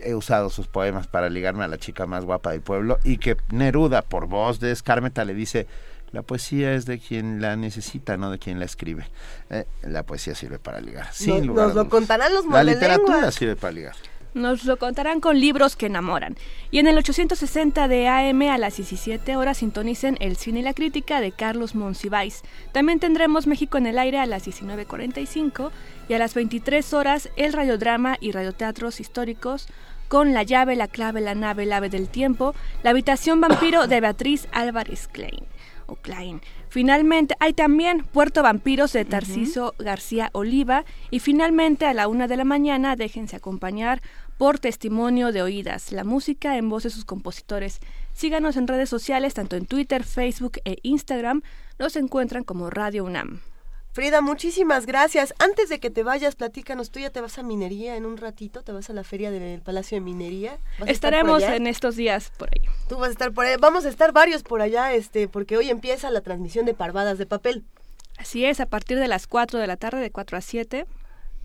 [0.00, 3.36] he usado sus poemas para ligarme a la chica más guapa del pueblo, y que
[3.50, 5.66] Neruda, por voz de Escármeta, le dice,
[6.12, 9.08] la poesía es de quien la necesita, no de quien la escribe.
[9.50, 13.30] Eh, la poesía sirve para ligar, sin Nos- lugar nos lo contarán los La literatura
[13.30, 13.94] sirve para ligar.
[14.34, 16.36] Nos lo contarán con libros que enamoran.
[16.70, 20.74] Y en el 860 de AM a las 17 horas sintonicen El cine y la
[20.74, 22.42] crítica de Carlos Monsiváis.
[22.72, 25.70] También tendremos México en el aire a las 19.45
[26.08, 29.66] y a las 23 horas el radiodrama y radioteatros históricos
[30.08, 34.00] con La llave, la clave, la nave, el ave del tiempo, La habitación vampiro de
[34.00, 35.44] Beatriz Álvarez Klein.
[35.86, 36.40] O Klein.
[36.68, 40.84] Finalmente, hay también Puerto Vampiros de Tarciso García Oliva.
[41.10, 44.02] Y finalmente, a la una de la mañana, déjense acompañar
[44.36, 47.80] por testimonio de oídas, la música en voz de sus compositores.
[48.12, 51.42] Síganos en redes sociales, tanto en Twitter, Facebook e Instagram.
[51.78, 53.40] Nos encuentran como Radio UNAM.
[53.92, 55.34] Frida, muchísimas gracias.
[55.38, 58.62] Antes de que te vayas, platícanos, tú ya te vas a minería en un ratito,
[58.62, 60.58] te vas a la feria del Palacio de Minería.
[60.78, 62.68] ¿Vas a Estaremos en estos días por ahí.
[62.88, 63.56] Tú vas a estar por ahí.
[63.58, 67.26] Vamos a estar varios por allá, este, porque hoy empieza la transmisión de Parvadas de
[67.26, 67.64] Papel.
[68.18, 70.86] Así es, a partir de las 4 de la tarde, de 4 a 7,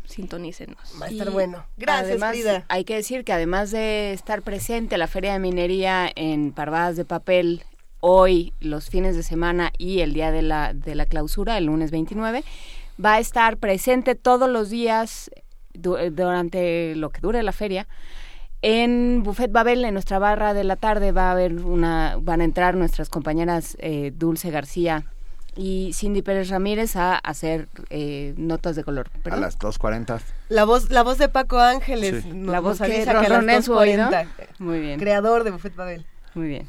[0.06, 0.78] sintonícenos.
[1.02, 1.66] Va a estar Y bueno.
[1.78, 2.66] Gracias, además, Frida.
[2.68, 7.06] Hay que decir que además de estar presente la Feria de Minería en Parvadas de
[7.06, 7.64] Papel
[8.06, 11.90] hoy, los fines de semana y el día de la, de la clausura, el lunes
[11.90, 12.44] 29,
[13.04, 15.32] va a estar presente todos los días
[15.74, 17.88] du- eh, durante lo que dure la feria.
[18.62, 22.44] En Buffet Babel, en nuestra barra de la tarde, va a haber una, van a
[22.44, 25.06] entrar nuestras compañeras eh, Dulce García
[25.56, 29.10] y Cindy Pérez Ramírez a hacer eh, notas de color.
[29.16, 29.42] A ¿Perdón?
[29.42, 30.20] las 2.40.
[30.50, 32.24] La voz, la voz de Paco Ángeles.
[32.24, 32.30] Sí.
[32.34, 34.04] nos- La voz nos que avisa a las oído.
[34.10, 34.28] 2:40.
[34.60, 35.00] Muy bien.
[35.00, 36.06] Creador de Buffet Babel.
[36.34, 36.68] Muy bien.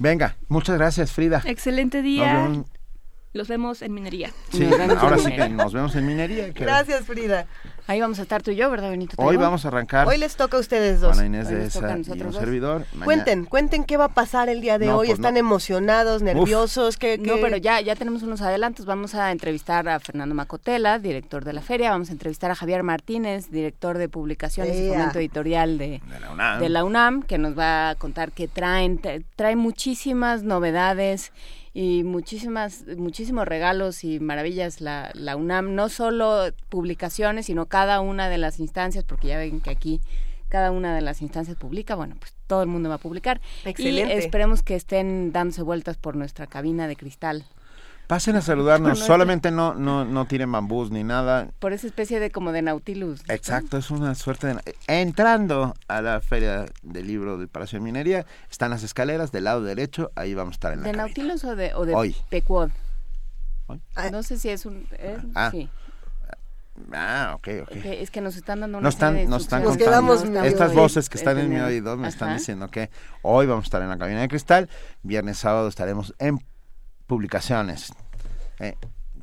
[0.00, 1.42] Venga, muchas gracias, Frida.
[1.44, 2.48] Excelente día.
[3.32, 4.32] Los vemos en minería.
[4.50, 4.64] Sí,
[4.98, 6.52] ahora sí que nos vemos en minería.
[6.52, 7.46] que Gracias, Frida.
[7.86, 9.14] Ahí vamos a estar tú y yo, ¿verdad, Benito?
[9.18, 10.08] Hoy vamos a arrancar.
[10.08, 11.12] Hoy les toca a ustedes dos.
[11.12, 12.34] Juana Inés Hoy de esa y un dos.
[12.34, 12.86] servidor.
[12.92, 15.06] Mañana- Cuenten, cuenten qué va a pasar el día de No, hoy.
[15.08, 15.40] pues ¿Están no.
[15.40, 16.96] emocionados, nerviosos?
[16.96, 18.84] ¿Qué, No, qué- pero ya, ya tenemos unos adelantos.
[18.84, 21.90] Vamos a entrevistar a Fernando Macotela, director de la feria.
[21.90, 26.30] Vamos a entrevistar a Javier Martínez, director de publicaciones y fomento editorial de, De la
[26.32, 26.58] UNAM.
[26.60, 31.30] de la UNAM, que nos va a contar que traen, tra- trae muchísimas novedades
[31.72, 38.28] y muchísimas, muchísimos regalos y maravillas la, la UNAM, no solo publicaciones, sino cada una
[38.28, 40.00] de las instancias, porque ya ven que aquí
[40.48, 43.40] cada una de las instancias publica, bueno, pues todo el mundo va a publicar.
[43.64, 44.14] Excelente.
[44.14, 47.46] Y esperemos que estén dándose vueltas por nuestra cabina de cristal,
[48.10, 48.98] Pasen a saludarnos.
[48.98, 51.46] No, no, Solamente no, no, no tiren bambús ni nada.
[51.60, 53.24] por esa especie de como de Nautilus.
[53.28, 53.32] ¿no?
[53.32, 54.60] Exacto, es una suerte de...
[54.88, 59.62] Entrando a la feria del libro del Palacio de Minería, están las escaleras del lado
[59.62, 61.04] derecho, ahí vamos a estar en la ¿De cabina.
[61.06, 62.16] Nautilus o de, o de Hoy.
[62.30, 62.70] Pequod?
[63.68, 63.80] Hoy.
[64.10, 64.88] No sé si es un...
[64.98, 65.50] eh, Ah.
[65.52, 65.68] sí.
[66.92, 67.70] Ah, ok, ok.
[67.76, 70.42] Ok, Es que nos están dando una No están, serie de no están quedamos medio
[70.42, 72.90] Estas voces que están en mi oído me están diciendo que
[73.22, 74.68] hoy vamos a estar en la cabina de cristal,
[75.04, 76.40] viernes, sábado estaremos en
[77.06, 77.92] publicaciones.
[78.60, 78.76] Eh,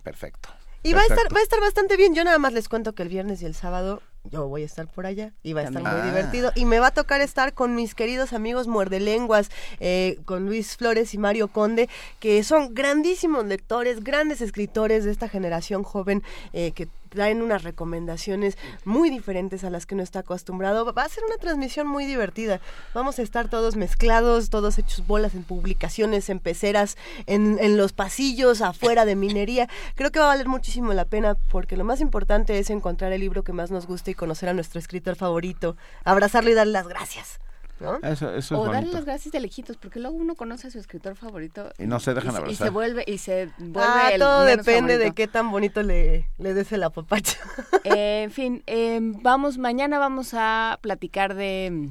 [0.04, 0.50] perfecto.
[0.84, 2.16] Y va a, estar, va a estar bastante bien.
[2.16, 4.02] Yo nada más les cuento que el viernes y el sábado
[4.32, 6.52] yo voy a estar por allá y va a estar muy divertido.
[6.56, 9.50] Y me va a tocar estar con mis queridos amigos muerdelenguas,
[9.80, 15.30] eh, con Luis Flores y Mario Conde, que son grandísimos lectores, grandes escritores de esta
[15.30, 20.94] generación joven eh, que traen unas recomendaciones muy diferentes a las que uno está acostumbrado.
[20.94, 22.62] Va a ser una transmisión muy divertida.
[22.94, 27.92] Vamos a estar todos mezclados, todos hechos bolas en publicaciones, en peceras, en, en los
[27.92, 29.68] pasillos, afuera de minería.
[29.96, 33.22] Creo que va a valer muchísimo la pena porque lo más importante es encontrar el
[33.22, 36.88] libro que más nos guste y conocer a nuestro escritor favorito, abrazarlo y darle las
[36.88, 37.40] gracias.
[37.80, 37.98] ¿No?
[37.98, 38.94] Eso, eso es O darle bonito.
[38.98, 41.72] las gracias de lejitos, porque luego uno conoce a su escritor favorito.
[41.78, 42.68] Y no se dejan y, se- y abrazar.
[42.68, 46.54] se vuelve, y se vuelve Ah, el todo depende de qué tan bonito le, le
[46.54, 47.38] des el apapacho.
[47.84, 51.90] Eh, en fin, eh, vamos, mañana vamos a platicar de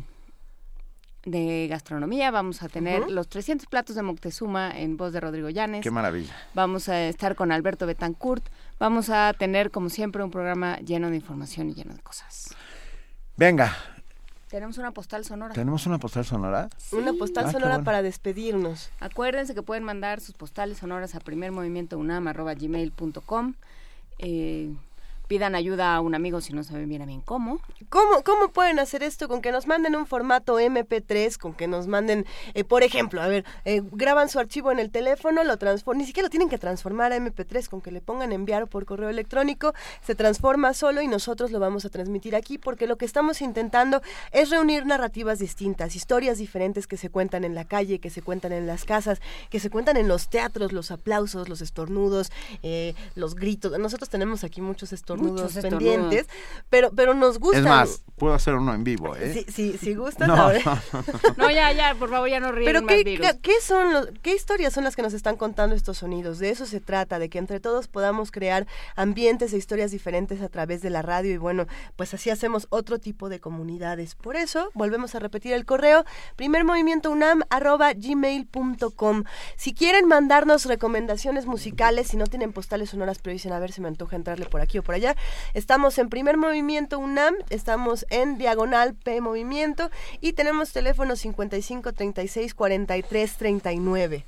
[1.24, 5.82] de gastronomía, vamos a tener los 300 platos de Moctezuma en voz de Rodrigo Llanes.
[5.82, 6.32] Qué maravilla.
[6.54, 8.44] Vamos a estar con Alberto Betancourt.
[8.78, 12.54] Vamos a tener, como siempre, un programa lleno de información y lleno de cosas.
[13.36, 13.76] Venga,
[14.48, 15.52] Tenemos una postal sonora.
[15.54, 16.68] ¿tenemos una postal sonora?
[16.92, 17.84] Una postal Ah, sonora bueno.
[17.84, 18.90] para despedirnos.
[19.00, 23.54] Acuérdense que pueden mandar sus postales sonoras a primermovimientounam.gmail.com
[24.18, 24.72] eh,
[25.26, 27.60] Pidan ayuda a un amigo si no saben bien a bien cómo.
[27.88, 29.26] ¿Cómo, ¿Cómo pueden hacer esto?
[29.26, 33.26] Con que nos manden un formato MP3, con que nos manden, eh, por ejemplo, a
[33.26, 36.58] ver, eh, graban su archivo en el teléfono, lo transforman, ni siquiera lo tienen que
[36.58, 41.08] transformar a MP3, con que le pongan enviar por correo electrónico, se transforma solo y
[41.08, 45.96] nosotros lo vamos a transmitir aquí, porque lo que estamos intentando es reunir narrativas distintas,
[45.96, 49.58] historias diferentes que se cuentan en la calle, que se cuentan en las casas, que
[49.58, 52.30] se cuentan en los teatros, los aplausos, los estornudos,
[52.62, 53.76] eh, los gritos.
[53.78, 55.94] Nosotros tenemos aquí muchos estornudos estornudos Muchos estornudos.
[55.94, 56.26] pendientes,
[56.70, 57.58] pero, pero nos gusta.
[57.58, 59.32] Es más, puedo hacer uno en vivo, ¿eh?
[59.32, 60.80] Sí, sí, si gustas, No, no, no.
[61.36, 63.26] No, ya, ya, por favor, ya no ríen Pero más ¿qué, virus.
[63.26, 66.38] qué, qué son los, qué historias son las que nos están contando estos sonidos?
[66.38, 70.48] De eso se trata, de que entre todos podamos crear ambientes e historias diferentes a
[70.48, 74.14] través de la radio y bueno, pues así hacemos otro tipo de comunidades.
[74.14, 76.04] Por eso, volvemos a repetir el correo,
[76.36, 79.24] primermovimientounam@gmail.com.
[79.56, 83.80] Si quieren mandarnos recomendaciones musicales, si no tienen postales sonoras, pero dicen a ver si
[83.80, 85.05] me antoja entrarle por aquí o por allá,
[85.54, 92.54] estamos en Primer Movimiento UNAM, estamos en Diagonal P Movimiento y tenemos teléfono 55 36
[92.54, 94.24] 43 39.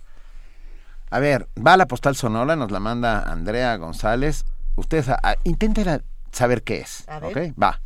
[1.10, 4.44] A ver, va la postal sonora, nos la manda Andrea González.
[4.76, 7.30] Ustedes a- a- intenten saber qué es, A ver.
[7.50, 7.60] ¿ok?
[7.60, 7.80] Va.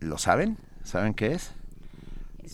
[0.00, 0.58] ¿Lo saben?
[0.84, 1.52] ¿Saben qué es?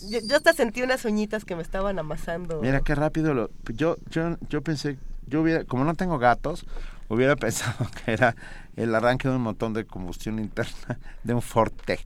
[0.09, 2.61] Yo, yo hasta sentí unas uñitas que me estaban amasando.
[2.61, 3.49] Mira qué rápido lo.
[3.73, 6.65] Yo, yo, yo pensé, yo hubiera, como no tengo gatos,
[7.09, 8.35] hubiera pensado que era
[8.75, 11.99] el arranque de un montón de combustión interna de un Forte.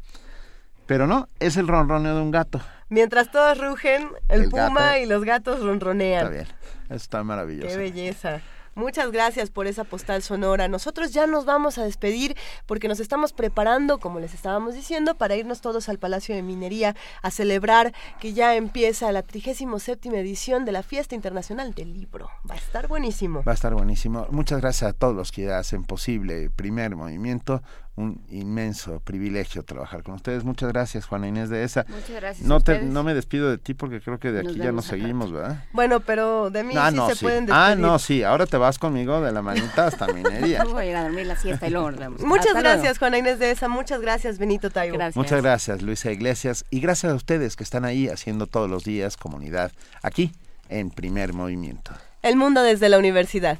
[0.85, 2.59] Pero no, es el ronroneo de un gato.
[2.89, 4.97] Mientras todos rugen, el, El puma gato.
[4.99, 6.25] y los gatos ronronean.
[6.25, 6.47] Está bien,
[6.87, 7.69] eso está maravilloso.
[7.69, 8.41] Qué belleza.
[8.75, 10.67] Muchas gracias por esa postal sonora.
[10.67, 12.35] Nosotros ya nos vamos a despedir
[12.65, 16.95] porque nos estamos preparando, como les estábamos diciendo, para irnos todos al Palacio de Minería
[17.21, 22.29] a celebrar que ya empieza la 37 edición de la Fiesta Internacional del Libro.
[22.49, 23.43] Va a estar buenísimo.
[23.43, 24.27] Va a estar buenísimo.
[24.31, 27.61] Muchas gracias a todos los que hacen posible Primer Movimiento.
[27.95, 30.43] Un inmenso privilegio trabajar con ustedes.
[30.43, 31.85] Muchas gracias, Juana Inés de esa.
[31.89, 34.53] Muchas gracias No, a te, no me despido de ti porque creo que de Nos
[34.53, 35.63] aquí ya nos seguimos, ¿verdad?
[35.73, 37.25] Bueno, pero de mí ah, sí no, se sí.
[37.25, 37.71] pueden despedir.
[37.71, 38.23] Ah, no, sí.
[38.23, 40.63] Ahora te vas conmigo de la manita hasta minería.
[40.69, 42.21] Voy a ir a dormir la siesta y luego nos vemos.
[42.21, 42.77] Muchas Hasta luego.
[42.77, 43.67] gracias, Juana Inés de esa.
[43.67, 44.97] Muchas gracias, Benito Taibo.
[45.13, 46.65] Muchas gracias, Luisa Iglesias.
[46.71, 50.31] Y gracias a ustedes que están ahí haciendo todos los días comunidad aquí
[50.69, 51.91] en Primer Movimiento.
[52.23, 53.59] El mundo desde la universidad.